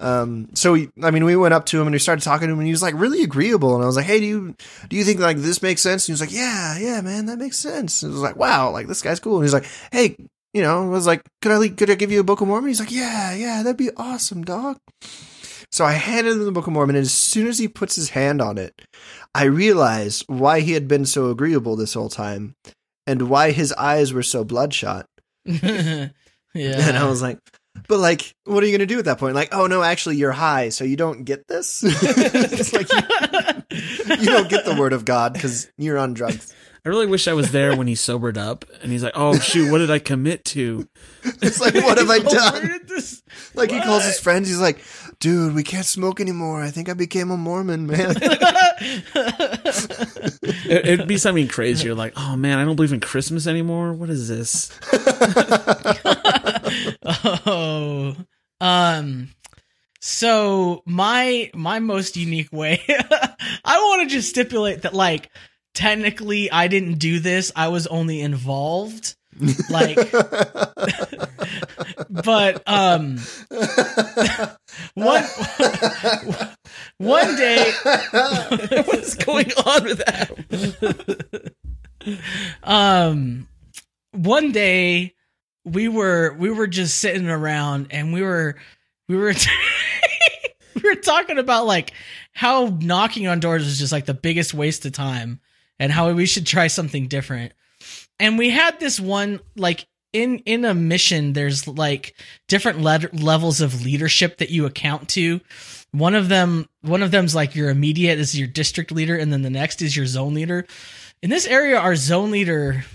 Um, 0.01 0.49
so 0.55 0.73
we, 0.73 0.89
I 1.03 1.11
mean, 1.11 1.23
we 1.23 1.35
went 1.35 1.53
up 1.53 1.65
to 1.67 1.79
him 1.79 1.87
and 1.87 1.93
we 1.93 1.99
started 1.99 2.23
talking 2.23 2.47
to 2.47 2.53
him, 2.53 2.59
and 2.59 2.67
he 2.67 2.73
was 2.73 2.81
like 2.81 2.95
really 2.95 3.23
agreeable. 3.23 3.75
And 3.75 3.83
I 3.83 3.87
was 3.87 3.95
like, 3.95 4.05
"Hey, 4.05 4.19
do 4.19 4.25
you 4.25 4.55
do 4.89 4.97
you 4.97 5.03
think 5.03 5.19
like 5.19 5.37
this 5.37 5.61
makes 5.61 5.81
sense?" 5.81 6.03
And 6.03 6.07
he 6.07 6.13
was 6.13 6.21
like, 6.21 6.33
"Yeah, 6.33 6.77
yeah, 6.77 7.01
man, 7.01 7.27
that 7.27 7.37
makes 7.37 7.57
sense." 7.57 8.01
And 8.01 8.11
it 8.11 8.13
was 8.13 8.23
like, 8.23 8.35
"Wow, 8.35 8.71
like 8.71 8.87
this 8.87 9.01
guy's 9.01 9.19
cool." 9.19 9.37
And 9.37 9.45
he's 9.45 9.53
like, 9.53 9.67
"Hey." 9.91 10.15
You 10.53 10.61
know, 10.61 10.83
I 10.83 10.87
was 10.87 11.07
like, 11.07 11.21
could 11.41 11.53
I 11.53 11.69
could 11.69 11.89
I 11.89 11.95
give 11.95 12.11
you 12.11 12.19
a 12.19 12.25
Book 12.25 12.41
of 12.41 12.47
Mormon? 12.49 12.67
He's 12.67 12.81
like, 12.81 12.91
yeah, 12.91 13.33
yeah, 13.33 13.63
that'd 13.63 13.77
be 13.77 13.89
awesome, 13.95 14.43
dog. 14.43 14.79
So 15.71 15.85
I 15.85 15.93
handed 15.93 16.33
him 16.33 16.43
the 16.43 16.51
Book 16.51 16.67
of 16.67 16.73
Mormon, 16.73 16.97
and 16.97 17.05
as 17.05 17.13
soon 17.13 17.47
as 17.47 17.57
he 17.57 17.69
puts 17.69 17.95
his 17.95 18.09
hand 18.09 18.41
on 18.41 18.57
it, 18.57 18.73
I 19.33 19.45
realized 19.45 20.25
why 20.27 20.59
he 20.59 20.73
had 20.73 20.89
been 20.89 21.05
so 21.05 21.29
agreeable 21.29 21.77
this 21.77 21.93
whole 21.93 22.09
time, 22.09 22.55
and 23.07 23.29
why 23.29 23.51
his 23.51 23.71
eyes 23.73 24.11
were 24.11 24.23
so 24.23 24.43
bloodshot. 24.43 25.05
yeah. 25.45 26.09
And 26.53 26.97
I 26.97 27.07
was 27.07 27.21
like, 27.21 27.39
"But 27.87 27.99
like, 27.99 28.35
what 28.45 28.63
are 28.63 28.67
you 28.67 28.77
gonna 28.77 28.85
do 28.85 28.99
at 28.99 29.05
that 29.05 29.17
point? 29.19 29.35
Like, 29.35 29.49
oh 29.53 29.67
no, 29.67 29.81
actually, 29.83 30.17
you're 30.17 30.31
high, 30.31 30.69
so 30.69 30.83
you 30.83 30.95
don't 30.97 31.23
get 31.23 31.47
this. 31.47 31.83
it's 31.85 32.73
like 32.73 32.91
you, 32.91 34.15
you 34.19 34.25
don't 34.25 34.49
get 34.49 34.65
the 34.65 34.75
word 34.77 34.93
of 34.93 35.05
God 35.05 35.33
because 35.33 35.69
you're 35.77 35.97
on 35.97 36.13
drugs. 36.13 36.53
I 36.83 36.89
really 36.89 37.05
wish 37.05 37.27
I 37.27 37.33
was 37.33 37.51
there 37.51 37.75
when 37.77 37.85
he 37.85 37.93
sobered 37.93 38.39
up, 38.39 38.65
and 38.81 38.91
he's 38.91 39.03
like, 39.03 39.13
"Oh 39.15 39.37
shoot, 39.37 39.71
what 39.71 39.77
did 39.79 39.91
I 39.91 39.99
commit 39.99 40.43
to?" 40.45 40.87
It's 41.23 41.61
like, 41.61 41.75
what 41.75 41.99
have 41.99 42.09
I 42.09 42.17
done? 42.61 42.79
this- 42.87 43.21
Like 43.53 43.69
he 43.71 43.79
calls 43.81 44.03
his 44.03 44.19
friends. 44.19 44.47
He's 44.47 44.59
like, 44.59 44.83
dude, 45.19 45.53
we 45.53 45.61
can't 45.63 45.85
smoke 45.85 46.19
anymore. 46.19 46.63
I 46.63 46.71
think 46.71 46.89
I 46.89 46.93
became 46.93 47.29
a 47.29 47.37
Mormon, 47.37 47.85
man. 47.87 48.15
It, 50.43 50.85
it'd 50.87 51.07
be 51.07 51.17
something 51.17 51.47
crazy. 51.47 51.85
You're 51.85 51.95
like, 51.95 52.13
"Oh 52.17 52.35
man, 52.35 52.57
I 52.57 52.65
don't 52.65 52.75
believe 52.75 52.93
in 52.93 52.99
Christmas 52.99 53.45
anymore. 53.45 53.93
What 53.93 54.09
is 54.09 54.27
this?" 54.27 54.71
Oh 57.05 58.15
um 58.61 59.29
so 59.99 60.81
my 60.85 61.49
my 61.53 61.79
most 61.79 62.17
unique 62.17 62.51
way 62.51 62.81
i 62.89 63.77
want 63.77 64.07
to 64.07 64.13
just 64.15 64.29
stipulate 64.29 64.81
that 64.83 64.93
like 64.93 65.29
technically 65.73 66.51
i 66.51 66.67
didn't 66.67 66.99
do 66.99 67.19
this 67.19 67.51
i 67.55 67.67
was 67.67 67.87
only 67.87 68.21
involved 68.21 69.15
like 69.69 69.97
but 72.09 72.61
um 72.67 73.17
one 74.93 75.23
one 76.97 77.35
day 77.37 77.71
What's 78.85 79.15
going 79.15 79.51
on 79.65 79.83
with 79.83 80.03
that? 80.05 81.53
um 82.63 83.47
one 84.11 84.51
day 84.51 85.13
we 85.63 85.87
were 85.87 86.33
we 86.33 86.49
were 86.49 86.67
just 86.67 86.97
sitting 86.97 87.29
around 87.29 87.87
and 87.91 88.13
we 88.13 88.21
were 88.21 88.55
we 89.07 89.15
were 89.15 89.33
we 90.75 90.81
were 90.81 90.95
talking 90.95 91.37
about 91.37 91.65
like 91.65 91.93
how 92.33 92.77
knocking 92.81 93.27
on 93.27 93.39
doors 93.39 93.65
is 93.67 93.79
just 93.79 93.91
like 93.91 94.05
the 94.05 94.13
biggest 94.13 94.53
waste 94.53 94.85
of 94.85 94.93
time 94.93 95.39
and 95.79 95.91
how 95.91 96.11
we 96.11 96.25
should 96.25 96.45
try 96.45 96.67
something 96.67 97.07
different. 97.07 97.53
And 98.19 98.37
we 98.37 98.49
had 98.49 98.79
this 98.79 98.99
one 98.99 99.39
like 99.55 99.87
in 100.13 100.39
in 100.39 100.65
a 100.65 100.73
mission 100.73 101.33
there's 101.33 101.67
like 101.67 102.15
different 102.47 102.81
le- 102.81 103.09
levels 103.13 103.61
of 103.61 103.83
leadership 103.83 104.37
that 104.37 104.49
you 104.49 104.65
account 104.65 105.09
to. 105.09 105.41
One 105.91 106.15
of 106.15 106.29
them 106.29 106.67
one 106.81 107.03
of 107.03 107.11
them's 107.11 107.35
like 107.35 107.55
your 107.55 107.69
immediate 107.69 108.19
is 108.19 108.37
your 108.37 108.47
district 108.47 108.91
leader 108.91 109.15
and 109.15 109.31
then 109.31 109.41
the 109.41 109.49
next 109.49 109.81
is 109.81 109.95
your 109.95 110.05
zone 110.05 110.33
leader. 110.33 110.65
In 111.21 111.29
this 111.29 111.45
area 111.45 111.77
our 111.77 111.95
zone 111.95 112.31
leader 112.31 112.85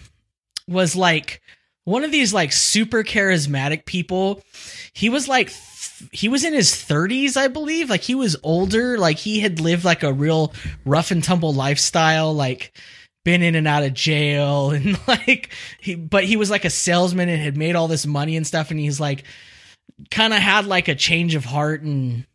was 0.69 0.97
like 0.97 1.43
one 1.87 2.03
of 2.03 2.11
these 2.11 2.35
like 2.35 2.53
super 2.53 3.05
charismatic 3.05 3.85
people. 3.87 4.43
He 4.93 5.09
was 5.09 5.29
like 5.29 5.51
th- 5.51 6.11
he 6.13 6.29
was 6.29 6.45
in 6.45 6.53
his 6.53 6.73
30s 6.73 7.37
i 7.37 7.47
believe. 7.47 7.89
Like 7.89 8.03
he 8.03 8.17
was 8.17 8.37
older. 8.43 8.99
Like 8.99 9.19
he 9.19 9.39
had 9.39 9.61
lived 9.61 9.85
like 9.85 10.03
a 10.03 10.13
real 10.13 10.53
rough 10.85 11.13
and 11.13 11.23
tumble 11.23 11.55
lifestyle 11.55 12.35
like 12.35 12.77
been 13.25 13.41
in 13.41 13.55
and 13.55 13.69
out 13.69 13.85
of 13.85 13.95
jail 13.95 14.71
and 14.73 14.99
like 15.07 15.51
he 15.81 15.95
but 15.95 16.25
he 16.25 16.37
was 16.37 16.51
like 16.51 16.65
a 16.65 16.71
salesman 16.71 17.29
and 17.29 17.41
had 17.41 17.57
made 17.57 17.77
all 17.77 17.87
this 17.87 18.05
money 18.05 18.37
and 18.37 18.47
stuff. 18.47 18.73
And 18.73 18.81
he's 18.81 18.99
like 18.99 19.23
kind 20.11 20.35
of 20.35 20.41
had 20.41 20.67
like 20.67 20.89
a 20.89 20.95
change 20.97 21.37
of 21.37 21.45
heart 21.45 21.83
and 21.83 22.27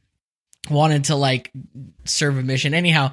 wanted 0.69 1.03
to 1.05 1.15
like 1.15 1.51
serve 2.05 2.37
a 2.37 2.41
mission. 2.41 2.73
Anyhow 2.73 3.11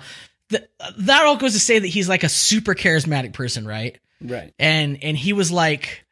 th- 0.50 0.70
that 0.98 1.24
all 1.24 1.36
goes 1.36 1.54
to 1.54 1.60
say 1.60 1.80
that 1.80 1.88
he's 1.88 2.08
like 2.08 2.22
a 2.22 2.28
super 2.28 2.76
charismatic 2.76 3.32
person 3.32 3.66
right? 3.66 3.98
Right. 4.20 4.54
and 4.56 5.02
and 5.02 5.16
he 5.16 5.32
was 5.32 5.50
like 5.50 6.04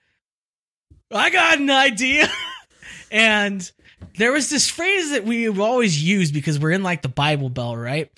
i 1.10 1.30
got 1.30 1.58
an 1.58 1.70
idea 1.70 2.28
and 3.10 3.70
there 4.16 4.32
was 4.32 4.48
this 4.48 4.68
phrase 4.68 5.10
that 5.10 5.24
we 5.24 5.48
always 5.48 6.02
used 6.02 6.32
because 6.32 6.58
we're 6.58 6.70
in 6.70 6.82
like 6.82 7.02
the 7.02 7.08
Bible 7.08 7.48
Belt, 7.48 7.76
right? 7.76 8.10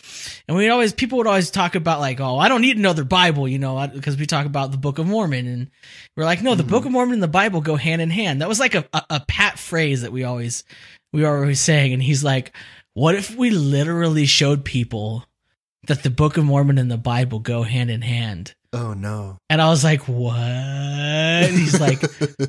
And 0.47 0.57
we 0.57 0.69
always 0.69 0.93
people 0.93 1.19
would 1.19 1.27
always 1.27 1.51
talk 1.51 1.75
about 1.75 2.01
like, 2.01 2.21
oh, 2.21 2.39
I 2.39 2.49
don't 2.49 2.61
need 2.61 2.77
another 2.77 3.05
Bible, 3.05 3.49
you 3.49 3.59
know, 3.59 3.87
because 3.89 4.17
we 4.17 4.27
talk 4.27 4.47
about 4.47 4.71
the 4.71 4.79
Book 4.79 4.99
of 4.99 5.07
Mormon, 5.07 5.47
and 5.47 5.71
we're 6.17 6.25
like, 6.25 6.43
no, 6.43 6.55
the 6.55 6.63
hmm. 6.63 6.71
Book 6.71 6.85
of 6.85 6.93
Mormon 6.93 7.15
and 7.15 7.23
the 7.23 7.29
Bible 7.29 7.61
go 7.61 7.77
hand 7.77 8.01
in 8.01 8.11
hand. 8.11 8.41
That 8.41 8.49
was 8.49 8.61
like 8.61 8.75
a, 8.75 8.89
a, 8.93 9.03
a 9.11 9.21
pat 9.27 9.59
phrase 9.59 10.03
that 10.03 10.13
we 10.13 10.25
always 10.25 10.65
we 11.13 11.23
were 11.23 11.37
always 11.37 11.61
saying, 11.61 11.93
and 11.93 12.03
he's 12.03 12.23
like, 12.23 12.53
what 12.95 13.15
if 13.15 13.35
we 13.37 13.51
literally 13.51 14.27
showed 14.27 14.65
people 14.65 15.25
that 15.87 16.03
the 16.03 16.11
Book 16.11 16.37
of 16.37 16.45
Mormon 16.45 16.79
and 16.79 16.91
the 16.91 16.99
Bible 16.99 17.41
go 17.41 17.63
hand 17.63 17.91
in 17.91 18.03
hand? 18.03 18.55
Oh 18.73 18.93
no. 18.93 19.39
And 19.49 19.63
I 19.63 19.71
was 19.71 19.83
like, 19.83 20.03
what? 20.03 20.37
And 20.37 21.55
he's 21.57 21.81
like, 21.81 22.03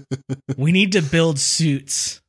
we 0.58 0.72
need 0.72 0.94
to 0.94 1.02
build 1.02 1.40
suits. 1.40 2.22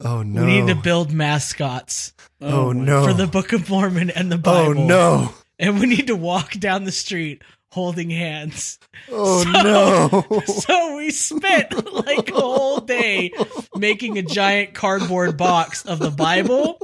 Oh 0.00 0.22
no. 0.22 0.44
We 0.44 0.60
need 0.60 0.66
to 0.68 0.74
build 0.74 1.12
mascots 1.12 2.12
oh, 2.40 2.68
oh, 2.68 2.72
my- 2.72 2.84
no. 2.84 3.04
for 3.06 3.12
the 3.12 3.26
Book 3.26 3.52
of 3.52 3.68
Mormon 3.70 4.10
and 4.10 4.30
the 4.30 4.36
oh, 4.36 4.38
Bible. 4.38 4.80
Oh 4.80 4.86
no. 4.86 5.34
And 5.58 5.80
we 5.80 5.86
need 5.86 6.08
to 6.08 6.16
walk 6.16 6.52
down 6.52 6.84
the 6.84 6.92
street 6.92 7.42
holding 7.76 8.08
hands. 8.10 8.78
Oh 9.12 9.44
So- 9.44 9.50
no. 9.62 10.40
So 10.46 10.96
we 10.96 11.10
spent 11.10 11.92
like 11.92 12.30
a 12.30 12.34
whole 12.34 12.80
day 12.80 13.32
making 13.76 14.16
a 14.18 14.22
giant 14.22 14.72
cardboard 14.74 15.36
box 15.36 15.84
of 15.84 15.98
the 15.98 16.10
Bible 16.10 16.78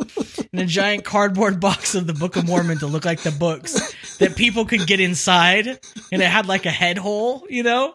and 0.53 0.61
a 0.61 0.67
giant 0.67 1.05
cardboard 1.05 1.59
box 1.61 1.95
of 1.95 2.07
the 2.07 2.13
Book 2.13 2.37
of 2.37 2.47
Mormon 2.47 2.79
to 2.79 2.87
look 2.87 3.05
like 3.07 3.23
the 3.23 3.31
books 3.33 3.95
that 4.19 4.37
people 4.37 4.67
could 4.67 4.87
get 4.87 5.01
inside 5.01 5.67
and 5.67 6.23
it 6.23 6.29
had 6.29 6.47
like 6.47 6.67
a 6.67 6.71
head 6.71 6.99
hole, 6.99 7.47
you 7.49 7.63
know? 7.63 7.95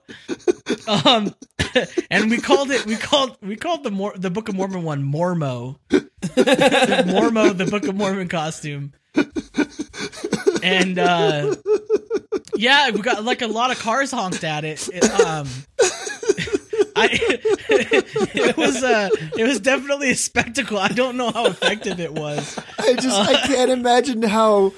Um 0.88 1.34
and 2.10 2.30
we 2.32 2.38
called 2.40 2.72
it 2.72 2.86
we 2.88 2.96
called 2.96 3.38
we 3.42 3.56
called 3.56 3.84
the 3.84 3.92
Mor- 3.92 4.18
the 4.18 4.32
Book 4.32 4.50
of 4.50 4.56
Mormon 4.56 4.82
one 4.84 5.04
Mormo. 5.04 5.78
Mormo 5.92 7.56
the 7.56 7.66
Book 7.66 7.88
of 7.88 7.96
Mormon 7.96 8.28
costume. 8.28 8.94
And 10.68 11.00
uh 11.00 11.56
yeah, 12.56 12.90
we 12.92 13.02
got 13.02 13.24
like 13.24 13.42
a 13.42 13.48
lot 13.48 13.72
of 13.72 13.80
cars 13.80 14.12
honked 14.12 14.44
at 14.44 14.66
it. 14.66 14.88
It, 14.92 15.04
um, 15.04 15.48
I, 16.96 17.10
it 17.70 18.58
was 18.58 18.84
uh, 18.84 19.10
it 19.38 19.44
was 19.44 19.60
definitely 19.60 20.10
a 20.12 20.16
spectacle. 20.16 20.80
I 20.80 20.88
don't 20.88 21.16
know 21.16 21.32
how 21.32 21.46
effective 21.46 22.00
it 22.00 22.14
was. 22.14 22.58
I 22.80 22.96
just 22.96 23.16
I 23.16 23.46
can't 23.46 23.70
imagine 23.70 24.24
how 24.24 24.74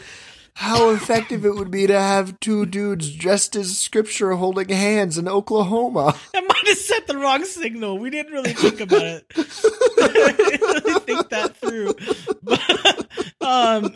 how 0.60 0.90
effective 0.90 1.46
it 1.46 1.56
would 1.56 1.72
be 1.72 1.88
to 1.88 1.98
have 1.98 2.38
two 2.42 2.66
dudes 2.66 3.16
dressed 3.16 3.56
as 3.56 3.78
scripture 3.78 4.34
holding 4.34 4.68
hands 4.68 5.18
in 5.18 5.30
Oklahoma. 5.30 6.14
I 6.36 6.42
might 6.42 6.68
have 6.68 6.78
set 6.78 7.08
the 7.08 7.18
wrong 7.18 7.46
signal. 7.46 7.98
We 7.98 8.10
didn't 8.10 8.34
really 8.34 8.52
think 8.52 8.82
about 8.82 9.02
it. 9.02 9.26
I 9.38 10.34
didn't 10.36 10.84
really 10.84 11.00
think 11.00 11.30
that 11.30 11.56
through. 11.56 11.96
But, 12.42 13.08
um, 13.42 13.94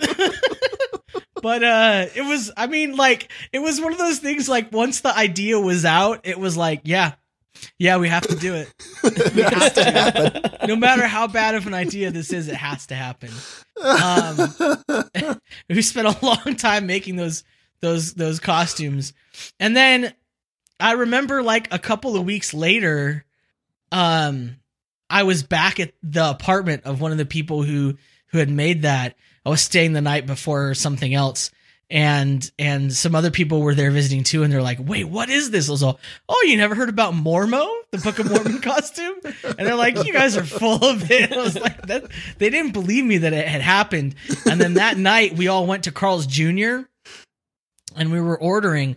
but 1.44 1.62
uh, 1.62 2.06
it 2.16 2.22
was. 2.22 2.52
I 2.56 2.68
mean, 2.68 2.96
like 2.96 3.30
it 3.52 3.60
was 3.60 3.82
one 3.82 3.92
of 3.92 4.00
those 4.00 4.20
things. 4.20 4.48
Like 4.48 4.72
once 4.72 5.02
the 5.02 5.16
idea 5.16 5.60
was 5.60 5.84
out, 5.84 6.22
it 6.24 6.40
was 6.40 6.56
like, 6.56 6.82
yeah, 6.86 7.16
yeah, 7.78 7.98
we 7.98 8.08
have 8.08 8.26
to 8.28 8.36
do 8.36 8.56
it. 8.56 8.74
To. 9.74 10.60
No 10.68 10.76
matter 10.76 11.06
how 11.06 11.28
bad 11.28 11.56
of 11.56 11.68
an 11.68 11.74
idea 11.74 12.12
this 12.12 12.32
is, 12.32 12.48
it 12.48 12.56
has 12.56 12.88
to 12.88 12.96
happen. 12.96 13.30
Um, 13.82 15.40
we 15.70 15.82
spent 15.82 16.08
a 16.08 16.26
long 16.26 16.56
time 16.56 16.88
making 16.88 17.18
those 17.18 17.44
those 17.82 18.14
those 18.14 18.40
costumes, 18.40 19.14
and 19.60 19.76
then 19.76 20.14
I 20.80 20.94
remember 20.94 21.44
like 21.44 21.74
a 21.74 21.80
couple 21.80 22.16
of 22.16 22.24
weeks 22.24 22.54
later, 22.54 23.26
um, 23.92 24.56
I 25.10 25.24
was 25.24 25.44
back 25.44 25.80
at 25.82 25.94
the 26.02 26.30
apartment 26.30 26.84
of 26.86 27.02
one 27.02 27.12
of 27.12 27.18
the 27.18 27.26
people 27.26 27.64
who 27.64 27.96
who 28.28 28.38
had 28.38 28.50
made 28.50 28.84
that. 28.84 29.16
I 29.46 29.50
was 29.50 29.62
staying 29.62 29.94
the 29.94 30.02
night 30.02 30.26
before 30.26 30.74
something 30.74 31.14
else. 31.14 31.52
And 31.90 32.50
and 32.58 32.92
some 32.92 33.14
other 33.14 33.30
people 33.30 33.62
were 33.62 33.76
there 33.76 33.92
visiting 33.92 34.24
too, 34.24 34.42
and 34.42 34.52
they're 34.52 34.64
like, 34.64 34.80
"Wait, 34.82 35.04
what 35.04 35.30
is 35.30 35.52
this?" 35.52 35.68
I 35.70 35.74
was 35.74 35.84
all, 35.84 36.00
"Oh, 36.28 36.44
you 36.48 36.58
never 36.58 36.74
heard 36.74 36.90
about 36.90 37.14
Mormo, 37.14 37.70
the 37.92 38.00
Book 38.00 38.18
of 38.18 38.32
Mormon 38.32 38.62
costume?" 38.62 39.16
And 39.44 39.68
they're 39.68 39.76
like, 39.76 40.04
"You 40.04 40.12
guys 40.12 40.36
are 40.36 40.46
full 40.46 40.84
of 40.84 41.12
it." 41.12 41.32
I 41.32 41.42
was 41.42 41.60
like, 41.60 41.86
"That." 41.86 42.06
They 42.40 42.50
didn't 42.50 42.72
believe 42.72 43.06
me 43.06 43.20
that 43.20 43.34
it 43.34 43.48
had 43.48 43.62
happened. 43.62 44.16
And 44.50 44.60
then 44.60 44.76
that 44.76 44.98
night, 44.98 45.36
we 45.36 45.50
all 45.50 45.68
went 45.68 45.84
to 45.84 45.92
Carl's 45.92 46.26
Jr. 46.26 46.88
and 47.96 48.12
we 48.12 48.22
were 48.22 48.40
ordering. 48.40 48.96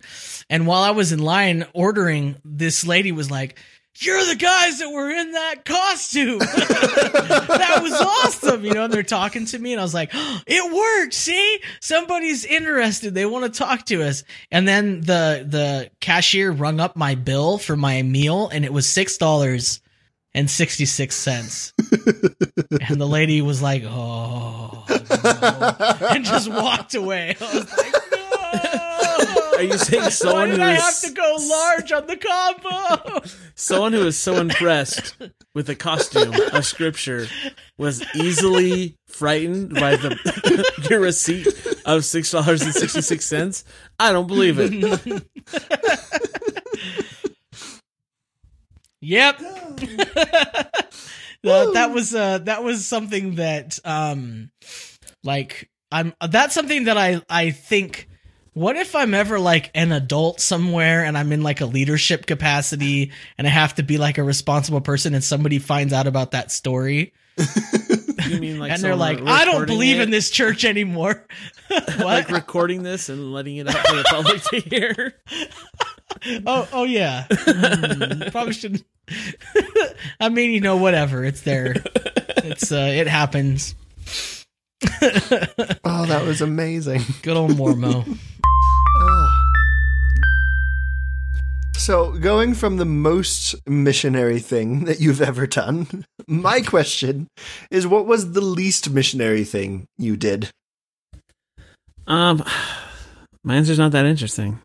And 0.49 0.65
while 0.65 0.81
I 0.81 0.91
was 0.91 1.11
in 1.11 1.19
line 1.19 1.67
ordering, 1.73 2.37
this 2.43 2.87
lady 2.87 3.11
was 3.11 3.29
like, 3.29 3.59
You're 3.99 4.25
the 4.25 4.35
guys 4.35 4.79
that 4.79 4.89
were 4.91 5.09
in 5.09 5.31
that 5.31 5.65
costume. 5.65 6.37
that 6.39 7.79
was 7.81 7.93
awesome. 7.93 8.63
You 8.63 8.73
know, 8.73 8.83
and 8.85 8.93
they're 8.93 9.01
talking 9.03 9.45
to 9.45 9.57
me, 9.59 9.73
and 9.73 9.79
I 9.79 9.83
was 9.83 9.93
like, 9.93 10.11
It 10.47 10.73
worked. 10.73 11.13
See, 11.13 11.59
somebody's 11.79 12.45
interested. 12.45 13.13
They 13.13 13.25
want 13.25 13.51
to 13.51 13.57
talk 13.57 13.85
to 13.87 14.03
us. 14.03 14.23
And 14.51 14.67
then 14.67 15.01
the 15.01 15.45
the 15.47 15.89
cashier 15.99 16.51
rung 16.51 16.79
up 16.79 16.95
my 16.95 17.15
bill 17.15 17.57
for 17.57 17.75
my 17.75 18.01
meal, 18.03 18.49
and 18.49 18.63
it 18.63 18.71
was 18.71 18.87
six 18.87 19.17
dollars 19.17 19.81
and 20.33 20.49
sixty 20.49 20.85
six 20.85 21.15
cents. 21.15 21.73
and 22.87 23.01
the 23.01 23.07
lady 23.07 23.41
was 23.41 23.61
like, 23.61 23.83
"Oh," 23.85 24.85
no," 24.89 26.07
and 26.09 26.23
just 26.23 26.49
walked 26.49 26.93
away. 26.93 27.35
I 27.39 27.53
was 27.53 27.77
like, 27.77 27.93
"No." 28.73 28.83
Are 29.57 29.63
you 29.63 29.77
saying 29.79 30.03
Why 30.03 30.09
someone 30.09 30.49
did 30.49 30.59
who 30.59 30.65
I 30.65 30.73
is 30.73 30.81
have 30.81 30.99
to 31.01 31.11
go 31.11 31.35
large 31.39 31.91
on 31.91 32.05
the 32.05 32.17
combo? 32.17 33.21
someone 33.55 33.91
who 33.93 34.05
is 34.05 34.15
so 34.15 34.35
impressed 34.35 35.17
with 35.55 35.65
the 35.65 35.75
costume 35.75 36.31
of 36.53 36.63
scripture 36.63 37.25
was 37.75 38.03
easily 38.15 38.95
frightened 39.07 39.73
by 39.73 39.95
the 39.95 40.85
your 40.89 40.99
receipt 40.99 41.47
of 41.85 42.05
six 42.05 42.29
dollars 42.29 42.61
and 42.61 42.73
sixty 42.73 43.01
six 43.01 43.25
cents? 43.25 43.63
I 43.99 44.11
don't 44.11 44.27
believe 44.27 44.57
it. 44.59 45.23
Yep. 49.01 49.39
that, 51.43 51.71
that 51.73 51.91
was 51.91 52.13
uh 52.13 52.39
that 52.39 52.63
was 52.63 52.85
something 52.85 53.35
that 53.35 53.79
um 53.85 54.51
like 55.23 55.69
I'm 55.91 56.13
that's 56.29 56.53
something 56.53 56.83
that 56.85 56.97
I 56.97 57.21
I 57.27 57.51
think 57.51 58.07
what 58.57 58.75
if 58.75 58.95
I'm 58.95 59.13
ever 59.13 59.39
like 59.39 59.69
an 59.75 59.91
adult 59.91 60.41
somewhere 60.41 61.05
and 61.05 61.15
I'm 61.15 61.31
in 61.31 61.43
like 61.43 61.61
a 61.61 61.67
leadership 61.67 62.25
capacity 62.25 63.11
and 63.37 63.45
I 63.45 63.51
have 63.51 63.75
to 63.75 63.83
be 63.83 63.99
like 63.99 64.17
a 64.17 64.23
responsible 64.23 64.81
person 64.81 65.13
and 65.13 65.23
somebody 65.23 65.59
finds 65.59 65.93
out 65.93 66.07
about 66.07 66.31
that 66.31 66.51
story 66.51 67.13
You 68.27 68.39
mean 68.39 68.59
like 68.59 68.71
and 68.73 68.81
they're 68.81 68.95
like 68.95 69.21
I 69.21 69.45
don't 69.45 69.67
believe 69.67 69.99
it? 69.99 70.03
in 70.03 70.09
this 70.09 70.29
church 70.29 70.65
anymore. 70.65 71.25
what? 71.67 71.99
like 71.99 72.29
recording 72.29 72.83
this 72.83 73.09
and 73.09 73.31
letting 73.31 73.57
it 73.57 73.67
out 73.67 73.75
for 73.87 73.95
the 73.95 74.03
public 74.03 74.41
to 74.43 74.59
hear. 74.59 75.15
Oh, 76.47 76.67
oh 76.73 76.83
yeah. 76.83 77.27
Mm, 77.29 78.31
probably 78.31 78.53
shouldn't. 78.53 78.83
I 80.19 80.29
mean, 80.29 80.51
you 80.51 80.61
know, 80.61 80.77
whatever. 80.77 81.23
It's 81.23 81.41
there. 81.41 81.75
It's 82.37 82.71
uh, 82.71 82.91
it 82.91 83.07
happens. 83.07 83.75
Oh, 85.83 86.05
that 86.05 86.25
was 86.25 86.41
amazing. 86.41 87.01
Good 87.21 87.37
old 87.37 87.51
Mormo. 87.51 88.17
So, 91.77 92.11
going 92.11 92.53
from 92.53 92.75
the 92.75 92.85
most 92.85 93.55
missionary 93.65 94.39
thing 94.39 94.83
that 94.85 94.99
you've 94.99 95.21
ever 95.21 95.47
done, 95.47 96.05
my 96.27 96.59
question 96.59 97.29
is 97.71 97.87
what 97.87 98.05
was 98.05 98.33
the 98.33 98.41
least 98.41 98.89
missionary 98.89 99.45
thing 99.45 99.85
you 99.97 100.17
did? 100.17 100.49
Um, 102.05 102.43
my 103.45 103.55
answer's 103.55 103.79
not 103.79 103.93
that 103.93 104.05
interesting. 104.05 104.59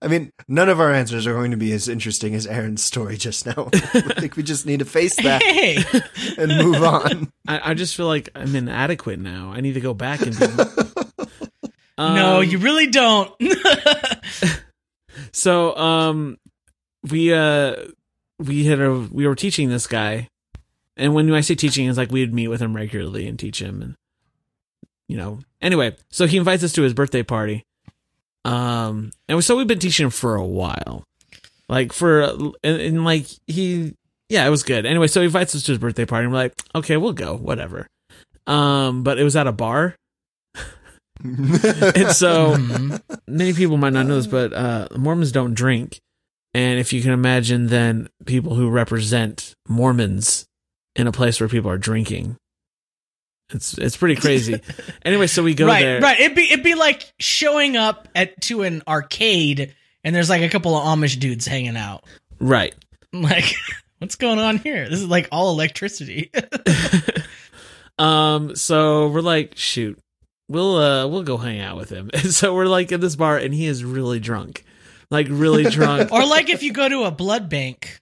I 0.00 0.08
mean, 0.08 0.32
none 0.46 0.68
of 0.68 0.80
our 0.80 0.92
answers 0.92 1.26
are 1.26 1.34
going 1.34 1.50
to 1.50 1.56
be 1.56 1.72
as 1.72 1.88
interesting 1.88 2.34
as 2.34 2.46
Aaron's 2.46 2.82
story 2.84 3.16
just 3.16 3.46
now. 3.46 3.68
I 3.74 4.20
think 4.20 4.36
we 4.36 4.42
just 4.42 4.66
need 4.66 4.78
to 4.78 4.84
face 4.84 5.16
that 5.16 5.42
Hey, 5.42 5.78
and 6.38 6.56
move 6.56 6.82
on. 6.82 7.32
I, 7.46 7.70
I 7.70 7.74
just 7.74 7.96
feel 7.96 8.06
like 8.06 8.28
I'm 8.34 8.54
inadequate 8.54 9.18
now. 9.18 9.52
I 9.52 9.60
need 9.60 9.74
to 9.74 9.80
go 9.80 9.94
back 9.94 10.20
and. 10.22 10.38
Be, 10.38 10.46
no, 11.98 12.38
Um, 12.38 12.44
you 12.44 12.58
really 12.58 12.86
don't. 12.86 13.32
So, 15.32 15.76
um, 15.76 16.38
we 17.10 17.32
uh, 17.32 17.76
we 18.38 18.64
had 18.64 18.80
a 18.80 18.92
we 18.92 19.26
were 19.26 19.34
teaching 19.34 19.68
this 19.68 19.86
guy, 19.86 20.28
and 20.96 21.14
when 21.14 21.32
I 21.32 21.40
say 21.40 21.54
teaching, 21.54 21.88
it's 21.88 21.98
like 21.98 22.10
we'd 22.10 22.34
meet 22.34 22.48
with 22.48 22.60
him 22.60 22.74
regularly 22.74 23.26
and 23.28 23.38
teach 23.38 23.60
him, 23.60 23.82
and 23.82 23.94
you 25.08 25.16
know. 25.16 25.40
Anyway, 25.60 25.96
so 26.10 26.26
he 26.26 26.36
invites 26.36 26.62
us 26.62 26.72
to 26.74 26.82
his 26.82 26.94
birthday 26.94 27.22
party, 27.22 27.64
um, 28.44 29.10
and 29.28 29.42
so 29.44 29.56
we've 29.56 29.66
been 29.66 29.78
teaching 29.78 30.04
him 30.04 30.10
for 30.10 30.34
a 30.36 30.44
while, 30.46 31.04
like 31.68 31.92
for 31.92 32.22
and, 32.22 32.54
and 32.64 33.04
like 33.04 33.26
he, 33.46 33.94
yeah, 34.28 34.46
it 34.46 34.50
was 34.50 34.62
good. 34.62 34.86
Anyway, 34.86 35.06
so 35.06 35.20
he 35.20 35.26
invites 35.26 35.54
us 35.54 35.62
to 35.64 35.72
his 35.72 35.78
birthday 35.78 36.04
party, 36.06 36.24
and 36.24 36.32
we're 36.32 36.38
like, 36.38 36.54
okay, 36.74 36.96
we'll 36.96 37.12
go, 37.12 37.36
whatever. 37.36 37.86
Um, 38.46 39.02
but 39.02 39.18
it 39.18 39.24
was 39.24 39.36
at 39.36 39.46
a 39.46 39.52
bar, 39.52 39.94
and 41.24 42.12
so 42.12 42.54
Mhm. 42.56 43.00
many 43.26 43.52
people 43.52 43.76
might 43.76 43.92
not 43.92 44.06
know 44.06 44.16
this, 44.16 44.26
but 44.26 44.52
uh, 44.52 44.88
Mormons 44.96 45.32
don't 45.32 45.54
drink. 45.54 45.98
And 46.54 46.78
if 46.80 46.92
you 46.92 47.02
can 47.02 47.10
imagine, 47.12 47.66
then 47.66 48.08
people 48.24 48.54
who 48.54 48.70
represent 48.70 49.52
Mormons 49.68 50.46
in 50.96 51.06
a 51.06 51.12
place 51.12 51.40
where 51.40 51.48
people 51.48 51.70
are 51.70 51.78
drinking. 51.78 52.36
It's 53.50 53.78
it's 53.78 53.96
pretty 53.96 54.16
crazy. 54.16 54.60
anyway, 55.04 55.26
so 55.26 55.42
we 55.42 55.54
go 55.54 55.66
right, 55.66 55.82
there. 55.82 56.00
right. 56.00 56.20
It'd 56.20 56.36
be 56.36 56.50
it'd 56.50 56.64
be 56.64 56.74
like 56.74 57.12
showing 57.18 57.76
up 57.76 58.08
at 58.14 58.40
to 58.42 58.62
an 58.62 58.82
arcade 58.86 59.74
and 60.04 60.14
there's 60.14 60.28
like 60.30 60.42
a 60.42 60.48
couple 60.48 60.76
of 60.76 60.84
Amish 60.84 61.18
dudes 61.18 61.46
hanging 61.46 61.76
out. 61.76 62.04
Right. 62.40 62.74
I'm 63.12 63.22
Like, 63.22 63.54
what's 63.98 64.16
going 64.16 64.38
on 64.38 64.58
here? 64.58 64.88
This 64.88 65.00
is 65.00 65.08
like 65.08 65.28
all 65.32 65.50
electricity. 65.50 66.30
Um, 67.98 68.54
so 68.54 69.08
we're 69.08 69.20
like, 69.20 69.56
shoot, 69.56 69.98
we'll 70.48 70.76
uh 70.76 71.06
we'll 71.08 71.24
go 71.24 71.36
hang 71.36 71.60
out 71.60 71.76
with 71.76 71.90
him. 71.90 72.10
And 72.14 72.32
so 72.32 72.54
we're 72.54 72.66
like 72.66 72.92
in 72.92 73.00
this 73.00 73.16
bar 73.16 73.36
and 73.36 73.52
he 73.52 73.66
is 73.66 73.84
really 73.84 74.20
drunk. 74.20 74.64
Like 75.10 75.26
really 75.30 75.64
drunk. 75.64 76.12
or 76.12 76.24
like 76.26 76.48
if 76.48 76.62
you 76.62 76.72
go 76.72 76.88
to 76.88 77.04
a 77.04 77.10
blood 77.10 77.48
bank 77.48 77.98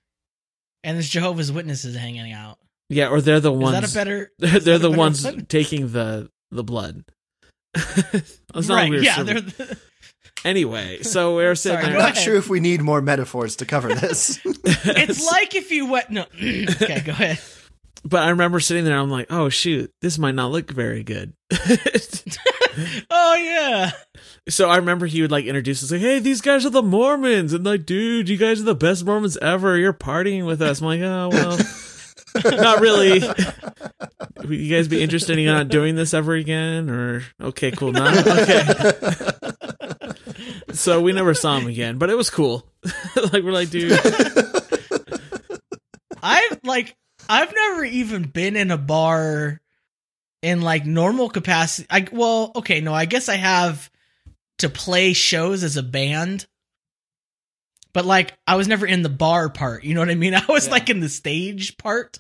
and 0.84 0.97
there's 0.97 1.09
Jehovah's 1.09 1.51
Witnesses 1.51 1.97
hanging 1.97 2.32
out. 2.32 2.59
Yeah, 2.89 3.09
or 3.09 3.20
they're 3.20 3.41
the 3.41 3.53
ones. 3.53 3.76
Is 3.76 3.82
ones 3.82 3.93
that 3.95 4.01
a 4.03 4.05
better? 4.05 4.32
they're, 4.39 4.61
they're 4.61 4.78
the 4.78 4.89
better 4.91 4.99
ones 4.99 5.24
one? 5.24 5.47
taking 5.47 5.93
the 5.93 6.30
the 6.51 6.64
blood. 6.64 7.05
it's 7.74 8.39
not 8.55 8.68
right? 8.70 8.93
like 8.93 9.03
Yeah. 9.03 9.16
serving- 9.16 9.34
They're 9.34 9.41
the, 9.66 9.78
Anyway, 10.45 11.03
so 11.03 11.34
we're 11.34 11.55
sitting 11.57 11.80
Sorry, 11.80 11.93
I'm 11.93 11.99
not 11.99 12.12
ahead. 12.12 12.22
sure 12.22 12.37
if 12.37 12.49
we 12.49 12.61
need 12.61 12.80
more 12.80 13.01
metaphors 13.03 13.57
to 13.57 13.66
cover 13.66 13.89
this. 13.95 14.39
it's 14.45 15.26
like 15.26 15.55
if 15.57 15.72
you 15.72 15.87
went. 15.91 16.11
No. 16.11 16.22
okay, 16.37 17.01
go 17.05 17.12
ahead. 17.12 17.41
But 18.05 18.22
I 18.22 18.28
remember 18.30 18.61
sitting 18.61 18.84
there. 18.84 18.97
I'm 18.97 19.11
like, 19.11 19.26
oh 19.30 19.49
shoot, 19.49 19.91
this 20.03 20.18
might 20.18 20.37
not 20.37 20.53
look 20.53 20.70
very 20.70 21.03
good. 21.03 21.32
Oh 23.11 23.34
yeah. 23.37 23.91
so 24.49 24.68
I 24.68 24.76
remember 24.76 25.07
he 25.07 25.22
would 25.22 25.30
like 25.30 25.47
introduce 25.47 25.82
us, 25.82 25.91
like, 25.91 26.01
hey, 26.03 26.18
these 26.18 26.41
guys 26.41 26.66
are 26.66 26.70
the 26.70 26.82
Mormons, 26.82 27.53
and 27.53 27.64
like, 27.64 27.87
dude, 27.87 28.28
you 28.28 28.37
guys 28.37 28.61
are 28.61 28.64
the 28.64 28.74
best 28.74 29.05
Mormons 29.05 29.37
ever. 29.39 29.76
You're 29.78 29.93
partying 29.95 30.47
with 30.47 30.61
us. 30.62 30.80
I'm 30.80 30.87
like, 30.87 31.01
oh 31.01 31.30
well, 31.32 31.59
not 32.45 32.80
really. 32.80 33.20
Would 33.20 34.51
you 34.59 34.74
guys 34.74 34.89
be 34.89 35.03
interested 35.03 35.39
in 35.39 35.47
not 35.47 35.68
doing 35.68 35.95
this 35.97 36.14
ever 36.14 36.34
again? 36.34 36.89
Or 36.91 37.22
okay, 37.41 37.70
cool, 37.70 37.93
not 37.93 38.16
okay. 38.26 38.91
so 40.72 41.01
we 41.01 41.12
never 41.12 41.34
saw 41.34 41.59
him 41.59 41.66
again, 41.66 41.99
but 41.99 42.11
it 42.11 42.16
was 42.16 42.30
cool. 42.30 42.66
like 43.32 43.43
we're 43.43 43.53
like, 43.53 43.70
dude, 43.70 43.99
I've 46.22 46.61
like 46.64 46.97
I've 47.28 47.53
never 47.55 47.84
even 47.84 48.24
been 48.24 48.57
in 48.57 48.70
a 48.70 48.78
bar 48.78 49.61
in 50.43 50.61
like 50.62 50.87
normal 50.87 51.28
capacity. 51.30 51.87
I 51.91 52.07
well, 52.12 52.53
okay, 52.57 52.80
no, 52.80 52.95
I 52.95 53.05
guess 53.05 53.28
I 53.28 53.37
have 53.37 53.91
to 54.59 54.68
play 54.68 55.12
shows 55.12 55.62
as 55.64 55.76
a 55.76 55.82
band. 55.82 56.47
But 57.93 58.05
like 58.05 58.34
I 58.47 58.57
was 58.57 58.68
never 58.68 58.87
in 58.87 59.03
the 59.03 59.09
bar 59.09 59.49
part, 59.49 59.82
you 59.84 59.95
know 59.95 60.01
what 60.01 60.11
I 60.11 60.14
mean? 60.16 60.34
I 60.34 60.45
was 60.49 60.66
Yeah. 60.66 60.72
like 60.72 60.91
in 60.91 61.01
the 61.01 61.09
stage 61.09 61.76
part. 61.78 62.18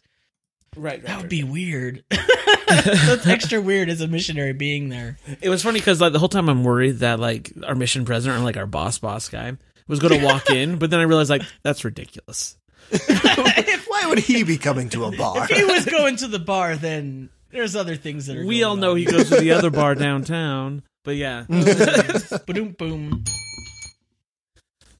Right, 0.76 1.02
That 1.02 1.20
would 1.20 1.28
be 1.28 1.42
weird. 1.44 2.04
That's 2.68 3.26
extra 3.26 3.60
weird 3.60 3.88
as 3.88 4.00
a 4.00 4.08
missionary 4.08 4.52
being 4.52 4.88
there. 4.88 5.18
It 5.40 5.48
was 5.48 5.62
funny 5.62 5.78
because 5.78 6.00
like 6.00 6.12
the 6.12 6.18
whole 6.18 6.28
time 6.28 6.48
I'm 6.48 6.64
worried 6.64 6.98
that 6.98 7.20
like 7.20 7.52
our 7.64 7.74
mission 7.74 8.04
president 8.04 8.40
or 8.40 8.44
like 8.44 8.56
our 8.56 8.66
boss 8.66 8.98
boss 8.98 9.28
guy 9.28 9.56
was 9.86 10.00
going 10.00 10.18
to 10.18 10.24
walk 10.26 10.50
in, 10.50 10.78
but 10.78 10.90
then 10.90 10.98
I 11.00 11.04
realized 11.04 11.30
like 11.30 11.42
that's 11.62 11.84
ridiculous. 11.84 12.56
if, 12.90 13.86
Why 13.88 14.06
would 14.08 14.18
he 14.18 14.42
be 14.42 14.58
coming 14.58 14.88
to 14.90 15.04
a 15.04 15.16
bar? 15.16 15.46
if 15.48 15.56
he 15.56 15.64
was 15.64 15.84
going 15.84 16.16
to 16.16 16.28
the 16.28 16.38
bar, 16.40 16.74
then 16.76 17.30
there's 17.50 17.76
other 17.76 17.94
things 17.96 18.26
that 18.26 18.36
are. 18.36 18.44
We 18.44 18.60
going 18.60 18.64
all 18.70 18.76
know 18.76 18.90
on. 18.92 18.96
he 18.98 19.04
goes 19.04 19.28
to 19.30 19.36
the 19.40 19.52
other 19.52 19.70
bar 19.70 19.94
downtown, 19.94 20.82
but 21.04 21.14
yeah, 21.16 21.44
Boom, 21.48 22.72
boom. 22.78 23.24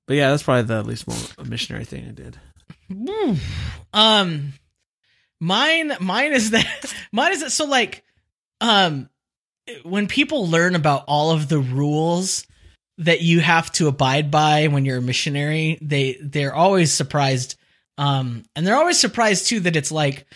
but 0.07 0.15
yeah, 0.15 0.31
that's 0.31 0.45
probably 0.45 0.63
the 0.63 0.83
least 0.85 1.09
more 1.09 1.45
missionary 1.45 1.85
thing 1.85 2.07
I 2.09 2.13
did. 2.13 2.39
Um, 3.93 4.53
mine, 5.41 5.93
mine 6.01 6.33
is 6.33 6.51
that, 6.51 6.95
mine 7.13 7.33
is 7.33 7.41
that. 7.41 7.51
So 7.51 7.67
like, 7.67 8.05
um, 8.61 9.09
when 9.83 10.07
people 10.07 10.49
learn 10.49 10.75
about 10.75 11.05
all 11.09 11.33
of 11.33 11.49
the 11.49 11.59
rules 11.59 12.47
that 12.99 13.21
you 13.21 13.41
have 13.41 13.71
to 13.73 13.89
abide 13.89 14.31
by 14.31 14.69
when 14.69 14.85
you're 14.85 14.99
a 14.99 15.03
missionary, 15.03 15.79
they 15.83 16.17
they're 16.23 16.55
always 16.55 16.93
surprised. 16.93 17.57
Um, 17.99 18.43
and 18.55 18.67
they're 18.67 18.77
always 18.77 18.99
surprised 18.99 19.47
too 19.47 19.61
that 19.61 19.75
it's 19.75 19.91
like, 19.91 20.27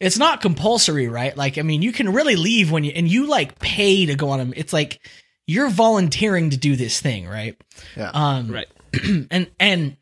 it's 0.00 0.18
not 0.18 0.40
compulsory, 0.40 1.06
right? 1.08 1.36
Like, 1.36 1.56
I 1.56 1.62
mean, 1.62 1.80
you 1.82 1.92
can 1.92 2.12
really 2.12 2.34
leave 2.36 2.70
when 2.72 2.82
you 2.84 2.92
and 2.94 3.08
you 3.08 3.26
like 3.28 3.58
pay 3.58 4.06
to 4.06 4.14
go 4.14 4.30
on 4.30 4.38
them. 4.40 4.52
It's 4.56 4.72
like 4.72 5.00
you're 5.46 5.70
volunteering 5.70 6.50
to 6.50 6.56
do 6.56 6.74
this 6.74 7.00
thing, 7.00 7.28
right? 7.28 7.56
Yeah. 7.96 8.10
Um, 8.12 8.52
Right. 8.52 8.66
and 9.30 9.48
and 9.60 9.96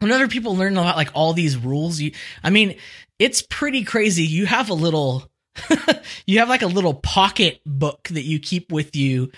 whenever 0.00 0.28
people 0.28 0.56
learn 0.56 0.76
about 0.76 0.96
like 0.96 1.10
all 1.14 1.32
these 1.32 1.56
rules, 1.56 2.00
you 2.00 2.12
I 2.42 2.50
mean, 2.50 2.76
it's 3.18 3.42
pretty 3.42 3.84
crazy. 3.84 4.24
You 4.24 4.46
have 4.46 4.70
a 4.70 4.74
little 4.74 5.30
you 6.26 6.40
have 6.40 6.48
like 6.48 6.62
a 6.62 6.66
little 6.66 6.94
pocket 6.94 7.60
book 7.64 8.08
that 8.08 8.24
you 8.24 8.38
keep 8.40 8.72
with 8.72 8.96
you 8.96 9.30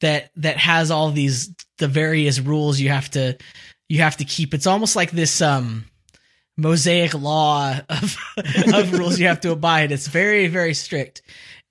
that 0.00 0.30
that 0.36 0.56
has 0.56 0.90
all 0.90 1.10
these 1.10 1.54
the 1.78 1.88
various 1.88 2.40
rules 2.40 2.80
you 2.80 2.88
have 2.88 3.10
to 3.10 3.36
you 3.88 4.00
have 4.02 4.16
to 4.18 4.24
keep. 4.24 4.54
It's 4.54 4.66
almost 4.66 4.96
like 4.96 5.10
this 5.10 5.40
um 5.40 5.84
mosaic 6.56 7.14
law 7.14 7.74
of 7.88 8.16
of 8.74 8.92
rules 8.92 9.18
you 9.18 9.26
have 9.28 9.40
to 9.40 9.52
abide. 9.52 9.92
It's 9.92 10.08
very 10.08 10.46
very 10.48 10.74
strict. 10.74 11.22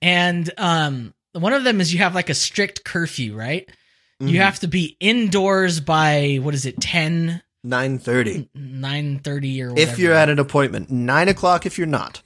And 0.02 0.50
um 0.58 1.14
one 1.32 1.52
of 1.52 1.62
them 1.64 1.80
is 1.80 1.92
you 1.92 2.00
have 2.00 2.14
like 2.14 2.30
a 2.30 2.34
strict 2.34 2.84
curfew, 2.84 3.36
right? 3.36 3.68
You 4.18 4.38
Mhm. 4.38 4.42
have 4.44 4.60
to 4.60 4.66
be 4.68 4.96
indoors 5.00 5.80
by 5.80 6.38
what 6.42 6.54
is 6.54 6.66
it, 6.66 6.80
10, 7.68 7.98
9.30. 8.00 8.48
9.30 8.56 9.62
or 9.62 9.70
whatever. 9.70 9.92
If 9.92 9.98
you're 9.98 10.14
at 10.14 10.28
an 10.28 10.38
appointment. 10.38 10.90
9 10.90 11.28
o'clock 11.28 11.66
if 11.66 11.78
you're 11.78 11.86
not. 11.86 12.22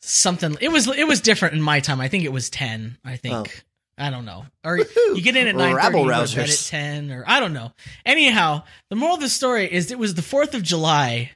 something 0.00 0.56
it 0.60 0.68
was 0.68 0.88
it 0.88 1.06
was 1.06 1.20
different 1.20 1.54
in 1.54 1.60
my 1.60 1.80
time. 1.80 2.00
I 2.00 2.08
think 2.08 2.24
it 2.24 2.32
was 2.32 2.50
10, 2.50 2.98
I 3.04 3.16
think. 3.16 3.34
Oh. 3.36 3.62
I 4.00 4.10
don't 4.10 4.24
know. 4.24 4.46
Or 4.64 4.78
you 4.78 5.20
get 5.20 5.36
in 5.36 5.48
at 5.48 5.56
9.30, 5.56 5.74
Rabble 5.74 6.00
you 6.04 6.10
go 6.10 6.26
to 6.26 6.36
bed 6.36 6.50
at 6.50 6.64
10 6.68 7.10
or 7.10 7.24
I 7.26 7.40
don't 7.40 7.52
know. 7.52 7.72
Anyhow, 8.06 8.62
the 8.90 8.96
moral 8.96 9.16
of 9.16 9.20
the 9.20 9.28
story 9.28 9.70
is 9.70 9.90
it 9.90 9.98
was 9.98 10.14
the 10.14 10.22
4th 10.22 10.54
of 10.54 10.62
July 10.62 11.32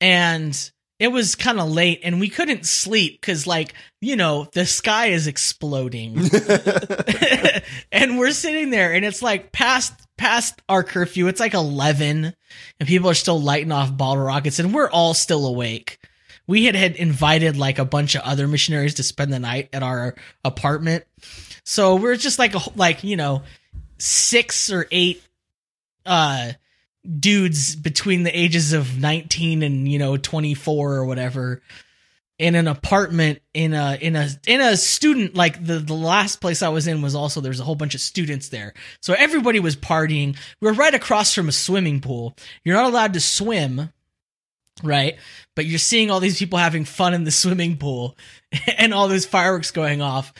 and 0.00 0.70
it 0.98 1.08
was 1.08 1.34
kind 1.36 1.60
of 1.60 1.70
late 1.70 2.00
and 2.02 2.18
we 2.18 2.28
couldn't 2.28 2.66
sleep 2.66 3.20
cuz 3.20 3.46
like, 3.46 3.74
you 4.00 4.16
know, 4.16 4.48
the 4.52 4.66
sky 4.66 5.06
is 5.06 5.26
exploding. 5.26 6.18
and 7.92 8.18
we're 8.18 8.32
sitting 8.32 8.70
there 8.70 8.92
and 8.92 9.04
it's 9.04 9.22
like 9.22 9.52
past 9.52 9.92
past 10.16 10.60
our 10.68 10.82
curfew 10.82 11.28
it's 11.28 11.40
like 11.40 11.54
11 11.54 12.34
and 12.80 12.88
people 12.88 13.10
are 13.10 13.14
still 13.14 13.40
lighting 13.40 13.72
off 13.72 13.96
bottle 13.96 14.24
rockets 14.24 14.58
and 14.58 14.74
we're 14.74 14.90
all 14.90 15.14
still 15.14 15.46
awake. 15.46 15.98
We 16.46 16.64
had 16.64 16.76
had 16.76 16.96
invited 16.96 17.56
like 17.56 17.78
a 17.78 17.84
bunch 17.84 18.14
of 18.14 18.22
other 18.22 18.46
missionaries 18.46 18.94
to 18.94 19.02
spend 19.02 19.32
the 19.32 19.40
night 19.40 19.68
at 19.72 19.82
our 19.82 20.14
apartment. 20.44 21.04
So 21.64 21.96
we're 21.96 22.16
just 22.16 22.38
like 22.38 22.54
a 22.54 22.60
like 22.76 23.02
you 23.02 23.16
know 23.16 23.42
six 23.98 24.70
or 24.70 24.86
eight 24.90 25.22
uh 26.04 26.52
dudes 27.18 27.76
between 27.76 28.22
the 28.22 28.38
ages 28.38 28.72
of 28.72 28.98
19 28.98 29.62
and 29.62 29.88
you 29.88 29.98
know 29.98 30.16
24 30.16 30.94
or 30.94 31.04
whatever 31.04 31.62
in 32.38 32.54
an 32.54 32.68
apartment 32.68 33.40
in 33.54 33.72
a 33.72 33.96
in 34.00 34.14
a 34.14 34.28
in 34.46 34.60
a 34.60 34.76
student 34.76 35.34
like 35.34 35.64
the 35.64 35.78
the 35.78 35.94
last 35.94 36.40
place 36.40 36.62
I 36.62 36.68
was 36.68 36.86
in 36.86 37.00
was 37.00 37.14
also 37.14 37.40
there's 37.40 37.60
a 37.60 37.64
whole 37.64 37.74
bunch 37.74 37.94
of 37.94 38.00
students 38.00 38.50
there. 38.50 38.74
So 39.00 39.14
everybody 39.14 39.58
was 39.58 39.76
partying. 39.76 40.36
We 40.60 40.68
are 40.68 40.74
right 40.74 40.94
across 40.94 41.34
from 41.34 41.48
a 41.48 41.52
swimming 41.52 42.00
pool. 42.00 42.36
You're 42.62 42.76
not 42.76 42.86
allowed 42.86 43.14
to 43.14 43.20
swim, 43.20 43.90
right? 44.82 45.16
But 45.54 45.64
you're 45.64 45.78
seeing 45.78 46.10
all 46.10 46.20
these 46.20 46.38
people 46.38 46.58
having 46.58 46.84
fun 46.84 47.14
in 47.14 47.24
the 47.24 47.30
swimming 47.30 47.78
pool 47.78 48.16
and 48.78 48.92
all 48.92 49.08
those 49.08 49.26
fireworks 49.26 49.70
going 49.70 50.02
off. 50.02 50.34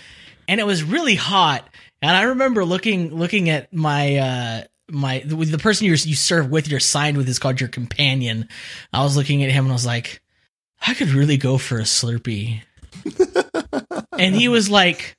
And 0.49 0.61
it 0.61 0.66
was 0.66 0.82
really 0.84 1.16
hot. 1.16 1.66
And 2.03 2.11
I 2.14 2.24
remember 2.24 2.64
looking 2.64 3.14
looking 3.14 3.49
at 3.49 3.72
my 3.72 4.16
uh 4.16 4.64
my 4.90 5.22
the, 5.24 5.34
the 5.34 5.59
person 5.59 5.86
you 5.86 5.92
you 5.92 6.14
serve 6.14 6.51
with 6.51 6.68
you're 6.68 6.78
signed 6.78 7.16
with 7.16 7.28
is 7.28 7.38
called 7.38 7.59
your 7.59 7.70
companion. 7.70 8.49
I 8.92 9.03
was 9.03 9.16
looking 9.16 9.42
at 9.42 9.51
him 9.51 9.64
and 9.64 9.72
I 9.72 9.74
was 9.74 9.86
like 9.86 10.20
I 10.87 10.95
could 10.95 11.11
really 11.11 11.37
go 11.37 11.59
for 11.59 11.78
a 11.78 11.82
Slurpee. 11.82 12.62
and 14.18 14.34
he 14.34 14.49
was 14.49 14.70
like, 14.70 15.16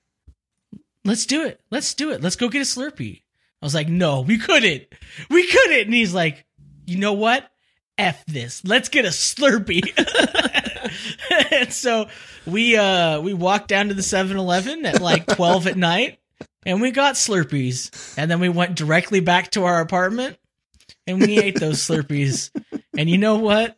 let's 1.03 1.25
do 1.25 1.45
it. 1.45 1.59
Let's 1.69 1.93
do 1.93 2.11
it. 2.11 2.21
Let's 2.21 2.35
go 2.37 2.47
get 2.49 2.61
a 2.61 2.65
Slurpee. 2.65 3.21
I 3.61 3.65
was 3.65 3.75
like, 3.75 3.89
no, 3.89 4.21
we 4.21 4.37
couldn't. 4.37 4.83
We 5.29 5.47
couldn't. 5.47 5.85
And 5.85 5.93
he's 5.93 6.13
like, 6.13 6.45
you 6.85 6.97
know 6.97 7.13
what? 7.13 7.49
F 7.97 8.23
this. 8.27 8.63
Let's 8.63 8.89
get 8.89 9.05
a 9.05 9.09
Slurpee. 9.09 9.91
and 11.51 11.73
so 11.73 12.07
we 12.45 12.77
uh 12.77 13.19
we 13.19 13.33
walked 13.33 13.67
down 13.67 13.87
to 13.87 13.93
the 13.93 14.01
7-Eleven 14.01 14.85
at 14.85 15.01
like 15.01 15.25
12 15.35 15.67
at 15.67 15.77
night 15.77 16.19
and 16.65 16.81
we 16.81 16.91
got 16.91 17.15
Slurpees. 17.15 18.15
And 18.17 18.29
then 18.29 18.39
we 18.39 18.49
went 18.49 18.75
directly 18.75 19.19
back 19.19 19.51
to 19.51 19.65
our 19.65 19.81
apartment 19.81 20.37
and 21.07 21.19
we 21.19 21.39
ate 21.39 21.59
those 21.59 21.79
Slurpees. 21.79 22.51
And 22.95 23.09
you 23.09 23.17
know 23.17 23.37
what? 23.37 23.77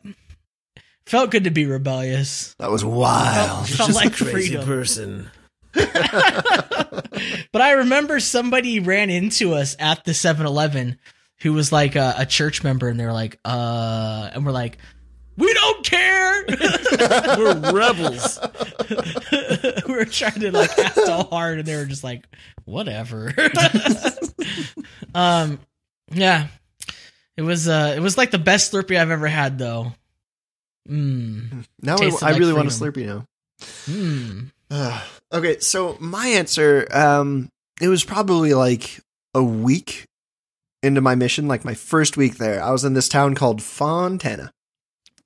Felt 1.10 1.32
good 1.32 1.46
to 1.46 1.50
be 1.50 1.66
rebellious. 1.66 2.54
That 2.60 2.70
was 2.70 2.86
wild. 2.86 3.68
Felt, 3.68 3.90
felt 3.90 3.96
like 3.96 4.14
Crazy 4.14 4.32
freedom. 4.32 4.66
person. 4.66 5.32
But 7.52 7.62
I 7.64 7.72
remember 7.72 8.20
somebody 8.20 8.80
ran 8.80 9.10
into 9.10 9.54
us 9.56 9.76
at 9.80 10.06
the 10.06 10.12
7-Eleven 10.12 11.00
who 11.42 11.54
was 11.54 11.72
like 11.72 11.96
a, 11.96 12.14
a 12.20 12.26
church 12.28 12.64
member, 12.64 12.88
and 12.88 13.00
they 13.00 13.06
were 13.06 13.12
like, 13.12 13.40
"Uh," 13.44 14.30
and 14.34 14.46
we're 14.46 14.52
like, 14.52 14.78
"We 15.36 15.52
don't 15.52 15.84
care." 15.84 16.46
We're 17.38 17.72
rebels. 17.74 18.40
we 19.88 19.94
were 19.94 20.06
trying 20.06 20.40
to 20.42 20.52
like 20.52 20.78
act 20.78 21.00
all 21.10 21.26
hard, 21.26 21.60
and 21.60 21.68
they 21.68 21.76
were 21.76 21.86
just 21.86 22.04
like, 22.04 22.26
whatever. 22.66 23.34
um, 25.16 25.60
yeah, 26.14 26.48
it 27.36 27.42
was 27.42 27.68
uh, 27.68 27.94
it 27.98 28.00
was 28.00 28.18
like 28.18 28.32
the 28.32 28.38
best 28.38 28.72
Slurpee 28.72 29.00
I've 29.00 29.12
ever 29.12 29.28
had, 29.28 29.58
though. 29.58 29.94
Mmm. 30.90 31.66
Now 31.82 31.98
I, 31.98 32.06
I 32.06 32.32
like 32.32 32.40
really 32.40 32.54
want 32.54 32.68
a. 32.68 32.72
Slurpee 32.72 33.06
now. 33.06 33.26
Mmm. 33.62 34.52
Ugh. 34.72 35.02
okay, 35.34 35.60
so 35.60 35.98
my 36.00 36.28
answer, 36.28 36.88
um, 36.92 37.50
it 37.82 37.88
was 37.88 38.04
probably 38.04 38.54
like 38.54 39.00
a 39.34 39.44
week 39.44 40.06
into 40.84 41.02
my 41.02 41.16
mission, 41.16 41.48
like 41.48 41.66
my 41.66 41.74
first 41.74 42.18
week 42.18 42.38
there. 42.38 42.62
I 42.64 42.72
was 42.72 42.84
in 42.84 42.94
this 42.94 43.10
town 43.10 43.36
called 43.36 43.62
Fontana. 43.62 44.52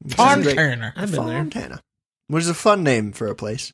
Which 0.02 0.14
is 0.14 0.20
a. 0.20 0.94
I've 0.98 1.12
been 1.12 1.26
there. 1.26 1.38
Fontana, 1.38 1.82
which 2.28 2.44
is 2.44 2.50
a 2.50 2.54
fun 2.54 2.84
name 2.84 3.12
for 3.14 3.28
a 3.28 3.36
place. 3.36 3.72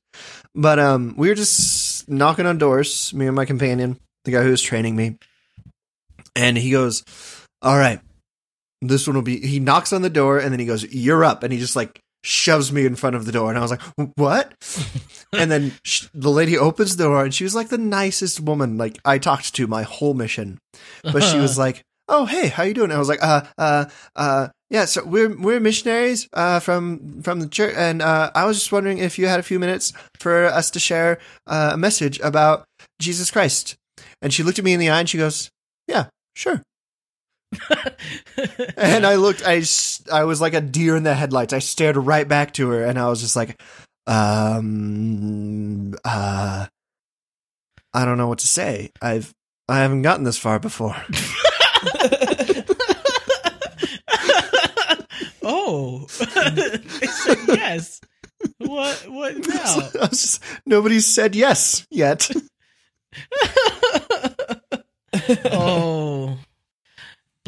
But 0.54 0.80
um, 0.80 1.16
we 1.18 1.30
were 1.30 1.36
just 1.36 2.08
knocking 2.10 2.46
on 2.46 2.58
doors, 2.58 3.14
me 3.14 3.26
and 3.26 3.36
my 3.36 3.46
companion, 3.46 4.00
the 4.26 4.32
guy 4.32 4.44
who 4.44 4.52
was 4.52 4.62
training 4.62 4.96
me, 4.96 5.18
and 6.36 6.58
he 6.58 6.70
goes, 6.72 7.04
"All 7.62 7.78
right, 7.78 8.00
this 8.82 9.08
one 9.08 9.16
will 9.16 9.24
be." 9.24 9.40
He 9.46 9.60
knocks 9.60 9.94
on 9.94 10.02
the 10.02 10.10
door, 10.10 10.38
and 10.40 10.52
then 10.52 10.60
he 10.60 10.66
goes, 10.66 10.84
"You're 10.92 11.24
up," 11.24 11.44
and 11.44 11.54
he 11.54 11.60
just 11.60 11.76
like 11.76 12.00
shoves 12.24 12.72
me 12.72 12.86
in 12.86 12.96
front 12.96 13.16
of 13.16 13.26
the 13.26 13.32
door, 13.32 13.50
and 13.50 13.58
I 13.58 13.62
was 13.62 13.72
like, 13.72 13.82
"What?" 14.16 14.54
and 15.34 15.50
then 15.50 15.74
sh- 15.84 16.08
the 16.14 16.32
lady 16.32 16.58
opens 16.58 16.96
the 16.96 17.06
door, 17.06 17.24
and 17.24 17.34
she 17.34 17.44
was 17.44 17.56
like 17.56 17.70
the 17.70 17.78
nicest 17.78 18.40
woman 18.40 18.78
like 18.78 19.00
I 19.06 19.18
talked 19.18 19.56
to 19.56 19.68
my 19.68 19.84
whole 19.84 20.14
mission 20.14 20.60
but 21.04 21.24
she 21.24 21.38
was 21.38 21.58
like, 21.66 21.84
"Oh, 22.08 22.26
hey, 22.26 22.48
how 22.48 22.64
you 22.64 22.74
doing?" 22.74 22.92
I 22.92 23.00
was 23.00 23.10
like, 23.10 23.24
"Uh, 23.24 23.44
uh, 23.58 23.86
uh, 24.16 24.48
yeah. 24.70 24.86
So 24.86 25.04
we're 25.06 25.36
we're 25.36 25.60
missionaries 25.60 26.28
uh, 26.34 26.60
from 26.60 27.22
from 27.22 27.40
the 27.40 27.48
church, 27.48 27.74
and 27.78 28.02
uh, 28.02 28.32
I 28.36 28.46
was 28.46 28.58
just 28.60 28.72
wondering 28.72 28.98
if 28.98 29.18
you 29.18 29.28
had 29.28 29.40
a 29.40 29.44
few 29.44 29.60
minutes 29.60 29.94
for 30.20 30.46
us 30.46 30.70
to 30.72 30.80
share 30.80 31.20
uh, 31.48 31.72
a 31.74 31.78
message 31.78 32.20
about 32.20 32.66
Jesus 33.00 33.32
Christ." 33.32 33.76
And 34.22 34.34
she 34.34 34.44
looked 34.44 34.60
at 34.60 34.66
me 34.66 34.74
in 34.74 34.80
the 34.80 34.90
eye 34.90 35.00
and 35.00 35.10
she 35.10 35.18
goes, 35.18 35.50
"Yeah, 35.88 36.08
sure." 36.36 36.62
And 38.78 39.06
I 39.06 39.16
looked, 39.16 39.44
I, 39.46 39.64
I 40.12 40.24
was 40.24 40.40
like 40.42 40.54
a 40.54 40.62
deer 40.62 40.96
in 40.96 41.04
the 41.04 41.14
headlights. 41.14 41.52
I 41.54 41.60
stared 41.60 41.98
right 41.98 42.28
back 42.28 42.54
to 42.54 42.70
her, 42.70 42.86
and 42.86 42.98
I 42.98 43.08
was 43.10 43.20
just 43.22 43.36
like, 43.36 43.62
um, 44.08 45.94
uh, 46.06 46.66
I 47.94 48.06
don't 48.06 48.18
know 48.18 48.28
what 48.28 48.40
to 48.40 48.48
say. 48.48 48.92
I've 49.02 49.34
I 49.68 49.80
haven't 49.80 50.02
gotten 50.04 50.24
this 50.24 50.38
far 50.38 50.60
before. 50.60 50.96
oh, 55.44 56.08
they 56.20 57.08
said 57.08 57.38
yes. 57.48 58.02
What? 58.60 59.06
What 59.10 59.38
now? 59.48 59.90
I 60.02 60.08
was 60.10 60.22
just- 60.22 60.44
Nobody's 60.66 61.06
said 61.06 61.36
yes 61.36 61.86
yet. 61.92 62.30
oh, 65.52 66.38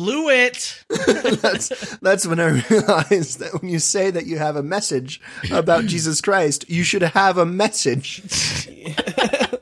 blew 0.02 0.30
it. 0.30 0.84
that's 1.41 1.97
that's 1.97 2.26
when 2.26 2.39
I 2.39 2.64
realized 2.70 3.39
that 3.39 3.62
when 3.62 3.70
you 3.70 3.78
say 3.78 4.10
that 4.10 4.26
you 4.26 4.39
have 4.39 4.56
a 4.56 4.64
message 4.64 5.22
about 5.52 5.86
Jesus 5.86 6.22
Christ, 6.22 6.68
you 6.70 6.84
should 6.84 7.04
have 7.04 7.38
a 7.38 7.45
message. 7.45 8.68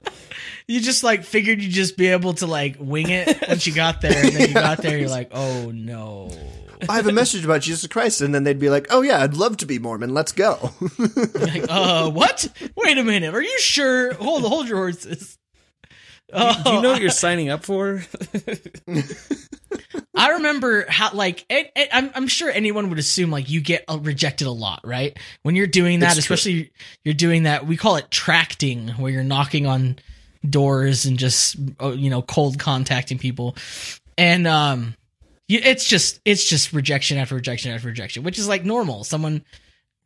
You 0.70 0.80
just 0.80 1.04
like 1.04 1.24
figured 1.24 1.64
you'd 1.64 1.72
just 1.72 1.98
be 1.98 2.10
able 2.10 2.36
to 2.36 2.46
like 2.46 2.76
wing 2.78 3.10
it 3.10 3.42
once 3.48 3.66
you 3.66 3.74
got 3.74 4.02
there, 4.02 4.16
and 4.16 4.36
then 4.36 4.50
you 4.50 4.54
got 4.54 4.78
there, 4.78 5.00
you're 5.00 5.10
like, 5.10 5.32
oh 5.32 5.72
no. 5.72 6.30
I 6.88 6.96
have 6.96 7.08
a 7.08 7.12
message 7.12 7.44
about 7.44 7.62
Jesus 7.62 7.88
Christ, 7.88 8.22
and 8.22 8.36
then 8.36 8.44
they'd 8.44 8.60
be 8.60 8.70
like, 8.70 8.86
"Oh 8.92 9.02
yeah, 9.02 9.24
I'd 9.24 9.34
love 9.34 9.58
to 9.58 9.66
be 9.66 9.80
Mormon. 9.80 10.14
Let's 10.14 10.32
go." 10.32 10.70
Like, 11.34 11.66
uh, 11.68 12.12
what? 12.12 12.48
Wait 12.76 13.00
a 13.00 13.04
minute. 13.04 13.34
Are 13.34 13.42
you 13.42 13.60
sure? 13.60 14.14
Hold, 14.14 14.44
hold 14.44 14.68
your 14.68 14.78
horses. 14.78 15.39
Oh, 16.32 16.62
Do 16.64 16.74
you 16.74 16.82
know 16.82 16.92
what 16.92 17.02
you're 17.02 17.10
signing 17.10 17.50
up 17.50 17.64
for? 17.64 18.04
I 20.16 20.32
remember 20.32 20.86
how, 20.90 21.14
like, 21.14 21.46
it, 21.50 21.72
it, 21.76 21.90
I'm, 21.94 22.12
I'm 22.14 22.28
sure 22.28 22.52
anyone 22.52 22.90
would 22.90 23.00
assume 23.00 23.32
like 23.32 23.50
you 23.50 23.62
get 23.62 23.86
uh, 23.88 23.98
rejected 24.00 24.48
a 24.48 24.52
lot, 24.52 24.82
right? 24.84 25.18
When 25.44 25.56
you're 25.56 25.68
doing 25.68 26.00
that, 26.02 26.18
It's 26.18 26.26
true. 26.26 26.34
especially 26.36 26.72
you're 27.04 27.14
doing 27.14 27.44
that, 27.44 27.66
we 27.66 27.78
call 27.78 27.96
it 27.96 28.12
tracting, 28.12 28.90
where 28.90 29.12
you're 29.12 29.24
knocking 29.24 29.66
on 29.66 29.98
doors 30.48 31.06
and 31.06 31.18
just 31.18 31.56
uh, 31.82 31.92
you 31.92 32.10
know 32.10 32.22
cold 32.22 32.60
contacting 32.60 33.18
people, 33.18 33.56
and 34.18 34.48
um, 34.48 34.96
it's 35.48 35.86
just 35.86 36.20
it's 36.26 36.48
just 36.48 36.74
rejection 36.74 37.18
after 37.18 37.36
rejection 37.36 37.72
after 37.72 37.88
rejection, 37.88 38.24
which 38.24 38.40
is 38.40 38.48
like 38.48 38.66
normal. 38.66 39.04
Someone 39.04 39.44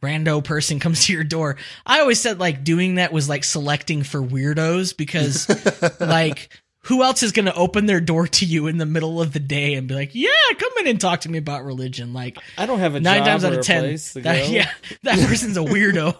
rando 0.03 0.43
person 0.43 0.79
comes 0.81 1.05
to 1.05 1.13
your 1.13 1.23
door. 1.23 1.55
I 1.85 2.01
always 2.01 2.19
said 2.19 2.39
like 2.39 2.63
doing 2.63 2.95
that 2.95 3.11
was 3.11 3.27
like 3.27 3.43
selecting 3.43 4.03
for 4.03 4.21
weirdos 4.21 4.95
because 4.95 5.49
like 5.99 6.49
who 6.83 7.01
else 7.01 7.23
is 7.23 7.31
going 7.31 7.45
to 7.45 7.55
open 7.55 7.85
their 7.85 8.01
door 8.01 8.27
to 8.27 8.45
you 8.45 8.67
in 8.67 8.77
the 8.77 8.85
middle 8.85 9.21
of 9.21 9.31
the 9.31 9.39
day 9.39 9.75
and 9.75 9.87
be 9.87 9.95
like, 9.95 10.11
"Yeah, 10.13 10.29
come 10.57 10.71
in 10.79 10.87
and 10.87 10.99
talk 10.99 11.21
to 11.21 11.31
me 11.31 11.37
about 11.37 11.63
religion." 11.63 12.13
Like 12.13 12.37
I 12.57 12.65
don't 12.65 12.79
have 12.79 12.95
a 12.95 12.99
nine 12.99 13.19
job 13.19 13.25
times 13.25 13.43
or 13.43 13.47
out 13.47 13.53
of 13.53 13.65
ten, 13.65 13.83
that, 14.23 14.47
yeah, 14.49 14.69
that 15.03 15.27
person's 15.27 15.57
a 15.57 15.61
weirdo. 15.61 16.15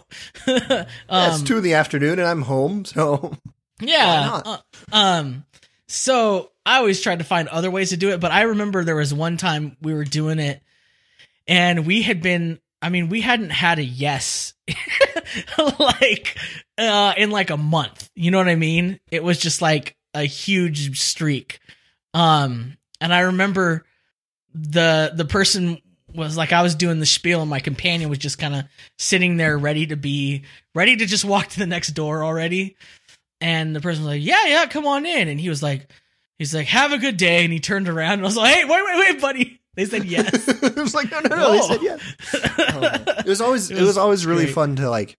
it's 0.46 0.90
um, 1.08 1.44
two 1.44 1.58
in 1.58 1.62
the 1.62 1.74
afternoon, 1.74 2.18
and 2.18 2.26
I'm 2.26 2.42
home, 2.42 2.84
so 2.84 3.36
yeah. 3.80 4.06
Why 4.06 4.26
not? 4.26 4.46
uh, 4.92 4.96
um. 4.96 5.44
So 5.86 6.50
I 6.64 6.78
always 6.78 7.00
tried 7.00 7.18
to 7.18 7.24
find 7.24 7.46
other 7.48 7.70
ways 7.70 7.90
to 7.90 7.96
do 7.96 8.10
it, 8.10 8.20
but 8.20 8.32
I 8.32 8.42
remember 8.42 8.82
there 8.82 8.96
was 8.96 9.12
one 9.12 9.36
time 9.36 9.76
we 9.82 9.92
were 9.92 10.04
doing 10.04 10.38
it, 10.38 10.62
and 11.46 11.86
we 11.86 12.02
had 12.02 12.22
been. 12.22 12.58
I 12.84 12.90
mean, 12.90 13.08
we 13.08 13.22
hadn't 13.22 13.48
had 13.48 13.78
a 13.78 13.82
yes 13.82 14.52
like 15.78 16.36
uh 16.76 17.14
in 17.16 17.30
like 17.30 17.48
a 17.48 17.56
month. 17.56 18.10
You 18.14 18.30
know 18.30 18.36
what 18.36 18.48
I 18.48 18.56
mean? 18.56 19.00
It 19.10 19.24
was 19.24 19.38
just 19.38 19.62
like 19.62 19.96
a 20.12 20.24
huge 20.24 21.00
streak. 21.00 21.60
Um 22.12 22.76
and 23.00 23.14
I 23.14 23.20
remember 23.20 23.86
the 24.52 25.12
the 25.16 25.24
person 25.24 25.78
was 26.14 26.36
like 26.36 26.52
I 26.52 26.60
was 26.60 26.74
doing 26.74 27.00
the 27.00 27.06
spiel 27.06 27.40
and 27.40 27.48
my 27.48 27.58
companion 27.58 28.10
was 28.10 28.18
just 28.18 28.38
kind 28.38 28.54
of 28.54 28.64
sitting 28.98 29.38
there 29.38 29.56
ready 29.56 29.86
to 29.86 29.96
be 29.96 30.44
ready 30.74 30.94
to 30.94 31.06
just 31.06 31.24
walk 31.24 31.48
to 31.48 31.58
the 31.58 31.66
next 31.66 31.92
door 31.92 32.22
already. 32.22 32.76
And 33.40 33.74
the 33.74 33.80
person 33.80 34.04
was 34.04 34.12
like, 34.16 34.22
"Yeah, 34.22 34.44
yeah, 34.44 34.66
come 34.66 34.86
on 34.86 35.06
in." 35.06 35.28
And 35.28 35.40
he 35.40 35.48
was 35.48 35.62
like 35.62 35.88
he's 36.36 36.54
like, 36.54 36.66
"Have 36.66 36.92
a 36.92 36.98
good 36.98 37.16
day." 37.16 37.44
And 37.44 37.52
he 37.52 37.60
turned 37.60 37.88
around 37.88 38.14
and 38.14 38.22
I 38.22 38.26
was 38.26 38.36
like, 38.36 38.54
"Hey, 38.54 38.64
wait, 38.66 38.84
wait, 38.84 38.98
wait, 38.98 39.20
buddy." 39.22 39.60
They 39.76 39.84
said 39.86 40.04
yes. 40.04 40.48
it 40.62 40.76
was 40.76 40.94
like, 40.94 41.10
no, 41.10 41.20
no, 41.20 41.36
no. 41.36 41.52
They 41.52 41.60
said 41.60 41.82
yes. 41.82 42.00
It 43.24 43.26
was 43.26 43.40
always 43.40 43.70
It 43.70 43.76
it 43.76 43.80
was, 43.80 43.88
was 43.88 43.98
always 43.98 44.26
really 44.26 44.44
great. 44.44 44.54
fun 44.54 44.76
to 44.76 44.88
like 44.90 45.16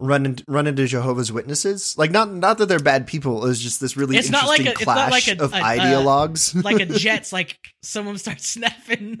run 0.00 0.26
into, 0.26 0.44
run 0.48 0.66
into 0.66 0.86
Jehovah's 0.86 1.30
Witnesses. 1.30 1.94
Like 1.96 2.10
not 2.10 2.32
not 2.32 2.58
that 2.58 2.66
they're 2.66 2.78
bad 2.80 3.06
people. 3.06 3.44
It 3.44 3.48
was 3.48 3.60
just 3.60 3.80
this 3.80 3.96
really 3.96 4.16
It's 4.16 4.30
not 4.30 4.46
like 4.48 4.60
interesting 4.60 4.88
a- 4.88 4.92
it's 4.92 4.98
not 5.00 5.08
clash 5.08 5.28
like 5.28 5.38
a- 5.38 5.44
of 5.44 5.52
a- 5.54 5.56
a- 5.56 5.60
ideologues. 5.60 6.64
like 6.68 6.80
a 6.80 6.86
Jets, 6.86 7.32
like 7.32 7.56
someone 7.82 8.18
starts 8.18 8.48
snapping. 8.48 9.18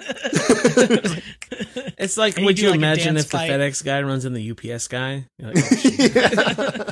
It's 1.96 2.16
like 2.16 2.36
And 2.36 2.44
would 2.46 2.56
do, 2.56 2.62
you 2.62 2.70
like, 2.70 2.78
imagine 2.78 3.14
dance 3.14 3.26
if 3.26 3.30
the. 3.30 3.38
FedEx 3.38 3.84
guy 3.84 4.02
runs 4.02 4.24
in 4.24 4.32
the 4.32 4.50
UPS 4.50 4.88
guy? 4.88 5.26
Like, 5.38 5.56
oh. 6.58 6.86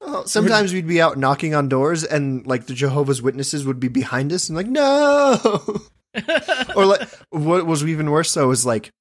Well, 0.00 0.26
sometimes 0.26 0.72
we'd 0.72 0.86
be 0.86 1.00
out 1.02 1.18
knocking 1.18 1.54
on 1.54 1.68
doors, 1.68 2.02
and 2.04 2.46
like 2.46 2.66
the 2.66 2.74
Jehovah's 2.74 3.20
Witnesses 3.20 3.66
would 3.66 3.78
be 3.80 3.88
behind 3.88 4.32
us, 4.32 4.48
and 4.48 4.56
like 4.56 4.66
no. 4.66 5.80
or 6.76 6.86
like 6.86 7.08
what 7.30 7.66
was 7.66 7.84
even 7.84 8.10
worse 8.10 8.32
though 8.34 8.48
was 8.48 8.66
like 8.66 8.92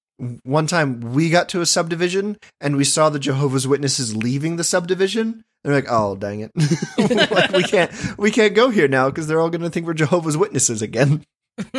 one 0.43 0.67
time 0.67 0.99
we 1.13 1.29
got 1.29 1.49
to 1.49 1.61
a 1.61 1.65
subdivision 1.65 2.37
and 2.59 2.75
we 2.75 2.83
saw 2.83 3.09
the 3.09 3.19
Jehovah's 3.19 3.67
Witnesses 3.67 4.15
leaving 4.15 4.55
the 4.55 4.63
subdivision. 4.63 5.43
And 5.63 5.73
we're 5.73 5.75
like, 5.75 5.87
oh 5.89 6.15
dang 6.15 6.41
it, 6.41 6.51
like, 7.31 7.51
we 7.51 7.63
can't 7.63 7.91
we 8.17 8.31
can't 8.31 8.55
go 8.55 8.69
here 8.69 8.87
now 8.87 9.09
because 9.09 9.27
they're 9.27 9.39
all 9.39 9.49
going 9.49 9.61
to 9.61 9.69
think 9.69 9.85
we're 9.85 9.93
Jehovah's 9.93 10.37
Witnesses 10.37 10.81
again. 10.81 11.23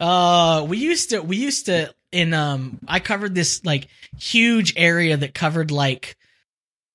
Uh, 0.00 0.66
we 0.68 0.78
used 0.78 1.10
to, 1.10 1.20
we 1.20 1.36
used 1.36 1.66
to, 1.66 1.92
in, 2.12 2.34
um, 2.34 2.78
I 2.86 3.00
covered 3.00 3.34
this 3.34 3.64
like 3.64 3.88
huge 4.18 4.74
area 4.76 5.16
that 5.16 5.34
covered 5.34 5.70
like 5.70 6.16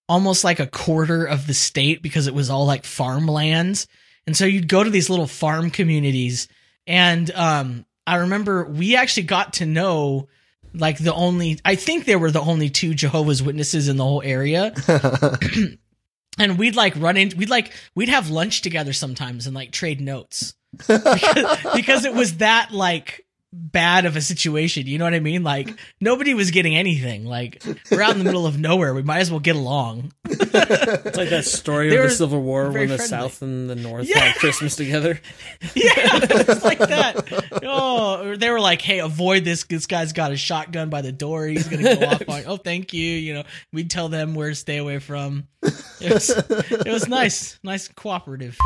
almost 0.07 0.43
like 0.43 0.59
a 0.59 0.67
quarter 0.67 1.25
of 1.25 1.47
the 1.47 1.53
state 1.53 2.01
because 2.01 2.27
it 2.27 2.33
was 2.33 2.49
all 2.49 2.65
like 2.65 2.85
farmlands. 2.85 3.87
And 4.27 4.35
so 4.35 4.45
you'd 4.45 4.67
go 4.67 4.83
to 4.83 4.89
these 4.89 5.09
little 5.09 5.27
farm 5.27 5.71
communities. 5.71 6.47
And, 6.91 7.31
um, 7.31 7.85
I 8.05 8.17
remember 8.17 8.65
we 8.65 8.97
actually 8.97 9.23
got 9.23 9.53
to 9.53 9.65
know 9.65 10.27
like 10.73 10.97
the 10.97 11.13
only, 11.13 11.57
I 11.63 11.75
think 11.75 12.03
there 12.03 12.19
were 12.19 12.31
the 12.31 12.41
only 12.41 12.69
two 12.69 12.93
Jehovah's 12.93 13.41
Witnesses 13.41 13.87
in 13.87 13.95
the 13.95 14.03
whole 14.03 14.21
area. 14.21 14.73
and 16.37 16.57
we'd 16.57 16.75
like 16.75 16.93
run 16.97 17.15
in, 17.15 17.31
we'd 17.37 17.49
like, 17.49 17.71
we'd 17.95 18.09
have 18.09 18.29
lunch 18.29 18.61
together 18.61 18.91
sometimes 18.91 19.47
and 19.47 19.55
like 19.55 19.71
trade 19.71 20.01
notes 20.01 20.53
because, 20.77 21.57
because 21.75 22.03
it 22.03 22.13
was 22.13 22.37
that 22.37 22.71
like 22.71 23.25
bad 23.53 24.05
of 24.05 24.15
a 24.15 24.21
situation. 24.21 24.87
You 24.87 24.97
know 24.97 25.03
what 25.05 25.13
I 25.13 25.19
mean? 25.19 25.43
Like 25.43 25.69
nobody 25.99 26.33
was 26.33 26.51
getting 26.51 26.75
anything. 26.75 27.25
Like 27.25 27.63
we're 27.91 28.01
out 28.01 28.11
in 28.13 28.19
the 28.19 28.23
middle 28.23 28.45
of 28.45 28.59
nowhere. 28.59 28.93
We 28.93 29.01
might 29.03 29.19
as 29.19 29.29
well 29.31 29.39
get 29.41 29.55
along. 29.55 30.13
It's 30.25 31.17
like 31.17 31.29
that 31.29 31.43
story 31.45 31.89
They 31.89 31.97
of 31.97 32.03
the 32.03 32.09
Civil 32.11 32.41
War 32.41 32.71
when 32.71 32.87
the 32.87 32.95
friendly. 32.97 33.05
South 33.07 33.41
and 33.41 33.69
the 33.69 33.75
North 33.75 34.07
Yeah. 34.07 34.19
had 34.19 34.35
Christmas 34.37 34.75
together. 34.75 35.19
Yeah, 35.75 36.19
it's 36.23 36.63
like 36.63 36.79
that. 36.79 37.61
Oh, 37.63 38.35
they 38.35 38.49
were 38.49 38.59
like, 38.59 38.81
"Hey, 38.81 38.99
avoid 38.99 39.43
this. 39.45 39.63
This 39.63 39.85
guy's 39.85 40.11
got 40.13 40.31
a 40.31 40.37
shotgun 40.37 40.89
by 40.89 41.01
the 41.01 41.11
door. 41.11 41.45
He's 41.45 41.67
gonna 41.67 41.95
go 41.95 42.05
off 42.07 42.23
on." 42.27 42.43
Oh, 42.47 42.57
thank 42.57 42.93
you. 42.93 43.05
You 43.05 43.33
know, 43.35 43.43
we'd 43.71 43.89
tell 43.89 44.09
them 44.09 44.33
where 44.35 44.49
to 44.49 44.55
stay 44.55 44.77
away 44.77 44.99
from. 44.99 45.47
It 45.63 46.13
was, 46.13 46.29
it 46.29 46.87
was 46.91 47.07
nice, 47.07 47.59
nice 47.63 47.87
cooperative. 47.87 48.57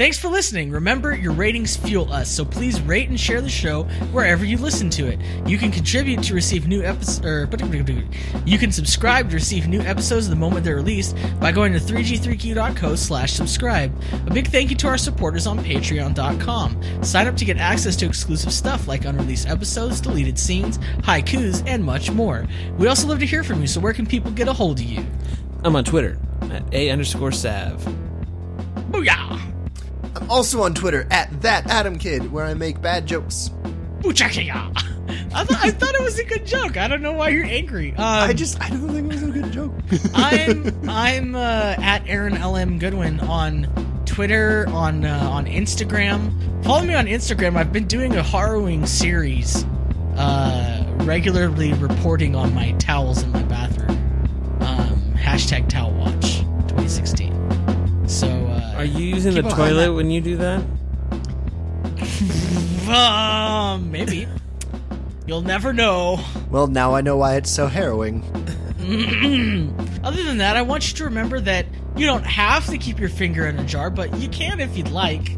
Thanks 0.00 0.18
for 0.18 0.28
listening. 0.28 0.70
Remember, 0.70 1.14
your 1.14 1.32
ratings 1.32 1.76
fuel 1.76 2.10
us, 2.10 2.30
so 2.30 2.42
please 2.42 2.80
rate 2.80 3.10
and 3.10 3.20
share 3.20 3.42
the 3.42 3.50
show 3.50 3.82
wherever 4.12 4.46
you 4.46 4.56
listen 4.56 4.88
to 4.88 5.06
it. 5.06 5.20
You 5.46 5.58
can 5.58 5.70
contribute 5.70 6.22
to 6.22 6.32
receive 6.32 6.66
new 6.66 6.82
episodes, 6.82 7.26
or 7.26 7.46
you 8.46 8.56
can 8.56 8.72
subscribe 8.72 9.28
to 9.28 9.34
receive 9.34 9.68
new 9.68 9.82
episodes 9.82 10.26
the 10.26 10.36
moment 10.36 10.64
they're 10.64 10.76
released 10.76 11.14
by 11.38 11.52
going 11.52 11.74
to 11.74 11.78
3g3q.co 11.78 12.94
slash 12.94 13.34
subscribe. 13.34 13.94
A 14.26 14.32
big 14.32 14.48
thank 14.48 14.70
you 14.70 14.76
to 14.76 14.88
our 14.88 14.96
supporters 14.96 15.46
on 15.46 15.58
patreon.com. 15.58 17.04
Sign 17.04 17.26
up 17.26 17.36
to 17.36 17.44
get 17.44 17.58
access 17.58 17.94
to 17.96 18.06
exclusive 18.06 18.54
stuff 18.54 18.88
like 18.88 19.04
unreleased 19.04 19.48
episodes, 19.48 20.00
deleted 20.00 20.38
scenes, 20.38 20.78
haikus, 21.02 21.62
and 21.66 21.84
much 21.84 22.10
more. 22.10 22.46
We 22.78 22.86
also 22.86 23.06
love 23.06 23.18
to 23.18 23.26
hear 23.26 23.44
from 23.44 23.60
you, 23.60 23.66
so 23.66 23.80
where 23.80 23.92
can 23.92 24.06
people 24.06 24.30
get 24.30 24.48
a 24.48 24.54
hold 24.54 24.80
of 24.80 24.86
you? 24.86 25.04
I'm 25.62 25.76
on 25.76 25.84
Twitter 25.84 26.18
at 26.50 26.72
a 26.72 26.88
underscore 26.88 27.32
sav. 27.32 27.84
Booyah! 28.90 29.49
I'm 30.20 30.30
also 30.30 30.62
on 30.62 30.74
Twitter 30.74 31.06
at 31.10 31.42
that 31.42 31.66
Adam 31.66 31.98
Kid, 31.98 32.30
where 32.32 32.44
I 32.46 32.54
make 32.54 32.80
bad 32.80 33.06
jokes. 33.06 33.50
Boochakaya! 34.00 34.72
I, 35.34 35.44
th- 35.44 35.60
I 35.60 35.70
thought 35.70 35.94
it 35.94 36.02
was 36.02 36.18
a 36.18 36.24
good 36.24 36.46
joke. 36.46 36.76
I 36.76 36.88
don't 36.88 37.02
know 37.02 37.12
why 37.12 37.30
you're 37.30 37.44
angry. 37.44 37.90
Um, 37.92 37.96
I 37.98 38.32
just 38.32 38.60
I 38.60 38.68
don't 38.70 38.88
think 38.88 39.12
it 39.12 39.14
was 39.14 39.22
a 39.22 39.30
good 39.30 39.52
joke. 39.52 39.72
I'm 40.14 40.88
I'm 40.88 41.34
uh, 41.34 41.74
at 41.78 42.08
Aaron 42.08 42.34
LM 42.40 42.78
Goodwin 42.78 43.20
on 43.20 43.66
Twitter, 44.06 44.66
on 44.68 45.04
uh, 45.04 45.28
on 45.30 45.46
Instagram. 45.46 46.64
Follow 46.64 46.84
me 46.84 46.94
on 46.94 47.06
Instagram. 47.06 47.56
I've 47.56 47.72
been 47.72 47.86
doing 47.86 48.14
a 48.16 48.22
harrowing 48.22 48.86
series, 48.86 49.64
uh, 50.16 50.84
regularly 50.98 51.72
reporting 51.74 52.34
on 52.34 52.54
my 52.54 52.72
towels 52.72 53.22
in 53.22 53.32
my 53.32 53.42
bathroom. 53.44 53.90
Um, 54.60 55.00
hashtag 55.14 55.68
Towel 55.68 55.92
Are 58.80 58.84
you 58.86 59.04
using 59.04 59.34
Keep 59.34 59.42
the 59.44 59.48
an 59.50 59.54
eye 59.54 59.62
on 59.62 59.68
toilet 59.68 59.86
that. 59.88 59.92
when 59.92 60.10
you 60.10 60.22
do 60.22 60.38
that? 60.38 60.62
um, 62.88 63.90
maybe 63.92 64.26
you'll 65.26 65.42
never 65.42 65.74
know. 65.74 66.18
well, 66.50 66.66
now 66.66 66.94
I 66.94 67.02
know 67.02 67.18
why 67.18 67.36
it's 67.36 67.50
so 67.50 67.66
harrowing. 67.66 68.22
Other 70.02 70.22
than 70.22 70.38
that, 70.38 70.56
I 70.56 70.62
want 70.62 70.88
you 70.88 70.96
to 70.96 71.04
remember 71.04 71.40
that 71.40 71.66
you 71.94 72.06
don't 72.06 72.24
have 72.24 72.64
to 72.68 72.78
keep 72.78 72.98
your 72.98 73.10
finger 73.10 73.46
in 73.46 73.58
a 73.58 73.64
jar, 73.66 73.90
but 73.90 74.16
you 74.16 74.30
can 74.30 74.60
if 74.60 74.74
you'd 74.78 74.90
like. 74.90 75.36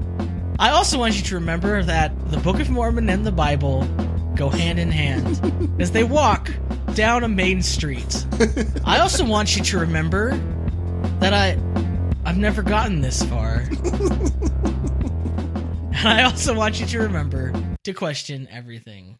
I 0.61 0.71
also 0.71 1.01
want 1.01 1.17
you 1.17 1.23
to 1.23 1.35
remember 1.35 1.83
that 1.83 2.13
the 2.31 2.39
Book 2.39 2.61
of 2.61 2.71
Mormon 2.71 3.11
and 3.11 3.27
the 3.27 3.33
Bible 3.33 3.89
go 4.37 4.51
hand 4.51 4.79
in 4.79 4.93
hand 4.93 5.81
as 5.81 5.91
they 5.91 6.05
walk 6.05 6.49
down 6.95 7.25
a 7.25 7.29
main 7.29 7.61
street. 7.61 8.25
I 8.85 9.01
also 9.01 9.25
want 9.25 9.57
you 9.57 9.65
to 9.65 9.79
remember 9.81 10.41
that 11.19 11.35
I 11.35 11.59
I've 12.33 12.39
never 12.39 12.63
gotten 12.63 13.03
this 13.03 13.23
far. 13.25 13.57
and 15.91 16.09
I 16.09 16.23
also 16.23 16.55
want 16.55 16.81
you 16.81 16.87
to 16.87 17.01
remember 17.01 17.53
to 17.85 17.93
question 17.93 18.49
everything. 18.51 19.19